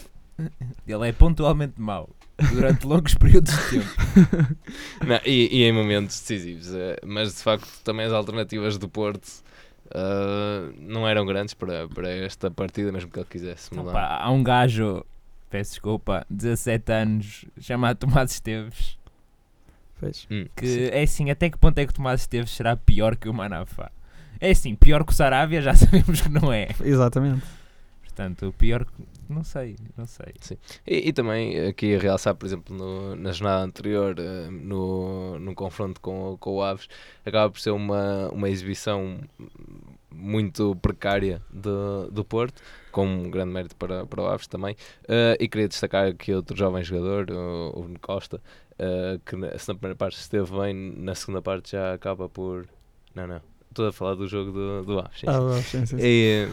Ele 0.86 1.08
é 1.08 1.12
pontualmente 1.12 1.74
mau. 1.80 2.08
Durante 2.54 2.86
longos 2.86 3.14
períodos 3.14 3.52
de 3.52 3.70
tempo. 3.70 4.56
Não, 5.06 5.20
e, 5.24 5.60
e, 5.60 5.64
em 5.64 5.72
momentos 5.72 6.18
decisivos. 6.18 6.74
Eh, 6.74 6.96
mas 7.06 7.36
de 7.36 7.42
facto 7.42 7.68
também 7.84 8.06
as 8.06 8.12
alternativas 8.12 8.78
do 8.78 8.88
Porto 8.88 9.28
uh, 9.94 10.74
não 10.76 11.06
eram 11.06 11.24
grandes 11.24 11.54
para, 11.54 11.86
para 11.88 12.10
esta 12.10 12.50
partida, 12.50 12.90
mesmo 12.90 13.10
que 13.10 13.18
ele 13.18 13.26
quisesse 13.30 13.72
mudar. 13.72 13.90
Opa, 13.90 14.18
há 14.22 14.30
um 14.30 14.42
gajo, 14.42 15.04
peço 15.50 15.72
desculpa, 15.72 16.26
17 16.28 16.92
anos, 16.92 17.44
chamado 17.60 17.98
Tomás 17.98 18.32
Esteves. 18.32 18.98
Hum, 20.30 20.46
que 20.56 20.66
sim. 20.66 20.84
é 20.92 21.02
assim, 21.02 21.30
até 21.30 21.50
que 21.50 21.58
ponto 21.58 21.78
é 21.78 21.86
que 21.86 21.94
Tomás 21.94 22.22
Esteves 22.22 22.50
será 22.50 22.76
pior 22.76 23.16
que 23.16 23.28
o 23.28 23.34
Manafá? 23.34 23.90
É 24.40 24.50
assim, 24.50 24.74
pior 24.74 25.04
que 25.04 25.12
o 25.12 25.14
Sarabia 25.14 25.62
já 25.62 25.74
sabemos 25.76 26.20
que 26.20 26.28
não 26.28 26.52
é. 26.52 26.68
Exatamente. 26.80 27.42
Portanto, 28.02 28.48
o 28.48 28.52
pior 28.52 28.86
não 29.32 29.42
sei, 29.42 29.76
não 29.96 30.06
sei. 30.06 30.34
Sim. 30.40 30.56
E, 30.86 31.08
e 31.08 31.12
também 31.12 31.58
aqui 31.66 31.94
a 31.94 31.98
realçar, 31.98 32.34
por 32.34 32.44
exemplo, 32.46 32.76
no, 32.76 33.16
na 33.16 33.32
jornada 33.32 33.64
anterior, 33.64 34.16
uh, 34.18 34.50
no, 34.50 35.38
no 35.38 35.54
confronto 35.54 36.00
com, 36.00 36.36
com 36.38 36.56
o 36.56 36.62
Aves, 36.62 36.88
acaba 37.24 37.50
por 37.50 37.58
ser 37.58 37.70
uma, 37.70 38.28
uma 38.28 38.50
exibição 38.50 39.18
muito 40.10 40.76
precária 40.76 41.42
do, 41.50 42.10
do 42.10 42.22
Porto, 42.22 42.60
com 42.90 43.06
um 43.06 43.30
grande 43.30 43.52
mérito 43.52 43.74
para, 43.76 44.04
para 44.04 44.22
o 44.22 44.26
Aves 44.26 44.46
também. 44.46 44.74
Uh, 45.04 45.40
e 45.40 45.48
queria 45.48 45.68
destacar 45.68 46.08
aqui 46.08 46.34
outro 46.34 46.56
jovem 46.56 46.84
jogador, 46.84 47.30
o, 47.30 47.80
o 47.80 47.98
Costa, 48.00 48.40
uh, 48.82 49.18
que 49.24 49.36
na, 49.36 49.56
se 49.56 49.68
na 49.68 49.74
primeira 49.74 49.96
parte 49.96 50.18
esteve 50.18 50.50
bem, 50.58 50.74
na 50.74 51.14
segunda 51.14 51.40
parte 51.40 51.72
já 51.72 51.94
acaba 51.94 52.28
por. 52.28 52.66
Não, 53.14 53.26
não 53.26 53.52
Estou 53.72 53.88
a 53.88 53.92
falar 53.92 54.14
do 54.16 54.28
jogo 54.28 54.52
do, 54.52 54.84
do 54.84 54.98
Aves. 54.98 55.22
Ah, 55.26 55.38
do 55.38 55.54
sim, 55.62 55.86
sim. 55.86 55.96
E, 55.98 56.46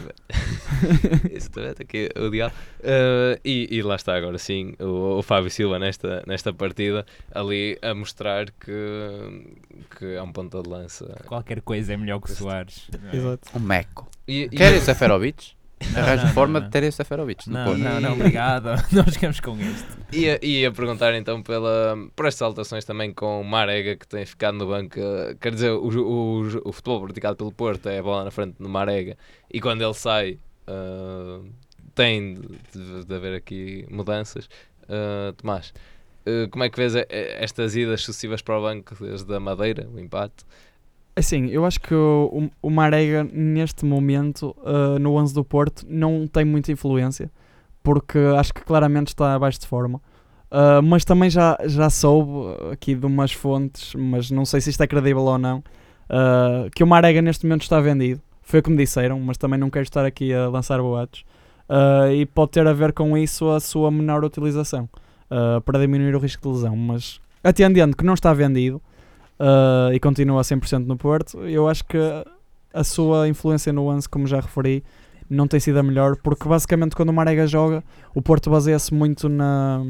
exatamente, 1.30 1.82
aqui 1.82 2.08
o 2.16 2.30
diabo. 2.30 2.54
Uh, 2.78 3.38
e, 3.44 3.68
e, 3.70 3.82
lá 3.82 3.96
está 3.96 4.16
agora 4.16 4.38
sim 4.38 4.74
o, 4.80 5.18
o, 5.18 5.22
Fábio 5.22 5.50
Silva 5.50 5.78
nesta, 5.78 6.22
nesta 6.26 6.50
partida, 6.50 7.04
ali 7.30 7.78
a 7.82 7.94
mostrar 7.94 8.50
que, 8.52 9.54
que 9.98 10.14
é 10.14 10.22
um 10.22 10.32
ponto 10.32 10.62
de 10.62 10.70
lança. 10.70 11.14
Qualquer 11.26 11.60
coisa 11.60 11.92
é 11.92 11.96
melhor 11.98 12.20
que 12.20 12.32
o 12.32 12.34
Soares. 12.34 12.88
É? 13.12 13.16
Exato. 13.16 13.50
Um 13.54 13.60
meco. 13.60 14.08
E, 14.26 14.44
e... 14.44 14.48
Quer 14.48 14.80
Seferovic? 14.80 15.52
Arranja 15.96 16.28
forma 16.28 16.60
não, 16.60 16.66
de 16.66 16.72
ter 16.72 16.82
esse 16.82 16.98
Seferovic. 16.98 17.48
Não, 17.48 17.76
não, 17.76 18.00
não, 18.00 18.12
obrigado. 18.12 18.66
Nós 18.92 19.14
ficamos 19.14 19.40
com 19.40 19.58
isto. 19.58 19.98
Ia, 20.12 20.38
ia 20.44 20.70
perguntar 20.70 21.14
então 21.14 21.42
pela, 21.42 21.96
por 22.14 22.26
estas 22.26 22.42
alterações 22.42 22.84
também 22.84 23.12
com 23.12 23.40
o 23.40 23.44
Marega 23.44 23.96
que 23.96 24.06
tem 24.06 24.24
ficado 24.26 24.58
no 24.58 24.66
banco. 24.66 24.94
Quer 25.40 25.54
dizer, 25.54 25.70
o, 25.70 25.88
o, 25.88 26.68
o 26.68 26.72
futebol 26.72 27.02
praticado 27.02 27.36
pelo 27.36 27.52
Porto 27.52 27.88
é 27.88 27.98
a 27.98 28.02
bola 28.02 28.24
na 28.24 28.30
frente 28.30 28.56
no 28.58 28.68
Marega 28.68 29.16
e 29.52 29.60
quando 29.60 29.82
ele 29.82 29.94
sai 29.94 30.38
uh, 30.68 31.44
tem 31.94 32.34
de, 32.72 33.04
de, 33.04 33.14
haver 33.14 33.34
aqui 33.34 33.86
mudanças. 33.90 34.48
Uh, 34.84 35.32
Tomás, 35.34 35.72
uh, 36.26 36.48
como 36.50 36.64
é 36.64 36.70
que 36.70 36.76
vês 36.76 36.94
estas 37.08 37.76
idas 37.76 38.02
sucessivas 38.02 38.42
para 38.42 38.58
o 38.58 38.62
banco 38.62 38.94
desde 39.00 39.34
a 39.34 39.40
Madeira, 39.40 39.88
o 39.88 39.98
empate? 39.98 40.44
Assim, 41.20 41.48
eu 41.48 41.66
acho 41.66 41.78
que 41.78 41.94
o, 41.94 42.50
o 42.62 42.70
Marega, 42.70 43.22
neste 43.24 43.84
momento, 43.84 44.56
uh, 44.60 44.98
no 44.98 45.16
11 45.16 45.34
do 45.34 45.44
Porto, 45.44 45.84
não 45.86 46.26
tem 46.26 46.46
muita 46.46 46.72
influência, 46.72 47.30
porque 47.82 48.18
acho 48.38 48.54
que 48.54 48.62
claramente 48.62 49.08
está 49.08 49.34
abaixo 49.34 49.60
de 49.60 49.66
forma. 49.66 50.00
Uh, 50.50 50.82
mas 50.82 51.04
também 51.04 51.28
já, 51.28 51.58
já 51.66 51.90
soube 51.90 52.32
aqui 52.72 52.94
de 52.94 53.04
umas 53.04 53.32
fontes, 53.32 53.94
mas 53.94 54.30
não 54.30 54.46
sei 54.46 54.62
se 54.62 54.70
isto 54.70 54.82
é 54.82 54.86
credível 54.86 55.22
ou 55.22 55.36
não, 55.36 55.58
uh, 55.58 56.70
que 56.74 56.82
o 56.82 56.86
Marega 56.86 57.20
neste 57.20 57.44
momento 57.44 57.62
está 57.62 57.78
vendido. 57.80 58.22
Foi 58.40 58.60
o 58.60 58.62
que 58.62 58.70
me 58.70 58.78
disseram, 58.78 59.20
mas 59.20 59.36
também 59.36 59.60
não 59.60 59.68
quero 59.68 59.82
estar 59.82 60.06
aqui 60.06 60.32
a 60.32 60.48
lançar 60.48 60.80
boatos. 60.80 61.22
e 62.16 62.24
pode 62.24 62.52
ter 62.52 62.66
a 62.66 62.72
ver 62.72 62.94
com 62.94 63.16
isso 63.16 63.50
a 63.50 63.60
sua 63.60 63.90
menor 63.90 64.24
utilização, 64.24 64.88
para 65.64 65.78
diminuir 65.78 66.16
o 66.16 66.18
risco 66.18 66.48
de 66.48 66.54
lesão. 66.56 66.74
Mas 66.74 67.20
atendendo 67.44 67.94
que 67.94 68.04
não 68.04 68.14
está 68.14 68.32
vendido, 68.32 68.82
uh, 69.40 69.92
e 69.92 69.98
continua 69.98 70.40
a 70.40 70.44
100% 70.44 70.86
no 70.86 70.96
Porto, 70.96 71.38
eu 71.46 71.66
acho 71.66 71.84
que 71.84 71.98
a 72.72 72.84
sua 72.84 73.26
influência 73.28 73.72
no 73.72 73.88
lance, 73.88 74.08
como 74.08 74.26
já 74.26 74.40
referi, 74.40 74.84
não 75.28 75.46
tem 75.48 75.58
sido 75.58 75.78
a 75.78 75.82
melhor, 75.82 76.16
porque 76.16 76.48
basicamente 76.48 76.94
quando 76.94 77.08
o 77.08 77.12
Marega 77.12 77.46
joga, 77.46 77.82
o 78.14 78.20
Porto 78.20 78.50
baseia-se 78.50 78.92
muito 78.92 79.28
na, 79.28 79.82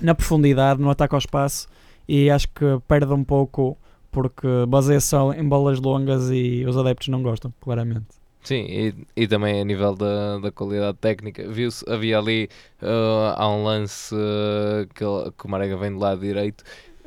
na 0.00 0.14
profundidade, 0.14 0.80
no 0.80 0.88
ataque 0.88 1.14
ao 1.14 1.18
espaço, 1.18 1.68
e 2.08 2.30
acho 2.30 2.48
que 2.48 2.64
perde 2.86 3.12
um 3.12 3.24
pouco 3.24 3.76
porque 4.12 4.46
baseia-se 4.66 5.14
em 5.36 5.46
bolas 5.46 5.78
longas 5.78 6.30
e 6.30 6.64
os 6.66 6.76
adeptos 6.76 7.08
não 7.08 7.22
gostam, 7.22 7.52
claramente. 7.60 8.06
Sim, 8.42 8.64
e, 8.68 8.94
e 9.16 9.26
também 9.26 9.60
a 9.60 9.64
nível 9.64 9.94
da, 9.94 10.38
da 10.38 10.52
qualidade 10.52 10.96
técnica, 10.98 11.48
viu-se, 11.50 11.84
havia 11.90 12.16
ali 12.16 12.48
uh, 12.80 13.34
há 13.34 13.48
um 13.50 13.64
lance 13.64 14.14
uh, 14.14 14.86
que, 14.94 15.04
que 15.36 15.46
o 15.46 15.50
Marega 15.50 15.76
vem 15.76 15.90
do 15.90 15.98
lado 15.98 16.20
direito 16.20 16.62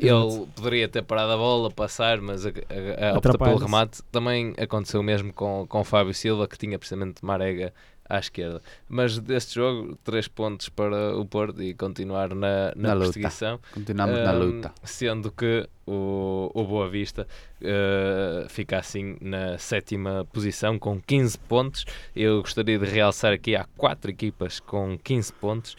ele 0.08 0.48
poderia 0.56 0.88
ter 0.88 1.04
parado 1.04 1.32
a 1.34 1.38
bola, 1.38 1.70
passar, 1.72 2.22
mas 2.22 2.46
a, 2.46 2.50
a, 2.50 3.12
a 3.12 3.18
opta 3.18 3.38
pelo 3.38 3.58
remate. 3.58 4.02
Também 4.12 4.54
aconteceu 4.58 5.04
mesmo 5.04 5.34
com, 5.34 5.66
com 5.68 5.82
o 5.82 5.84
Fábio 5.84 6.14
Silva, 6.14 6.48
que 6.48 6.58
tinha 6.58 6.78
precisamente 6.78 7.24
Marega 7.24 7.74
à 8.10 8.18
esquerda. 8.18 8.62
Mas 8.88 9.20
deste 9.20 9.56
jogo, 9.56 9.98
três 10.04 10.28
pontos 10.28 10.68
para 10.68 11.16
o 11.16 11.24
Porto 11.26 11.62
e 11.62 11.76
continuar 11.76 12.30
na, 12.30 12.74
na, 12.76 12.96
na 12.96 12.98
perseguição. 12.98 13.54
Luta. 13.54 13.70
Continuamos 13.74 14.20
um, 14.20 14.24
na 14.24 14.32
luta. 14.32 14.74
Sendo 14.84 15.32
que 15.32 15.70
o, 15.86 16.50
o 16.54 16.64
Boa 16.64 16.90
Vista 16.90 17.28
uh, 17.62 18.50
fica 18.50 18.80
assim 18.80 19.16
na 19.22 19.58
sétima 19.60 20.26
posição 20.34 20.80
com 20.80 21.00
15 21.00 21.38
pontos. 21.40 21.86
Eu 22.16 22.42
gostaria 22.42 22.80
de 22.80 22.86
realçar 22.86 23.32
aqui 23.32 23.56
há 23.56 23.66
quatro 23.78 24.10
equipas 24.10 24.60
com 24.60 24.98
15 24.98 25.34
pontos 25.34 25.78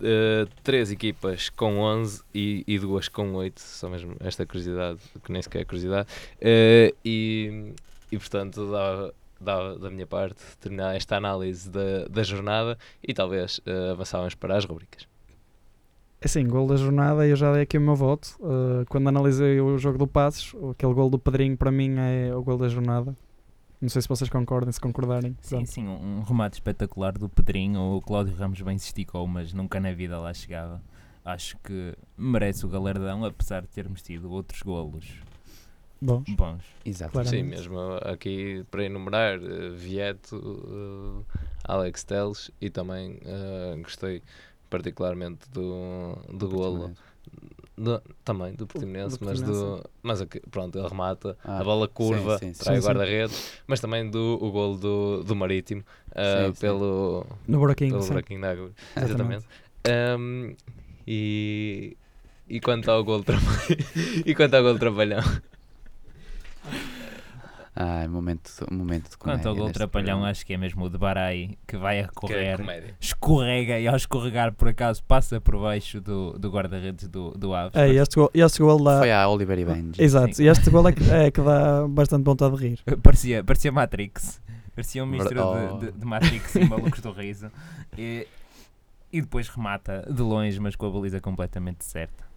uh, 0.00 0.48
três 0.62 0.90
equipas 0.90 1.48
com 1.50 1.78
11 1.78 2.22
e, 2.34 2.64
e 2.66 2.78
duas 2.78 3.08
com 3.08 3.34
8, 3.34 3.60
só 3.60 3.88
mesmo 3.88 4.14
esta 4.20 4.46
curiosidade, 4.46 5.00
que 5.24 5.32
nem 5.32 5.42
sequer 5.42 5.62
é 5.62 5.64
curiosidade, 5.64 6.08
uh, 6.08 6.96
e, 7.04 7.72
e 8.10 8.18
portanto 8.18 8.70
dá, 8.70 9.12
dá, 9.40 9.74
da 9.74 9.90
minha 9.90 10.06
parte 10.06 10.40
terminar 10.60 10.94
esta 10.96 11.16
análise 11.16 11.70
da, 11.70 12.06
da 12.08 12.22
jornada 12.22 12.78
e 13.06 13.12
talvez 13.12 13.58
uh, 13.58 13.92
avançávamos 13.92 14.34
para 14.34 14.56
as 14.56 14.64
rubricas. 14.64 15.06
Assim, 16.24 16.46
gol 16.46 16.68
da 16.68 16.76
jornada, 16.76 17.26
eu 17.26 17.34
já 17.34 17.52
dei 17.52 17.62
aqui 17.62 17.76
o 17.76 17.80
meu 17.80 17.96
voto. 17.96 18.36
Uh, 18.38 18.86
quando 18.88 19.08
analisei 19.08 19.60
o 19.60 19.76
jogo 19.76 19.98
do 19.98 20.06
Passos, 20.06 20.54
aquele 20.70 20.94
gol 20.94 21.10
do 21.10 21.18
Pedrinho 21.18 21.56
para 21.56 21.72
mim 21.72 21.96
é 21.98 22.34
o 22.34 22.42
gol 22.44 22.56
da 22.56 22.68
jornada. 22.68 23.16
Não 23.82 23.88
sei 23.88 24.00
se 24.00 24.08
vocês 24.08 24.30
concordem, 24.30 24.70
se 24.70 24.80
concordarem. 24.80 25.36
Sim, 25.40 25.56
Pronto. 25.56 25.70
sim, 25.70 25.88
um, 25.88 26.22
remate 26.22 26.54
espetacular 26.54 27.12
do 27.12 27.28
Pedrinho. 27.28 27.80
O 27.96 28.00
Cláudio 28.00 28.34
Ramos 28.34 28.60
bem 28.62 28.78
se 28.78 28.86
esticou, 28.86 29.26
mas 29.26 29.52
nunca 29.52 29.80
na 29.80 29.92
vida 29.92 30.18
lá 30.20 30.32
chegava. 30.32 30.80
Acho 31.24 31.58
que 31.58 31.94
merece 32.16 32.64
o 32.64 32.68
galardão, 32.68 33.24
apesar 33.24 33.62
de 33.62 33.68
termos 33.68 34.00
tido 34.00 34.30
outros 34.30 34.62
golos 34.62 35.06
bons. 36.02 36.24
bons. 36.36 36.62
Exato. 36.84 37.24
Sim, 37.24 37.44
mesmo 37.44 37.78
aqui 38.02 38.64
para 38.70 38.84
enumerar, 38.84 39.38
uh, 39.38 39.72
Vieto, 39.74 40.36
uh, 40.36 41.24
Alex 41.64 42.02
Teles 42.04 42.50
e 42.60 42.68
também 42.68 43.20
uh, 43.22 43.80
gostei 43.82 44.22
particularmente 44.68 45.48
do, 45.50 46.16
do 46.32 46.48
golo. 46.48 46.92
Do, 47.82 48.00
também 48.24 48.54
do 48.54 48.64
Portimonense, 48.64 49.18
mas 49.20 49.42
do 49.42 49.82
mas 50.02 50.20
aqui, 50.20 50.40
pronto, 50.50 50.78
ele 50.78 50.86
remata 50.86 51.36
ah, 51.44 51.58
a 51.58 51.64
bola 51.64 51.88
curva 51.88 52.38
para 52.38 52.78
o 52.78 52.80
guarda-redes, 52.80 53.52
mas 53.66 53.80
também 53.80 54.08
do 54.08 54.38
o 54.40 54.52
golo 54.52 54.76
do, 54.76 55.24
do 55.24 55.34
Marítimo 55.34 55.82
uh, 56.10 56.54
sim, 56.54 56.60
pelo 56.60 57.26
no 57.48 57.58
buraquinho, 57.58 57.98
pelo 57.98 58.06
buraquinho 58.06 58.40
da 58.40 58.50
água. 58.52 58.70
Exatamente. 58.96 59.46
Um, 60.16 60.54
e, 61.06 61.96
e 62.48 62.60
quanto 62.60 62.88
ao 62.88 63.02
gol 63.02 63.24
e 64.24 64.32
quanto 64.32 64.54
ao 64.54 64.62
gol 64.62 64.78
trabalhão 64.78 65.22
ah, 67.74 68.06
momento, 68.06 68.50
momento 68.70 69.10
de 69.10 69.16
comédia. 69.16 69.42
Quanto 69.44 69.48
ao 69.48 69.56
gol 69.56 69.72
trapalhão, 69.72 70.24
acho 70.24 70.44
que 70.44 70.52
é 70.52 70.56
mesmo 70.58 70.84
o 70.84 70.90
de 70.90 70.98
Barai 70.98 71.56
que 71.66 71.76
vai 71.78 72.00
a 72.00 72.08
correr, 72.08 72.60
é 72.60 72.94
escorrega 73.00 73.78
e 73.78 73.88
ao 73.88 73.96
escorregar 73.96 74.52
por 74.52 74.68
acaso 74.68 75.02
passa 75.04 75.40
por 75.40 75.58
baixo 75.58 75.98
do, 75.98 76.38
do 76.38 76.50
guarda-redes 76.50 77.08
do, 77.08 77.30
do 77.30 77.54
Aves. 77.54 77.74
É, 77.74 77.88
este 77.88 78.16
gol, 78.16 78.30
este 78.34 78.58
gol 78.60 78.82
dá... 78.84 78.98
Foi 78.98 79.10
a 79.10 79.26
Oliver 79.26 79.58
e 79.58 79.64
Benji. 79.64 80.02
Exato, 80.02 80.36
Sim. 80.36 80.44
e 80.44 80.48
este 80.48 80.68
gol 80.68 80.86
é 80.86 80.92
que, 80.92 81.02
é 81.10 81.30
que 81.30 81.40
dá 81.40 81.88
bastante 81.88 82.24
vontade 82.24 82.54
de 82.56 82.68
rir. 82.68 82.80
Parecia, 83.02 83.42
parecia 83.42 83.72
Matrix. 83.72 84.42
Parecia 84.74 85.02
um 85.02 85.06
misto 85.06 85.34
oh. 85.34 85.78
de, 85.78 85.86
de, 85.86 85.98
de, 85.98 86.04
Matrix 86.04 86.54
e 86.54 86.64
Malucos 86.64 87.00
do 87.00 87.12
Riso. 87.12 87.50
E, 87.96 88.26
e 89.10 89.20
depois 89.22 89.48
remata 89.48 90.06
de 90.10 90.20
longe, 90.20 90.60
mas 90.60 90.76
com 90.76 90.86
a 90.86 90.90
baliza 90.90 91.20
completamente 91.20 91.84
certa. 91.84 92.31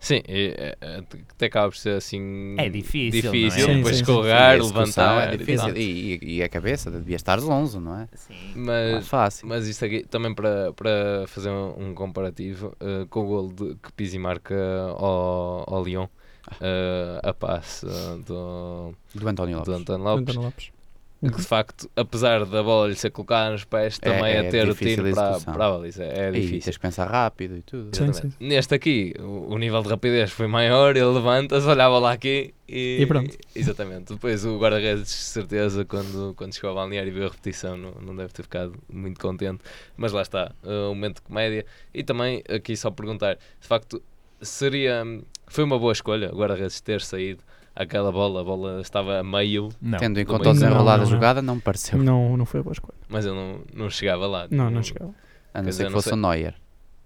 Sim, 0.00 0.22
é, 0.28 0.76
é, 0.80 1.02
até 1.30 1.46
acaba 1.46 1.70
por 1.70 1.76
ser 1.76 1.96
assim. 1.96 2.54
É 2.56 2.68
difícil. 2.68 3.32
Difícil, 3.32 3.68
é? 3.68 3.74
depois 3.74 3.96
escorregar, 3.96 4.56
levantar. 4.56 5.34
É 5.34 5.36
difícil. 5.36 5.76
E, 5.76 6.18
e, 6.22 6.42
a 6.42 6.48
cabeça, 6.48 6.90
devia 6.90 7.16
estar 7.16 7.40
longe, 7.40 7.78
não 7.78 8.00
é? 8.00 8.08
Sim. 8.14 8.52
Mas, 8.54 9.08
fácil. 9.08 9.48
mas 9.48 9.66
isto 9.66 9.84
aqui, 9.84 10.06
também 10.08 10.32
para, 10.34 10.72
para 10.72 11.24
fazer 11.26 11.50
um, 11.50 11.94
comparativo, 11.94 12.76
uh, 12.80 13.06
com 13.08 13.20
o 13.20 13.26
gol 13.26 13.48
de, 13.52 13.74
que 13.74 13.92
Pizzi 13.92 14.18
marca 14.18 14.54
ao, 14.96 15.64
ao 15.66 15.84
Lyon, 15.84 16.04
uh, 16.04 17.28
a 17.28 17.34
passe 17.34 17.86
do, 18.24 18.94
do 19.14 19.28
António 19.28 19.56
Lopes. 19.56 19.74
Do 19.74 19.80
António 19.80 20.04
Lopes. 20.04 20.22
António 20.22 20.42
Lopes 20.42 20.77
que 21.20 21.36
de 21.36 21.42
facto, 21.42 21.90
apesar 21.96 22.44
da 22.44 22.62
bola 22.62 22.86
lhe 22.88 22.94
ser 22.94 23.10
colocada 23.10 23.50
nos 23.50 23.64
pés, 23.64 23.98
é, 24.00 24.08
também 24.08 24.34
é, 24.34 24.46
é 24.46 24.50
ter 24.50 24.68
o 24.68 24.74
tiro 24.74 25.02
para, 25.12 25.40
para 25.40 25.66
a 25.66 25.70
baliza. 25.72 26.04
É, 26.04 26.28
é 26.28 26.30
difícil. 26.30 26.58
E 26.58 26.60
tens 26.60 26.76
que 26.76 26.82
pensar 26.82 27.06
rápido 27.06 27.56
e 27.56 27.62
tudo. 27.62 27.96
Sim, 27.96 28.12
sim. 28.12 28.32
Neste 28.38 28.74
aqui, 28.74 29.14
o, 29.18 29.52
o, 29.54 29.58
nível 29.58 29.82
de 29.82 29.88
rapidez 29.88 30.30
foi 30.30 30.46
maior, 30.46 30.96
ele 30.96 31.06
levanta-se, 31.06 31.66
olhava 31.66 31.98
lá 31.98 32.12
aqui 32.12 32.54
e, 32.68 32.98
e 33.00 33.06
pronto. 33.06 33.36
Exatamente. 33.52 34.12
Depois 34.12 34.44
o 34.44 34.58
guarda-redes, 34.58 35.10
certeza, 35.10 35.84
quando, 35.84 36.34
quando 36.36 36.54
chegou 36.54 36.70
ao 36.70 36.76
balneário 36.76 37.08
e 37.08 37.12
viu 37.12 37.26
a 37.26 37.28
repetição, 37.28 37.76
não, 37.76 37.92
não 38.00 38.14
deve 38.14 38.32
ter 38.32 38.44
ficado 38.44 38.78
muito 38.88 39.20
contente. 39.20 39.60
Mas 39.96 40.12
lá 40.12 40.22
está, 40.22 40.52
o 40.62 40.94
momento 40.94 41.16
de 41.16 41.22
comédia. 41.22 41.66
E 41.92 42.04
também, 42.04 42.44
aqui 42.48 42.76
só 42.76 42.92
perguntar, 42.92 43.34
de 43.34 43.66
facto, 43.66 44.00
seria. 44.40 45.02
Foi 45.48 45.64
uma 45.64 45.78
boa 45.78 45.92
escolha 45.92 46.30
o 46.32 46.36
guarda-redes 46.36 46.80
ter 46.80 47.00
saído 47.00 47.42
aquela 47.78 48.10
bola, 48.10 48.40
a 48.40 48.44
bola 48.44 48.80
estava 48.80 49.20
a 49.20 49.24
meio. 49.24 49.68
Não. 49.80 49.98
Tendo 49.98 50.18
em 50.18 50.24
conta 50.24 50.50
o 50.50 50.52
desenrolar 50.52 50.98
da 50.98 51.04
jogada, 51.04 51.40
não 51.40 51.54
me 51.54 51.60
pareceu. 51.60 51.96
Não, 51.98 52.36
não 52.36 52.44
foi 52.44 52.60
a 52.60 52.62
boa 52.62 52.72
escolha. 52.72 52.98
Mas 53.08 53.24
ele 53.24 53.36
não, 53.36 53.60
não 53.72 53.88
chegava 53.88 54.26
lá. 54.26 54.48
Não, 54.50 54.68
não 54.68 54.82
chegava. 54.82 55.14
A 55.54 55.62
não 55.62 55.72
ser 55.72 55.86
que 55.86 55.92
fosse 55.92 56.12
o 56.12 56.16
Neuer 56.16 56.54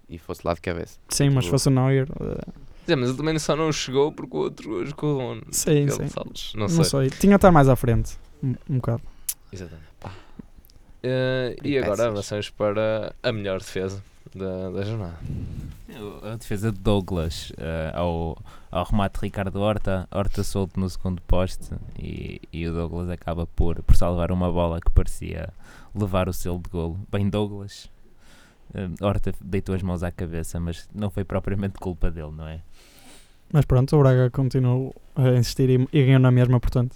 e 0.09 0.17
fosse 0.17 0.41
lá 0.43 0.53
de 0.53 0.61
cabeça. 0.61 0.97
Sim, 1.09 1.29
mas 1.29 1.45
fosse 1.45 1.67
o 1.67 1.71
Neuer. 1.71 2.07
Sim, 2.87 2.95
mas 2.95 3.09
ele 3.09 3.17
também 3.17 3.39
só 3.39 3.55
não 3.55 3.71
chegou 3.71 4.11
porque 4.11 4.35
o 4.35 4.39
outro 4.39 4.85
jogou. 4.85 5.37
Sim, 5.51 5.87
sim. 5.89 6.09
Não, 6.55 6.67
não 6.67 6.83
sei. 6.83 7.09
Tinha 7.11 7.35
estar 7.35 7.51
mais 7.51 7.69
à 7.69 7.75
frente, 7.75 8.17
um, 8.43 8.55
um 8.69 8.75
bocado. 8.75 9.01
Exatamente. 9.51 9.93
Uh, 11.05 11.59
e 11.61 11.77
agora 11.77 12.07
avançamos 12.07 12.49
para 12.49 13.13
a 13.21 13.31
melhor 13.33 13.59
defesa 13.59 14.01
da, 14.37 14.69
da 14.69 14.83
jornada. 14.83 15.17
A 16.23 16.35
defesa 16.35 16.71
de 16.71 16.79
Douglas 16.79 17.51
uh, 17.51 17.95
ao, 17.95 18.37
ao 18.71 18.85
remate 18.85 19.19
de 19.19 19.25
Ricardo 19.25 19.59
Horta, 19.61 20.07
Horta 20.11 20.43
solto 20.43 20.79
no 20.79 20.89
segundo 20.89 21.21
poste 21.21 21.69
e, 21.97 22.41
e 22.51 22.67
o 22.67 22.73
Douglas 22.73 23.09
acaba 23.09 23.45
por, 23.45 23.81
por 23.83 23.95
salvar 23.95 24.31
uma 24.31 24.51
bola 24.51 24.79
que 24.81 24.89
parecia 24.89 25.49
levar 25.93 26.27
o 26.27 26.33
selo 26.33 26.59
de 26.59 26.69
golo. 26.69 26.99
Bem, 27.11 27.29
Douglas, 27.29 27.89
uh, 28.73 29.05
Horta 29.05 29.33
deitou 29.41 29.75
as 29.75 29.83
mãos 29.83 30.03
à 30.03 30.11
cabeça, 30.11 30.59
mas 30.59 30.89
não 30.93 31.09
foi 31.09 31.23
propriamente 31.23 31.79
culpa 31.79 32.09
dele, 32.09 32.31
não 32.31 32.47
é? 32.47 32.61
Mas 33.51 33.65
pronto, 33.65 33.95
o 33.95 33.99
Braga 33.99 34.31
continuou 34.31 34.95
a 35.15 35.29
insistir 35.33 35.69
e, 35.69 35.87
e 35.93 36.05
ganhou 36.05 36.19
na 36.19 36.31
mesma, 36.31 36.59
portanto. 36.59 36.95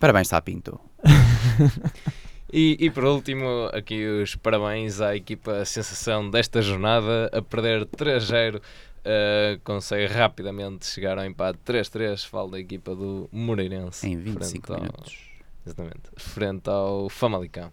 Parabéns, 0.00 0.28
Sapinto. 0.28 0.80
E, 2.52 2.76
e 2.78 2.90
por 2.90 3.04
último, 3.04 3.70
aqui 3.72 4.06
os 4.06 4.36
parabéns 4.36 5.00
à 5.00 5.16
equipa 5.16 5.64
sensação 5.64 6.28
desta 6.28 6.60
jornada 6.60 7.30
a 7.32 7.40
perder 7.40 7.86
3-0. 7.86 8.56
Uh, 8.56 8.60
eh, 9.04 9.58
consegue 9.64 10.12
rapidamente 10.12 10.86
chegar 10.86 11.18
ao 11.18 11.24
empate 11.24 11.58
3-3. 11.66 12.26
Falo 12.26 12.50
da 12.50 12.60
equipa 12.60 12.94
do 12.94 13.26
Moreirense. 13.32 14.06
Em 14.06 14.18
25 14.18 14.72
ao, 14.74 14.80
minutos. 14.80 15.18
Exatamente. 15.66 16.02
Frente 16.16 16.68
ao 16.68 17.08
Famalicão. 17.08 17.72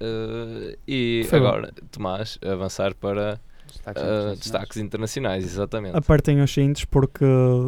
Uh, 0.00 0.76
e 0.88 1.26
Foi 1.28 1.38
agora, 1.38 1.72
bom. 1.78 1.86
Tomás, 1.92 2.38
avançar 2.42 2.94
para 2.94 3.38
destaques, 3.66 4.02
uh, 4.02 4.06
internacionais. 4.06 4.38
destaques 4.38 4.76
internacionais. 4.78 5.44
Exatamente. 5.44 5.96
Apertem 5.96 6.40
os 6.40 6.50
cintos 6.50 6.86
porque 6.86 7.24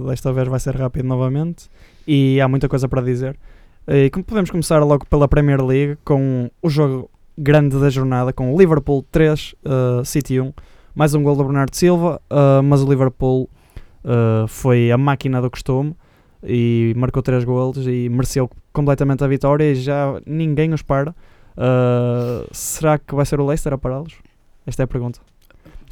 desta 0.08 0.32
vez 0.32 0.48
vai 0.48 0.58
ser 0.58 0.76
rápido 0.76 1.06
novamente 1.06 1.68
e 2.06 2.40
há 2.40 2.48
muita 2.48 2.70
coisa 2.70 2.88
para 2.88 3.02
dizer. 3.02 3.38
E 3.88 4.10
como 4.10 4.24
podemos 4.24 4.50
começar 4.50 4.82
logo 4.82 5.06
pela 5.06 5.28
Premier 5.28 5.64
League 5.64 5.96
com 6.04 6.50
o 6.60 6.68
jogo 6.68 7.08
grande 7.38 7.78
da 7.78 7.88
jornada 7.88 8.32
com 8.32 8.52
o 8.52 8.58
Liverpool 8.58 9.04
3, 9.12 9.54
uh, 9.64 10.04
City 10.04 10.40
1. 10.40 10.52
Mais 10.92 11.14
um 11.14 11.22
gol 11.22 11.36
do 11.36 11.44
Bernardo 11.44 11.72
Silva, 11.72 12.20
uh, 12.28 12.60
mas 12.64 12.82
o 12.82 12.88
Liverpool 12.88 13.48
uh, 14.02 14.48
foi 14.48 14.90
a 14.90 14.98
máquina 14.98 15.40
do 15.40 15.48
costume 15.48 15.94
e 16.42 16.94
marcou 16.96 17.22
3 17.22 17.44
golos 17.44 17.86
e 17.86 18.08
mereceu 18.08 18.50
completamente 18.72 19.22
a 19.22 19.28
vitória 19.28 19.70
e 19.70 19.76
já 19.76 20.20
ninguém 20.26 20.72
os 20.74 20.82
para. 20.82 21.14
Será 22.50 22.98
que 22.98 23.14
vai 23.14 23.24
ser 23.24 23.38
o 23.38 23.46
Leicester 23.46 23.72
a 23.72 23.78
pará-los? 23.78 24.16
Esta 24.66 24.82
é 24.82 24.84
a 24.84 24.88
pergunta. 24.88 25.20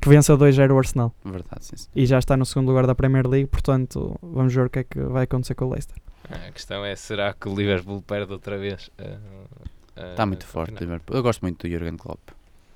Que 0.00 0.08
vence 0.08 0.32
a 0.32 0.34
2-0 0.36 0.72
o 0.72 0.78
Arsenal. 0.78 1.14
Verdade, 1.24 1.64
sim, 1.64 1.76
sim. 1.76 1.88
E 1.94 2.04
já 2.06 2.18
está 2.18 2.36
no 2.36 2.44
segundo 2.44 2.68
lugar 2.68 2.88
da 2.88 2.94
Premier 2.94 3.26
League, 3.26 3.46
portanto 3.46 4.18
vamos 4.20 4.52
ver 4.52 4.66
o 4.66 4.70
que 4.70 4.80
é 4.80 4.84
que 4.84 4.98
vai 4.98 5.24
acontecer 5.24 5.54
com 5.54 5.66
o 5.66 5.70
Leicester. 5.70 5.96
A 6.30 6.50
questão 6.50 6.84
é: 6.84 6.96
será 6.96 7.32
que 7.32 7.48
o 7.48 7.54
Liverpool 7.54 8.02
perde 8.02 8.32
outra 8.32 8.58
vez? 8.58 8.90
Está 9.96 10.26
muito 10.26 10.46
forte 10.46 10.74
o 10.74 10.78
Liverpool. 10.78 11.16
Eu 11.16 11.22
gosto 11.22 11.42
muito 11.42 11.66
do 11.66 11.72
Jurgen 11.72 11.96
Klopp. 11.96 12.20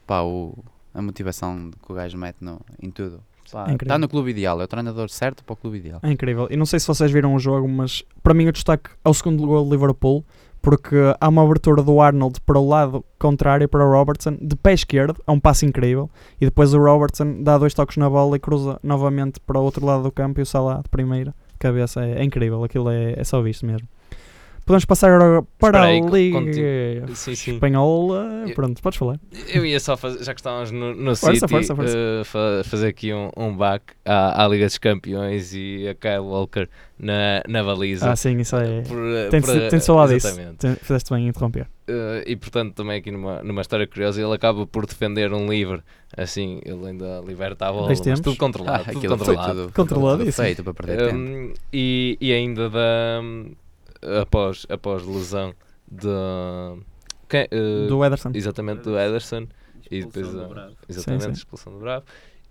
Pá, 0.07 0.23
o, 0.23 0.57
a 0.95 1.03
motivação 1.03 1.71
que 1.85 1.93
o 1.93 1.95
gajo 1.95 2.17
mete 2.17 2.39
no, 2.41 2.61
em 2.81 2.91
tudo. 2.91 3.23
Está 3.45 3.67
é 3.67 3.99
no 3.99 4.09
clube 4.09 4.31
ideal, 4.31 4.61
é 4.61 4.65
o 4.65 4.69
treinador 4.69 5.09
certo 5.09 5.43
para 5.43 5.55
o 5.55 5.57
clube 5.57 5.79
ideal. 5.79 6.01
É 6.03 6.11
incrível. 6.11 6.49
E 6.51 6.57
não 6.57 6.67
sei 6.67 6.79
se 6.79 6.87
vocês 6.87 7.11
viram 7.11 7.35
o 7.35 7.39
jogo, 7.39 7.67
mas 7.67 8.05
para 8.23 8.35
mim 8.35 8.47
o 8.47 8.53
destaque 8.53 8.91
é 9.03 9.09
o 9.09 9.15
segundo 9.15 9.47
gol 9.47 9.65
do 9.65 9.71
Liverpool, 9.71 10.23
porque 10.61 10.97
há 11.19 11.29
uma 11.29 11.43
abertura 11.43 11.83
do 11.83 11.99
Arnold 11.99 12.43
para 12.43 12.59
o 12.59 12.69
lado 12.69 13.03
contrário 13.19 13.67
para 13.67 13.87
o 13.87 13.91
Robertson, 13.91 14.37
de 14.39 14.55
pé 14.55 14.75
esquerdo, 14.75 15.23
é 15.27 15.31
um 15.31 15.41
passo 15.41 15.65
incrível, 15.65 16.11
e 16.39 16.45
depois 16.45 16.75
o 16.75 16.79
Robertson 16.79 17.43
dá 17.43 17.57
dois 17.57 17.73
toques 17.73 17.97
na 17.97 18.11
bola 18.11 18.37
e 18.37 18.39
cruza 18.39 18.79
novamente 18.83 19.41
para 19.41 19.59
o 19.59 19.63
outro 19.63 19.87
lado 19.87 20.03
do 20.03 20.13
campo 20.13 20.41
e 20.41 20.43
o 20.43 20.47
Salah 20.47 20.83
de 20.83 20.89
primeira 20.91 21.35
cabeça 21.59 22.05
é, 22.05 22.21
é 22.21 22.25
incrível, 22.25 22.63
aquilo 22.65 22.91
é, 22.91 23.15
é 23.17 23.25
só 23.25 23.41
visto 23.43 23.67
mesmo. 23.67 23.89
Podemos 24.69 24.85
passar 24.85 25.11
agora 25.11 25.43
para 25.59 25.83
aí, 25.85 25.99
a 25.99 26.11
Liga 26.11 27.15
sim, 27.15 27.35
sim. 27.35 27.55
Espanhola. 27.55 28.45
Eu, 28.47 28.55
Pronto, 28.55 28.83
podes 28.83 28.99
falar. 28.99 29.19
Eu 29.49 29.65
ia 29.65 29.81
só 29.81 29.97
fazer, 29.97 30.23
já 30.23 30.35
que 30.35 30.41
estávamos 30.41 30.71
no, 30.71 30.95
no 30.95 31.17
força, 31.17 31.41
City, 31.41 31.49
força, 31.51 31.75
força. 31.75 31.97
Uh, 31.97 32.65
fazer 32.65 32.89
aqui 32.89 33.15
um, 33.15 33.31
um 33.35 33.57
back 33.57 33.95
à, 34.05 34.45
à, 34.45 34.47
Liga 34.47 34.67
dos 34.67 34.77
Campeões 34.77 35.55
e 35.55 35.89
a 35.89 35.95
Kyle 35.95 36.19
Walker 36.19 36.69
na, 36.99 37.43
na 37.49 37.65
baliza. 37.65 38.11
Ah, 38.11 38.15
sim, 38.15 38.37
isso 38.37 38.57
é. 38.57 38.83
Por, 38.83 38.99
tem, 39.31 39.41
por, 39.41 39.71
tem 39.71 39.79
de 39.79 39.87
falar 39.87 40.09
disso. 40.09 40.29
Fizeste 40.83 41.15
bem 41.15 41.25
em 41.25 41.29
interromper. 41.29 41.67
Uh, 41.89 42.21
e 42.27 42.37
portanto, 42.37 42.75
também 42.75 42.99
aqui 42.99 43.11
numa, 43.11 43.43
numa 43.43 43.63
história 43.63 43.87
curiosa, 43.87 44.21
ele 44.21 44.35
acaba 44.35 44.67
por 44.67 44.85
defender 44.85 45.33
um 45.33 45.49
livre. 45.49 45.81
Assim, 46.15 46.61
ele 46.63 46.89
ainda 46.89 47.23
liberta 47.27 47.69
a 47.69 47.73
bola, 47.73 47.89
mas 47.89 48.21
tudo 48.21 48.37
controlado. 48.37 48.85
Ah, 48.87 48.93
tudo 48.93 49.09
controlado. 49.09 49.63
Tudo, 49.63 49.73
controlado, 49.73 50.19
tudo 50.19 50.33
feito 50.33 50.63
para 50.63 50.75
perder 50.75 51.15
um, 51.15 51.27
tempo. 51.27 51.55
E, 51.73 52.19
e 52.21 52.35
ainda 52.35 52.69
da 52.69 53.23
após, 54.21 54.67
após 54.69 55.05
lesão 55.05 55.55
de, 55.91 56.09
quem, 57.29 57.45
uh, 57.45 57.89
do 57.89 58.05
Ederson. 58.05 58.31
Exatamente, 58.35 58.83
do 58.83 58.99
Ederson. 58.99 59.47
E 59.91 60.05
depois, 60.05 60.29
do 60.29 60.77
exatamente, 60.89 61.25
sim, 61.25 61.29
sim. 61.29 61.31
expulsão 61.33 61.73
do 61.73 61.79
Bravo. 61.79 62.05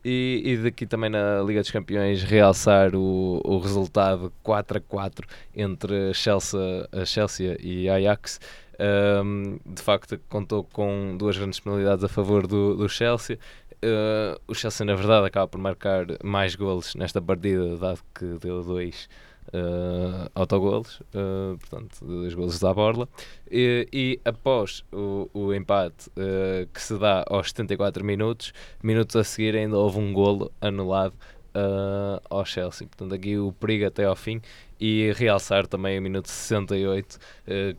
E, 0.04 0.42
e 0.46 0.58
daqui 0.58 0.86
também 0.86 1.10
na 1.10 1.42
Liga 1.42 1.60
dos 1.60 1.72
Campeões 1.72 2.24
realçar 2.24 2.96
o, 2.96 3.42
o 3.44 3.60
resultado 3.60 4.32
4 4.42 4.78
a 4.78 4.82
4 4.82 5.28
entre 5.56 6.14
Chelsea, 6.14 6.60
a 6.92 7.06
Chelsea 7.06 7.58
e 7.60 7.90
Ajax. 7.90 8.40
Um, 8.80 9.60
de 9.66 9.82
facto, 9.82 10.20
contou 10.30 10.64
com 10.64 11.18
duas 11.18 11.36
grandes 11.36 11.60
penalidades 11.60 12.04
a 12.04 12.08
favor 12.08 12.46
do, 12.46 12.76
do 12.76 12.88
Chelsea 12.88 13.40
Uh, 13.84 14.42
o 14.48 14.56
Chelsea, 14.56 14.84
na 14.86 14.96
verdade, 14.96 15.28
acaba 15.28 15.48
por 15.48 15.60
marcar 15.60 16.08
mais 16.24 16.56
golos 16.56 16.96
nesta 16.96 17.22
partida, 17.22 17.78
dado 17.78 18.00
que 18.14 18.26
deu 18.40 18.64
dois 18.64 19.08
uh, 19.50 20.30
autogolos, 20.36 21.00
uh, 21.14 21.58
portanto, 21.60 22.06
dois 22.06 22.34
golos 22.34 22.60
da 22.60 22.74
borla. 22.74 23.08
E, 23.50 23.88
e 23.92 24.20
após 24.26 24.84
o, 24.92 25.30
o 25.34 25.54
empate 25.54 26.10
uh, 26.10 26.68
que 26.74 26.82
se 26.82 26.98
dá 26.98 27.24
aos 27.28 27.48
74 27.50 28.04
minutos, 28.04 28.54
minutos 28.84 29.16
a 29.16 29.24
seguir 29.24 29.56
ainda 29.56 29.78
houve 29.78 30.00
um 30.00 30.14
golo 30.14 30.52
anulado 30.62 31.14
uh, 31.58 32.22
ao 32.30 32.46
Chelsea. 32.46 32.88
Portanto, 32.88 33.14
aqui 33.14 33.38
o 33.38 33.52
perigo 33.52 33.86
até 33.86 34.06
ao 34.06 34.16
fim. 34.16 34.42
E 34.80 35.12
realçar 35.16 35.66
também 35.66 35.98
o 35.98 36.02
minuto 36.02 36.30
68, 36.30 37.16
uh, 37.16 37.20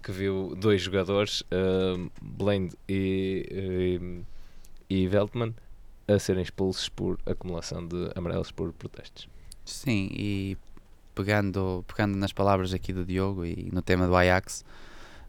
que 0.02 0.10
viu 0.10 0.54
dois 0.56 0.82
jogadores, 0.82 1.42
uh, 1.42 2.10
Blend 2.20 2.74
e, 2.88 3.94
e, 4.90 5.02
e 5.02 5.06
Veltman, 5.06 5.54
a 6.08 6.18
serem 6.18 6.42
expulsos 6.42 6.88
por 6.88 7.18
acumulação 7.24 7.86
de 7.86 8.10
amarelos 8.16 8.50
por 8.50 8.72
protestos. 8.72 9.28
Sim, 9.64 10.08
e 10.10 10.56
pegando, 11.18 11.84
pegando 11.88 12.16
nas 12.16 12.32
palavras 12.32 12.72
aqui 12.72 12.92
do 12.92 13.04
Diogo 13.04 13.44
e 13.44 13.68
no 13.72 13.82
tema 13.82 14.06
do 14.06 14.14
Ajax, 14.14 14.64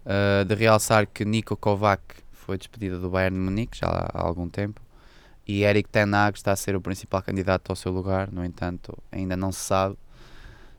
uh, 0.06 0.46
de 0.46 0.54
realçar 0.54 1.08
que 1.08 1.26
Nico 1.26 1.58
Kovac 1.58 2.04
foi 2.32 2.60
despedido 2.60 3.00
do 3.00 3.10
Bayern 3.10 3.36
de 3.36 3.42
Munique 3.42 3.80
já 3.80 3.88
há 3.88 4.22
algum 4.22 4.48
tempo 4.48 4.80
e 5.48 5.64
Eric 5.64 5.90
Ten 5.90 6.14
Hag 6.14 6.38
está 6.38 6.52
a 6.52 6.56
ser 6.56 6.76
o 6.76 6.82
principal 6.82 7.24
candidato 7.24 7.72
ao 7.72 7.76
seu 7.76 7.92
lugar. 7.92 8.32
No 8.32 8.46
entanto, 8.46 8.96
ainda 9.12 9.36
não 9.36 9.52
se 9.52 9.62
sabe 9.62 9.98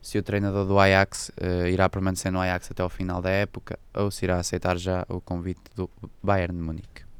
se 0.01 0.17
o 0.17 0.23
treinador 0.23 0.65
do 0.65 0.79
Ajax 0.79 1.29
uh, 1.29 1.67
irá 1.67 1.89
permanecer 1.89 2.31
no 2.31 2.39
Ajax 2.39 2.71
até 2.71 2.81
ao 2.81 2.89
final 2.89 3.21
da 3.21 3.29
época 3.29 3.77
ou 3.93 4.09
se 4.09 4.23
irá 4.23 4.39
aceitar 4.39 4.77
já 4.77 5.05
o 5.09 5.19
convite 5.19 5.61
do 5.75 5.89
Bayern 6.23 6.55
de 6.55 6.63
Munique. 6.63 7.10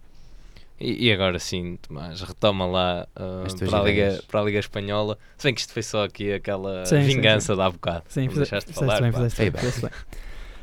E, 0.82 1.08
e 1.08 1.14
agora 1.14 1.38
sim, 1.38 1.78
Tomás, 1.82 2.22
retoma 2.22 2.66
lá 2.66 3.08
uh, 3.16 3.66
para, 3.70 3.80
a 3.80 3.84
Liga, 3.84 4.24
para 4.28 4.40
a 4.42 4.44
Liga 4.44 4.60
Espanhola. 4.60 5.18
Se 5.38 5.48
bem 5.48 5.54
que 5.54 5.62
isto 5.62 5.74
foi 5.74 5.84
só 5.84 6.06
aqui 6.06 6.34
aquela 6.34 6.84
sim, 6.86 7.00
vingança 7.02 7.48
sim, 7.48 7.54
sim. 7.54 7.58
da 7.58 7.70
bocado. 7.70 8.04
Sim, 8.10 8.30
fizeste, 8.30 8.52
deixaste 8.52 8.74
falar. 8.74 9.02
Bem, 9.02 9.12
fizeste 9.12 9.42
bem, 9.42 9.52
fizeste 9.52 9.82
bem. 9.82 9.92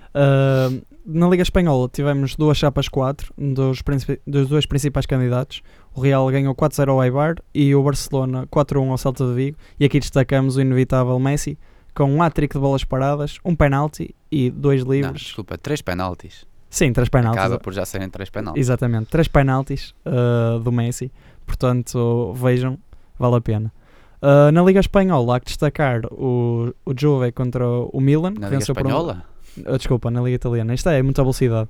Uh, 0.09 0.83
na 1.07 1.29
Liga 1.29 1.43
Espanhola 1.43 1.89
tivemos 1.89 2.35
duas 2.35 2.59
chapas 2.59 2.89
4 2.89 3.33
dos, 3.37 3.83
dos 4.27 4.49
dois 4.49 4.67
principais 4.67 5.07
candidatos. 5.07 5.63
O 5.95 6.01
Real 6.01 6.27
ganhou 6.29 6.55
4-0 6.55 6.89
ao 6.89 7.05
Eibar 7.05 7.37
e 7.55 7.75
o 7.75 7.83
Barcelona 7.83 8.47
4-1 8.49 8.91
ao 8.91 8.99
Celta 8.99 9.27
de 9.27 9.35
Vigo. 9.35 9.59
E 9.79 9.85
aqui 9.85 10.01
destacamos 10.01 10.57
o 10.57 10.61
inevitável 10.61 11.19
Messi 11.19 11.57
com 11.95 12.13
um 12.13 12.23
hat-trick 12.23 12.55
de 12.55 12.61
bolas 12.61 12.85
paradas, 12.85 13.39
um 13.45 13.55
penalti 13.55 14.15
e 14.31 14.51
dois 14.51 14.83
livros. 14.83 15.03
Não, 15.03 15.13
desculpa, 15.13 15.59
três 15.59 15.83
penaltis. 15.83 16.47
Sim, 16.71 16.93
três 16.93 17.09
penaltis. 17.09 17.41
Acaba 17.41 17.59
por 17.59 17.73
já 17.73 17.87
serem 17.87 18.09
três 18.11 18.29
penaltis. 18.31 18.61
Exatamente, 18.61 19.07
três 19.07 19.29
penaltis 19.29 19.95
uh, 20.05 20.59
do 20.61 20.71
Messi. 20.71 21.11
Portanto, 21.47 22.33
vejam, 22.35 22.79
vale 23.19 23.37
a 23.37 23.41
pena. 23.41 23.73
Uh, 24.21 24.53
na 24.53 24.63
Liga 24.63 24.81
Espanhola 24.81 25.37
há 25.37 25.41
que 25.41 25.47
destacar 25.47 26.05
o, 26.13 26.75
o 26.85 26.93
Juve 26.97 27.33
contra 27.33 27.67
o 27.67 28.01
Milan. 28.01 28.35
Na 28.39 28.49
Liga 28.49 28.63
Espanhola? 28.63 29.25
Um... 29.57 29.75
Uh, 29.75 29.79
desculpa, 29.79 30.11
na 30.11 30.21
Liga 30.21 30.37
Italiana. 30.37 30.75
Isto 30.75 30.91
é 30.91 31.03
muita 31.03 31.23
velocidade. 31.23 31.69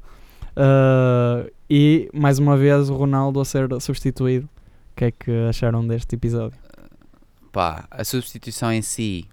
Uh, 0.57 1.49
e 1.71 2.09
mais 2.13 2.39
uma 2.39 2.57
vez 2.57 2.91
o 2.91 2.95
Ronaldo 2.95 3.41
a 3.41 3.45
ser 3.45 3.69
substituído. 3.81 4.47
O 4.93 4.97
que 4.97 5.05
é 5.05 5.11
que 5.13 5.31
acharam 5.49 5.87
deste 5.87 6.17
episódio? 6.17 6.59
Pá, 7.53 7.87
a 7.91 8.03
substituição 8.03 8.73
em 8.73 8.83
si, 8.83 9.27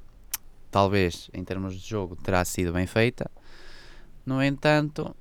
talvez 0.70 1.30
em 1.34 1.44
termos 1.44 1.74
de 1.74 1.90
jogo, 1.90 2.16
terá 2.16 2.46
sido 2.46 2.72
bem 2.72 2.86
feita. 2.86 3.32
No 4.26 4.44
entanto, 4.44 5.16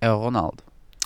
é 0.00 0.10
o 0.10 0.18
Ronaldo. 0.18 0.62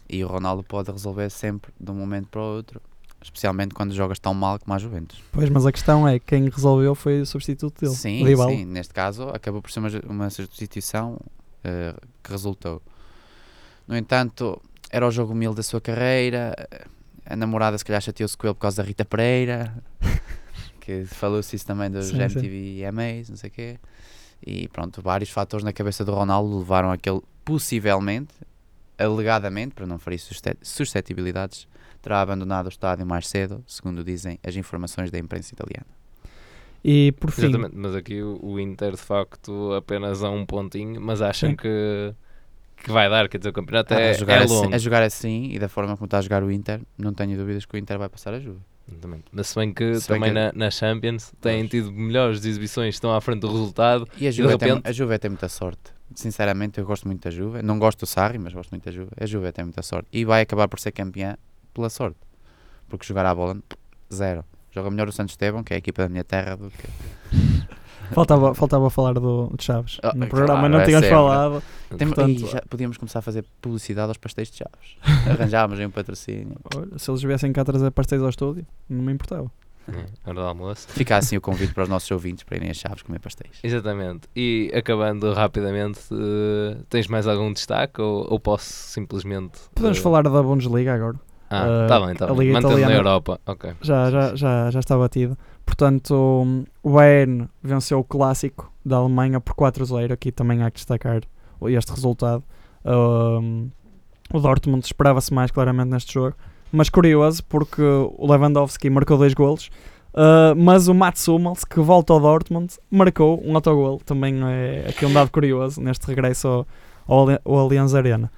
E 0.09 0.25
o 0.25 0.29
Ronaldo 0.29 0.63
pode 0.63 0.91
resolver 0.91 1.31
sempre 1.31 1.73
de 1.81 1.91
um 1.91 1.95
momento 1.95 2.29
para 2.29 2.41
o 2.41 2.57
outro, 2.57 2.81
especialmente 3.23 3.75
quando 3.75 3.95
jogas 3.95 4.19
tão 4.19 4.35
mal 4.35 4.59
como 4.59 4.75
a 4.75 4.79
Juventus. 4.79 5.23
Pois, 5.33 5.49
mas 5.49 5.65
a 5.65 5.73
questão 5.73 6.07
é 6.07 6.19
quem 6.19 6.49
resolveu 6.49 6.95
foi 6.95 7.21
o 7.23 7.27
substituto 7.27 7.81
dele. 7.81 7.95
Sim, 7.95 8.25
sim. 8.37 8.65
neste 8.67 8.93
caso 8.93 9.29
acabou 9.31 9.63
por 9.63 9.71
ser 9.71 9.81
uma, 9.81 9.89
uma 10.07 10.31
substituição 10.31 11.15
uh, 11.15 12.09
que 12.23 12.31
resultou. 12.31 12.83
No 13.87 13.97
entanto, 13.97 14.61
era 14.91 15.07
o 15.07 15.11
jogo 15.11 15.33
humilde 15.33 15.57
da 15.57 15.63
sua 15.63 15.81
carreira. 15.81 16.55
A 17.25 17.35
namorada 17.35 17.79
se 17.79 17.85
calhar 17.85 18.03
chateou-se 18.03 18.37
com 18.37 18.47
ele 18.47 18.55
por 18.55 18.61
causa 18.61 18.83
da 18.83 18.87
Rita 18.87 19.05
Pereira, 19.05 19.75
que 20.81 21.05
falou-se 21.07 21.57
isso 21.57 21.67
também 21.67 21.91
dos 21.91 22.09
sim, 22.09 22.21
MTV 22.21 22.49
sim. 22.49 22.85
EMAs, 22.85 23.31
não 23.31 23.37
sei 23.37 23.49
o 23.49 23.53
quê. 23.53 23.79
E 24.45 24.69
pronto, 24.69 25.01
vários 25.01 25.31
fatores 25.31 25.65
na 25.65 25.73
cabeça 25.73 26.05
do 26.05 26.13
Ronaldo 26.13 26.59
levaram 26.59 26.91
a 26.91 26.99
que 26.99 27.09
ele 27.09 27.23
possivelmente 27.45 28.35
alegadamente, 29.03 29.75
para 29.75 29.87
não 29.87 29.99
ferir 29.99 30.21
suscetibilidades, 30.63 31.67
terá 32.01 32.21
abandonado 32.21 32.67
o 32.67 32.69
estádio 32.69 33.07
mais 33.07 33.29
cedo, 33.29 33.63
segundo 33.67 34.03
dizem 34.03 34.39
as 34.45 34.57
informações 34.57 35.11
da 35.11 35.19
imprensa 35.19 35.55
italiana. 35.55 35.87
E 36.85 37.13
por 37.13 37.31
fim. 37.31 37.43
Exatamente, 37.43 37.77
mas 37.77 37.95
aqui 37.95 38.21
o, 38.23 38.59
Inter 38.59 38.93
de 38.93 38.97
facto 38.97 39.73
apenas 39.73 40.25
a 40.25 40.31
um 40.31 40.45
pontinho, 40.45 41.01
mas 41.01 41.23
acham 41.23 41.55
que, 41.55 42.13
que 42.77 42.91
vai 42.91 43.09
dar, 43.09 43.29
quer 43.29 43.39
dizer, 43.39 43.51
o 43.51 43.53
campeonato 43.53 43.95
ah, 43.95 44.01
é, 44.01 44.11
a 44.11 44.13
jogar 44.15 44.41
é 44.41 44.45
assim, 44.45 44.55
longo. 44.55 44.75
A 44.75 44.79
jogar 44.79 45.03
assim 45.03 45.51
e 45.53 45.59
da 45.61 45.69
forma 45.69 45.97
como 45.97 46.07
está 46.07 46.19
a 46.19 46.23
jogar 46.23 46.43
o 46.43 46.51
Inter, 46.51 46.81
não 46.99 47.15
tenho 47.15 47.37
dúvidas 47.39 47.65
que 47.65 47.77
o 47.77 47.79
Inter 47.79 47.99
vai 47.99 48.09
passar 48.09 48.35
a 48.35 48.41
Juve. 48.41 48.59
Exatamente. 48.91 49.25
Mas 49.31 49.47
se 49.47 49.55
bem 49.55 49.73
que 49.73 49.95
se 50.01 50.09
também 50.09 50.31
que... 50.31 50.35
Na, 50.35 50.53
na, 50.53 50.71
Champions 50.73 51.33
têm 51.41 51.69
tido 51.69 51.93
melhores 51.93 52.45
exibições, 52.45 52.97
estão 52.97 53.15
à 53.15 53.21
frente 53.21 53.41
do 53.41 53.47
resultado. 53.47 54.09
E 54.19 54.27
a 54.27 54.31
Juve, 54.33 54.49
e 54.49 54.53
repente... 54.53 54.83
tem, 54.83 54.91
a 54.91 54.93
Juve 54.93 55.19
tem 55.21 55.31
muita 55.31 55.49
sorte 55.49 55.93
sinceramente, 56.17 56.79
eu 56.79 56.87
gosto 56.87 57.07
muito 57.07 57.23
da 57.23 57.31
Juve. 57.31 57.63
Não 57.63 57.79
gosto 57.79 58.01
do 58.01 58.07
Sarri, 58.07 58.39
mas 58.39 58.53
gosto 58.53 58.71
muito 58.71 58.85
da 58.85 58.91
Juve. 58.91 59.11
A 59.21 59.27
Juve 59.27 59.53
tem 59.53 59.65
muita 59.65 59.83
sorte. 59.83 60.09
E 60.13 60.25
vai 60.25 60.43
acabar 60.43 60.69
por 60.69 60.79
ser 60.81 60.93
campeã 60.93 61.37
pela 61.75 61.91
sorte. 61.91 62.19
Porque 62.89 63.07
jogar 63.07 63.27
à 63.27 63.35
bola, 63.35 63.57
zero. 64.13 64.45
Joga 64.71 64.91
melhor 64.91 65.09
o 65.09 65.13
Santos 65.13 65.33
Esteban, 65.33 65.63
que 65.63 65.73
é 65.75 65.77
a 65.77 65.79
equipa 65.79 66.03
da 66.03 66.09
minha 66.09 66.25
terra, 66.25 66.57
do 66.57 66.71
que. 66.71 66.89
faltava, 68.13 68.55
faltava 68.55 68.91
falar 68.91 69.15
do, 69.15 69.53
de 69.57 69.65
Chaves. 69.65 69.99
Oh, 70.03 70.17
no 70.17 70.27
programa 70.27 70.61
claro, 70.61 70.73
não 70.73 70.81
é 70.81 70.85
tínhamos 70.85 71.09
falado. 71.09 71.63
Tem, 71.97 72.09
portanto, 72.09 72.47
já 72.47 72.63
podíamos 72.69 72.97
começar 72.97 73.19
a 73.19 73.23
fazer 73.23 73.45
publicidade 73.61 74.09
aos 74.09 74.19
pastéis 74.19 74.51
de 74.51 74.59
Chaves. 74.59 74.97
Arranjávamos 75.29 75.79
aí 75.79 75.87
um 75.87 75.91
patrocínio. 75.91 76.57
Olha, 76.75 76.99
se 76.99 77.11
eles 77.11 77.23
viessem 77.23 77.53
cá 77.53 77.65
trazer 77.65 77.91
pastéis 77.91 78.23
ao 78.23 78.29
estúdio, 78.29 78.67
não 78.89 79.03
me 79.03 79.13
importava. 79.13 79.51
É, 79.89 80.29
hora 80.29 80.41
do 80.41 80.47
almoço. 80.47 80.89
Fica 80.89 81.17
assim 81.17 81.37
o 81.37 81.41
convite 81.41 81.75
para 81.75 81.85
os 81.85 81.89
nossos 81.89 82.11
ouvintes 82.11 82.45
para 82.45 82.57
irem 82.57 82.71
a 82.71 82.75
Chaves 82.75 83.03
comer 83.03 83.19
pastéis. 83.19 83.59
Exatamente. 83.63 84.29
E 84.35 84.71
acabando 84.75 85.33
rapidamente, 85.33 86.01
uh, 86.13 86.83
tens 86.89 87.09
mais 87.09 87.27
algum 87.27 87.53
destaque 87.53 88.01
ou, 88.01 88.27
ou 88.31 88.39
posso 88.39 88.65
simplesmente. 88.65 89.59
Podemos 89.75 89.99
uh... 89.99 90.03
falar 90.03 90.23
da 90.23 90.43
Bundesliga 90.43 90.95
agora. 90.95 91.19
Ah, 91.51 91.83
está 91.83 92.01
uh, 92.01 92.05
bem, 92.05 92.13
está 92.13 92.35
bem. 92.35 92.53
Mantendo 92.53 92.79
na 92.79 92.93
Europa. 92.93 93.41
ok 93.45 93.75
Já, 93.83 94.11
já, 94.11 94.35
já, 94.35 94.71
já 94.71 94.81
está 94.81 94.97
batido. 94.97 95.37
Portanto, 95.67 96.65
o 96.83 96.91
Bayern 96.91 97.49
venceu 97.63 97.99
o 97.99 98.05
clássico 98.05 98.73
da 98.85 98.97
Alemanha 98.97 99.41
por 99.41 99.55
4-0. 99.55 100.13
Aqui 100.13 100.33
também 100.33 100.63
há 100.63 100.71
que 100.71 100.77
destacar 100.77 101.23
este 101.67 101.91
resultado. 101.93 102.43
Um, 102.85 103.71
o 104.33 104.41
Dortmund 104.41 104.85
esperava-se 104.85 105.33
mais 105.33 105.51
claramente 105.51 105.91
neste 105.91 106.15
jogo 106.15 106.35
mas 106.73 106.89
curioso 106.89 107.45
porque 107.45 107.83
o 107.83 108.27
Lewandowski 108.27 108.89
marcou 108.89 109.19
dois 109.19 109.35
golos, 109.35 109.71
uh, 110.15 110.57
mas 110.57 110.89
o 110.89 110.95
Mats 110.95 111.29
Hummels, 111.29 111.65
que 111.65 111.79
volta 111.81 112.15
ao 112.15 112.21
Dortmund, 112.21 112.75
marcou 112.91 113.43
um 113.45 113.55
autogol. 113.55 114.01
Também 114.05 114.41
é 114.43 114.87
aqui 114.89 115.05
um 115.05 115.13
dado 115.13 115.31
curioso 115.31 115.81
neste 115.81 116.07
regresso 116.07 116.67
ao, 117.07 117.29
ao, 117.45 117.59
Allianz 117.59 117.95
Arena. 117.95 118.33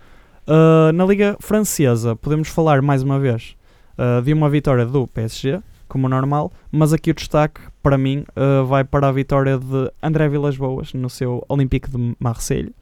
Uh, 0.47 0.93
na 0.93 1.07
Liga 1.07 1.37
Francesa, 1.41 2.17
podemos 2.17 2.49
falar 2.49 2.83
mais 2.83 3.03
uma 3.03 3.19
vez 3.19 3.57
uh, 3.97 4.21
de 4.21 4.33
uma 4.33 4.51
vitória 4.51 4.85
do 4.85 5.07
PSG, 5.07 5.61
como 5.89 6.09
normal, 6.09 6.53
mas 6.73 6.93
aqui 6.93 7.13
o 7.13 7.15
destaque 7.15 7.61
para 7.83 7.97
mim 7.97 8.25
uh, 8.37 8.67
vai 8.67 8.83
para 8.83 9.09
a 9.09 9.13
vitória 9.13 9.57
de 9.57 9.91
André 10.03 10.29
Vilas 10.29 10.57
Boas 10.57 10.93
no 10.93 11.09
seu 11.09 11.45
Olympique 11.49 11.89
de 11.89 12.17
Marseille 12.19 12.75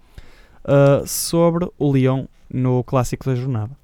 sobre 1.04 1.68
o 1.76 1.92
Lyon 1.92 2.26
no 2.48 2.84
clássico 2.84 3.24
da 3.26 3.34
jornada. 3.34 3.81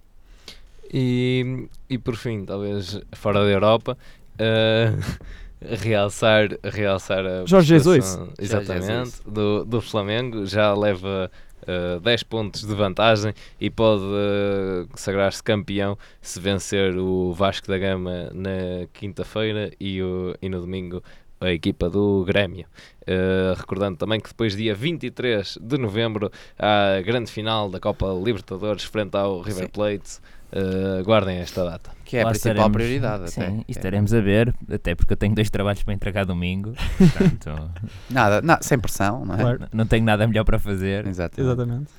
E, 0.92 1.68
e 1.88 1.98
por 1.98 2.16
fim, 2.16 2.44
talvez 2.44 3.00
fora 3.12 3.44
da 3.44 3.50
Europa, 3.50 3.96
uh, 4.34 5.26
realçar, 5.60 6.48
realçar 6.64 7.26
a 7.26 7.46
Jorge 7.46 7.68
Jesus 7.68 8.18
exatamente 8.38 8.86
Jesus. 8.86 9.22
Do, 9.26 9.64
do 9.64 9.80
Flamengo 9.80 10.46
já 10.46 10.72
leva 10.72 11.30
uh, 11.62 12.00
10 12.00 12.22
pontos 12.24 12.62
de 12.62 12.74
vantagem 12.74 13.34
e 13.60 13.68
pode 13.68 14.02
uh, 14.02 14.88
sagrar-se 14.94 15.42
campeão 15.42 15.98
se 16.22 16.40
vencer 16.40 16.96
o 16.96 17.32
Vasco 17.32 17.66
da 17.68 17.78
Gama 17.78 18.30
na 18.32 18.86
quinta-feira 18.92 19.70
e, 19.80 19.98
e 20.40 20.48
no 20.48 20.60
domingo 20.60 21.02
a 21.40 21.52
equipa 21.52 21.88
do 21.88 22.24
Grêmio. 22.24 22.66
Uh, 23.02 23.54
recordando 23.56 23.96
também 23.96 24.20
que 24.20 24.28
depois, 24.28 24.56
dia 24.56 24.74
23 24.74 25.58
de 25.60 25.78
novembro, 25.78 26.30
há 26.58 26.96
a 26.96 27.02
grande 27.02 27.30
final 27.30 27.70
da 27.70 27.78
Copa 27.78 28.06
Libertadores 28.06 28.84
frente 28.84 29.16
ao 29.16 29.40
River 29.40 29.68
Plate. 29.70 30.18
Uh, 30.50 31.04
guardem 31.04 31.38
esta 31.38 31.62
data. 31.62 31.90
Que 32.04 32.16
é 32.16 32.22
a 32.22 32.28
principal 32.28 32.52
estaremos, 32.52 32.76
prioridade. 32.76 33.30
Sim, 33.30 33.42
até. 33.42 33.64
estaremos 33.68 34.14
a 34.14 34.20
ver, 34.20 34.54
até 34.72 34.94
porque 34.94 35.12
eu 35.12 35.16
tenho 35.16 35.34
dois 35.34 35.50
trabalhos 35.50 35.82
para 35.82 35.92
entregar 35.92 36.24
domingo. 36.24 36.72
Portanto, 36.96 37.70
nada, 38.08 38.40
nada, 38.40 38.62
sem 38.62 38.78
pressão, 38.78 39.26
não 39.26 39.34
é? 39.34 39.38
Claro. 39.38 39.68
Não 39.72 39.86
tenho 39.86 40.04
nada 40.04 40.26
melhor 40.26 40.44
para 40.44 40.58
fazer. 40.58 41.06
Exatamente. 41.06 41.40
Exatamente. 41.40 41.90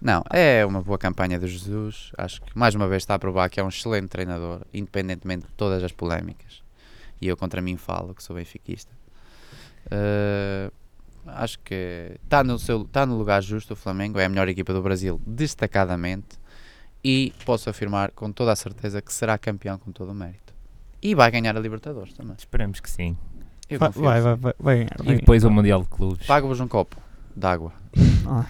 Não, 0.00 0.22
é 0.30 0.64
uma 0.64 0.82
boa 0.82 0.98
campanha 0.98 1.38
de 1.38 1.46
Jesus. 1.46 2.10
Acho 2.16 2.40
que 2.42 2.58
mais 2.58 2.74
uma 2.74 2.88
vez 2.88 3.02
está 3.02 3.14
a 3.14 3.18
provar 3.18 3.48
que 3.48 3.60
é 3.60 3.64
um 3.64 3.68
excelente 3.68 4.08
treinador, 4.08 4.62
independentemente 4.72 5.46
de 5.46 5.52
todas 5.52 5.82
as 5.82 5.92
polémicas. 5.92 6.62
E 7.20 7.28
eu 7.28 7.36
contra 7.36 7.60
mim 7.60 7.76
falo 7.76 8.14
que 8.14 8.22
sou 8.22 8.36
benfiquista. 8.36 8.92
Uh, 9.86 10.72
acho 11.26 11.58
que 11.60 12.18
está 12.22 12.42
no, 12.42 12.58
seu, 12.58 12.82
está 12.82 13.06
no 13.06 13.16
lugar 13.16 13.42
justo 13.42 13.72
o 13.72 13.76
Flamengo, 13.76 14.18
é 14.18 14.24
a 14.24 14.28
melhor 14.28 14.48
equipa 14.48 14.72
do 14.72 14.82
Brasil, 14.82 15.20
destacadamente. 15.26 16.38
E 17.04 17.32
posso 17.44 17.68
afirmar 17.68 18.10
com 18.12 18.32
toda 18.32 18.52
a 18.52 18.56
certeza 18.56 19.02
que 19.02 19.12
será 19.12 19.36
campeão 19.36 19.78
com 19.78 19.92
todo 19.92 20.10
o 20.12 20.14
mérito. 20.14 20.54
E 21.02 21.14
vai 21.14 21.30
ganhar 21.30 21.56
a 21.56 21.60
Libertadores 21.60 22.14
também. 22.14 22.34
Esperemos 22.38 22.80
que 22.80 22.90
sim. 22.90 23.16
Vai, 23.78 23.90
vai, 23.90 24.20
vai, 24.20 24.36
vai, 24.36 24.54
vai 24.58 24.76
ganhar. 24.76 24.96
E 25.04 25.16
depois 25.16 25.44
o 25.44 25.50
Mundial 25.50 25.82
de 25.82 25.88
Clubes. 25.88 26.26
Pago-vos 26.26 26.60
um 26.60 26.68
copo 26.68 26.96
d'água. 27.36 27.72
Ah. 28.26 28.46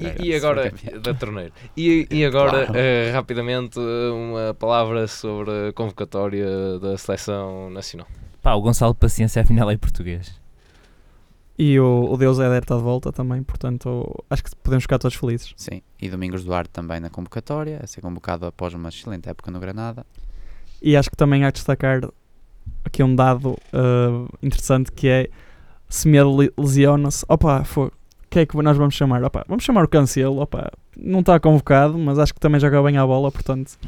E, 0.00 0.28
e, 0.28 0.34
agora, 0.34 0.72
da 1.02 1.12
torneira. 1.12 1.52
E, 1.76 2.08
e 2.10 2.24
agora, 2.24 2.66
claro. 2.66 2.72
uh, 2.72 3.12
rapidamente, 3.12 3.78
uma 3.78 4.54
palavra 4.54 5.06
sobre 5.06 5.68
a 5.68 5.72
convocatória 5.74 6.78
da 6.78 6.96
seleção 6.96 7.68
nacional. 7.68 8.06
Pá, 8.42 8.54
o 8.54 8.62
Gonçalo 8.62 8.94
Paciência 8.94 9.42
afinal 9.42 9.70
é 9.70 9.76
português. 9.76 10.40
E 11.58 11.78
o, 11.80 12.06
o 12.10 12.16
Deus 12.16 12.38
Éder 12.38 12.62
está 12.62 12.76
de 12.76 12.82
volta 12.82 13.10
também, 13.10 13.42
portanto, 13.42 14.24
acho 14.30 14.44
que 14.44 14.54
podemos 14.56 14.84
ficar 14.84 14.98
todos 14.98 15.16
felizes. 15.16 15.52
Sim, 15.56 15.82
e 16.00 16.08
Domingos 16.08 16.44
Duarte 16.44 16.70
também 16.70 17.00
na 17.00 17.10
convocatória, 17.10 17.80
a 17.82 17.86
ser 17.86 18.00
convocado 18.00 18.46
após 18.46 18.74
uma 18.74 18.88
excelente 18.88 19.28
época 19.28 19.50
no 19.50 19.58
Granada. 19.58 20.06
E 20.80 20.96
acho 20.96 21.10
que 21.10 21.16
também 21.16 21.44
há 21.44 21.50
de 21.50 21.54
destacar 21.54 22.02
aqui 22.84 23.02
um 23.02 23.14
dado 23.14 23.50
uh, 23.72 24.28
interessante 24.40 24.92
que 24.92 25.08
é 25.08 25.28
Semedo 25.88 26.36
lesiona-se. 26.56 27.24
Opa, 27.28 27.64
foi, 27.64 27.90
que 28.30 28.40
é 28.40 28.46
que 28.46 28.56
nós 28.62 28.76
vamos 28.76 28.94
chamar? 28.94 29.24
Opa, 29.24 29.44
vamos 29.48 29.64
chamar 29.64 29.84
o 29.84 29.88
Cancelo, 29.88 30.40
opa, 30.40 30.70
não 30.96 31.20
está 31.20 31.40
convocado, 31.40 31.98
mas 31.98 32.18
acho 32.18 32.34
que 32.34 32.40
também 32.40 32.60
joga 32.60 32.82
bem 32.82 32.96
a 32.96 33.06
bola, 33.06 33.32
portanto. 33.32 33.78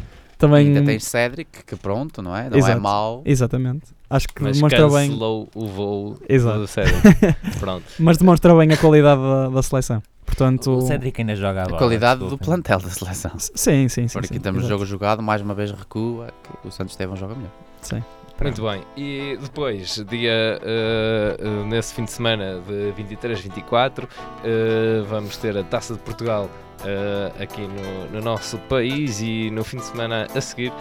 Também... 0.41 0.68
ainda 0.68 0.82
tens 0.82 1.05
Cedric, 1.05 1.64
que 1.64 1.76
pronto, 1.76 2.22
não 2.22 2.34
é? 2.34 2.49
Não 2.49 2.57
é 2.57 2.59
Exato. 2.59 2.72
é 2.72 2.80
mau. 2.80 3.22
Exatamente. 3.26 3.84
Acho 4.09 4.26
que 4.26 4.43
mas 4.43 4.57
demonstra 4.57 4.88
bem. 4.88 5.12
o 5.12 5.66
voo 5.68 6.18
Exato. 6.28 6.61
do 6.61 6.66
Cedric. 6.66 7.01
pronto. 7.61 7.84
Mas 7.99 8.16
demonstra 8.16 8.57
bem 8.57 8.72
a 8.72 8.76
qualidade 8.76 9.20
da, 9.20 9.49
da 9.51 9.62
seleção. 9.62 10.03
Portanto, 10.24 10.78
o 10.78 10.80
Cedric 10.80 11.20
ainda 11.20 11.36
joga 11.36 11.62
a 11.62 11.64
bola. 11.64 11.76
A 11.76 11.78
qualidade 11.78 12.20
do 12.26 12.38
plantel 12.38 12.80
da 12.80 12.88
seleção. 12.88 13.32
Sim, 13.38 13.88
sim, 13.88 14.09
sim. 14.09 14.12
Porque 14.12 14.34
sim, 14.34 14.41
temos 14.41 14.64
o 14.64 14.68
jogo 14.68 14.86
jogado, 14.86 15.22
mais 15.22 15.43
uma 15.43 15.55
vez 15.55 15.70
recua, 15.70 16.32
que 16.43 16.68
o 16.68 16.70
Santos 16.70 16.95
Estevão 16.95 17.16
joga 17.16 17.34
melhor. 17.34 17.53
Sim. 17.82 18.03
Muito 18.41 18.62
bem, 18.62 18.82
e 18.97 19.38
depois, 19.38 20.03
dia 20.09 20.59
uh, 20.62 21.47
uh, 21.47 21.66
nesse 21.66 21.93
fim 21.93 22.05
de 22.05 22.11
semana 22.11 22.59
de 22.66 22.91
23, 22.93 23.38
24, 23.38 24.07
uh, 24.07 25.05
vamos 25.05 25.36
ter 25.36 25.59
a 25.59 25.62
Taça 25.62 25.93
de 25.93 26.01
Portugal 26.01 26.49
uh, 26.80 27.42
aqui 27.42 27.62
no, 27.62 28.10
no, 28.10 28.20
nosso 28.20 28.58
país 28.60 29.20
e 29.20 29.50
no 29.50 29.64
fim 29.64 29.78
de 29.78 29.84
semana 29.84 30.26
a 30.34 30.40
seguir 30.40 30.72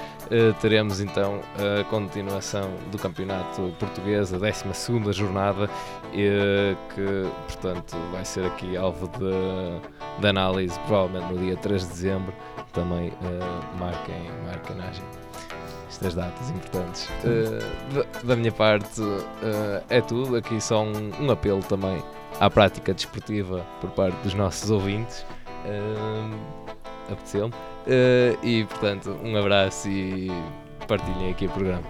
teremos 0.61 1.01
então 1.01 1.41
a 1.57 1.83
continuação 1.85 2.71
do 2.91 2.99
Campeonato 2.99 3.73
Português, 3.79 4.31
a 4.31 4.37
12 4.37 5.11
jornada, 5.11 5.67
que 6.11 7.29
portanto 7.47 7.97
vai 8.11 8.23
ser 8.23 8.45
aqui 8.45 8.77
alvo 8.77 9.07
de, 9.07 10.21
de 10.21 10.27
análise 10.27 10.79
provavelmente 10.81 11.33
no 11.33 11.39
dia 11.39 11.57
3 11.57 11.81
de 11.81 11.89
dezembro. 11.89 12.33
Também 12.73 13.11
marquem, 13.79 14.29
marquem 14.45 14.75
na 14.75 14.89
agenda 14.89 15.29
estas 15.89 16.13
datas 16.13 16.49
importantes. 16.51 17.09
Uh, 17.23 17.93
da, 17.93 18.21
da, 18.23 18.35
minha 18.35 18.51
parte 18.51 19.01
uh, 19.01 19.83
é 19.89 19.99
tudo. 19.99 20.37
Aqui 20.37 20.61
só 20.61 20.83
um, 20.83 21.11
um, 21.19 21.31
apelo 21.31 21.61
também 21.63 22.01
à 22.39 22.49
prática 22.49 22.93
desportiva 22.93 23.65
por 23.81 23.89
parte 23.91 24.15
dos 24.23 24.33
nossos 24.33 24.69
ouvintes. 24.69 25.25
Uh, 25.65 26.59
Apeteceu-me. 27.11 27.53
Uh, 27.53 28.45
e 28.45 28.65
portanto, 28.65 29.17
um 29.23 29.35
abraço 29.35 29.89
e 29.89 30.31
partilhem 30.87 31.31
aqui 31.31 31.47
o 31.47 31.49
programa. 31.49 31.83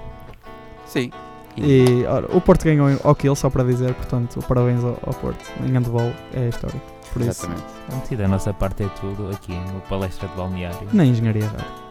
Sim. 0.86 1.12
E 1.58 2.06
ora, 2.06 2.26
o 2.34 2.40
Porto 2.40 2.64
ganhou 2.64 2.88
ao 3.04 3.14
kill, 3.16 3.36
só 3.36 3.50
para 3.50 3.64
dizer, 3.64 3.94
portanto, 3.94 4.42
parabéns 4.48 4.84
ao, 4.84 4.98
ao 5.06 5.14
Porto. 5.14 5.52
Em 5.62 5.72
handball 5.72 6.14
é 6.34 6.46
a 6.46 6.50
história. 6.50 6.82
Por 7.12 7.22
Exatamente. 7.22 7.64
Isso, 8.04 8.14
e 8.14 8.16
da 8.16 8.28
nossa 8.28 8.54
parte 8.54 8.84
é 8.84 8.88
tudo 9.00 9.30
aqui 9.32 9.52
no 9.52 9.82
Palestra 9.82 10.28
de 10.28 10.36
Balneário. 10.36 10.88
Na 10.94 11.04
Engenharia 11.04 11.48
Rádio. 11.48 11.90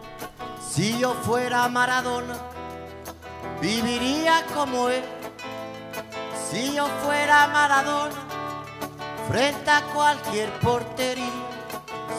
Si 0.59 0.99
yo 0.99 1.13
fuera 1.23 1.67
Maradona, 1.67 2.35
viviría 3.61 4.43
como 4.53 4.89
él. 4.89 5.03
Si 6.33 6.75
yo 6.75 6.85
fuera 7.03 7.47
Maradona, 7.47 8.15
frente 9.27 9.69
a 9.69 9.81
cualquier 9.93 10.49
portería. 10.61 11.48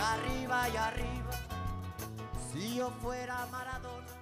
arriba 0.00 0.68
y 0.68 0.76
arriba. 0.76 1.30
Si 2.52 2.76
yo 2.76 2.90
fuera 3.02 3.46
Maradona. 3.50 4.19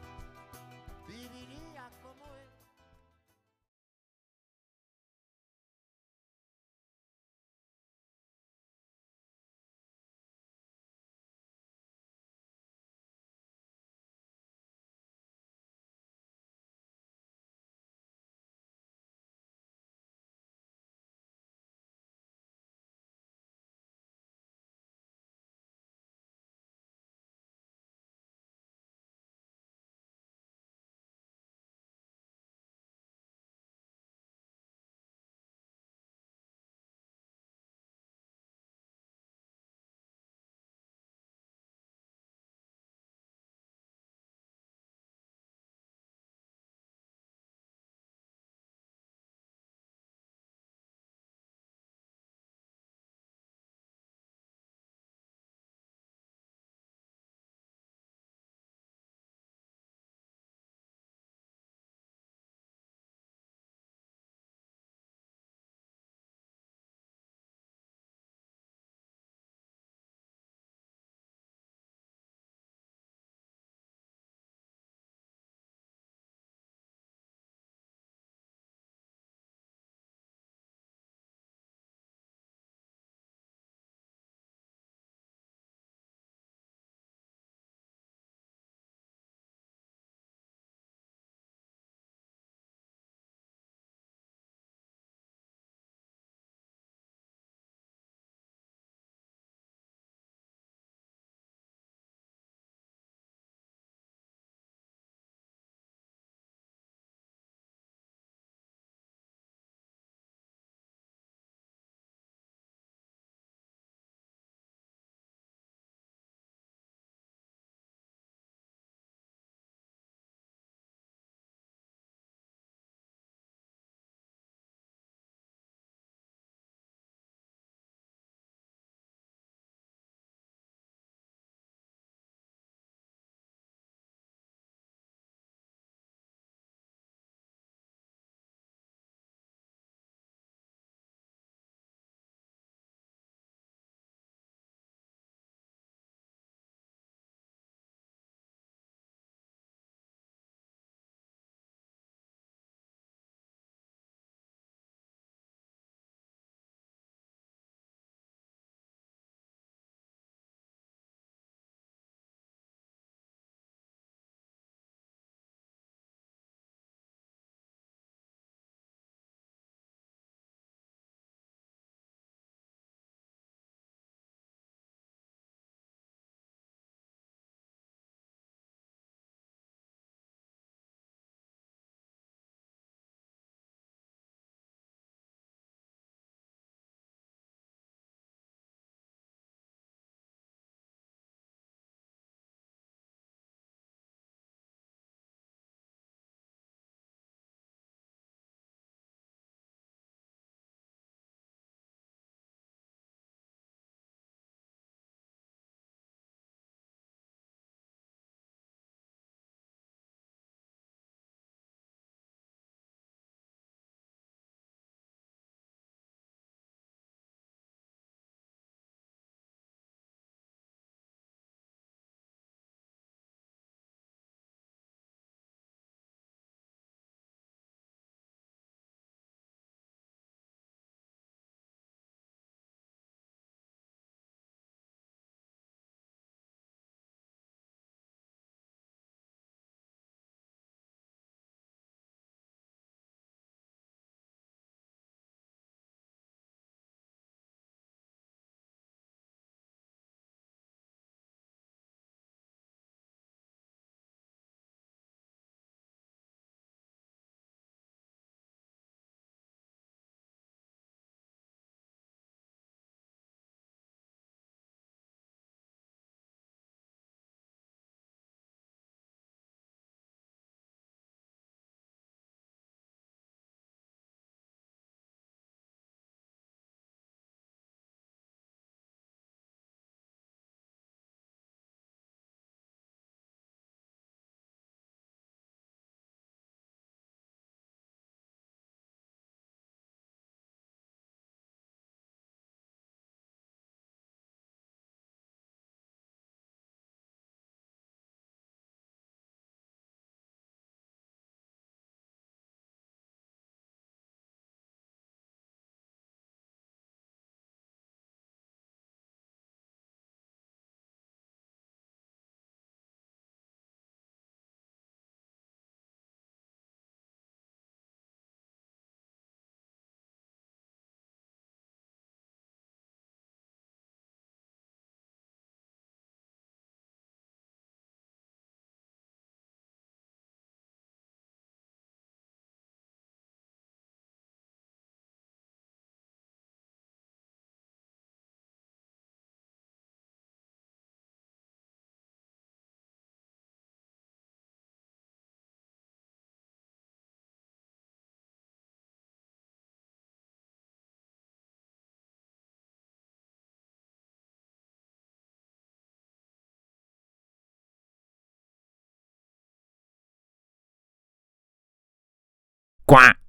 Quack. 362.89 363.28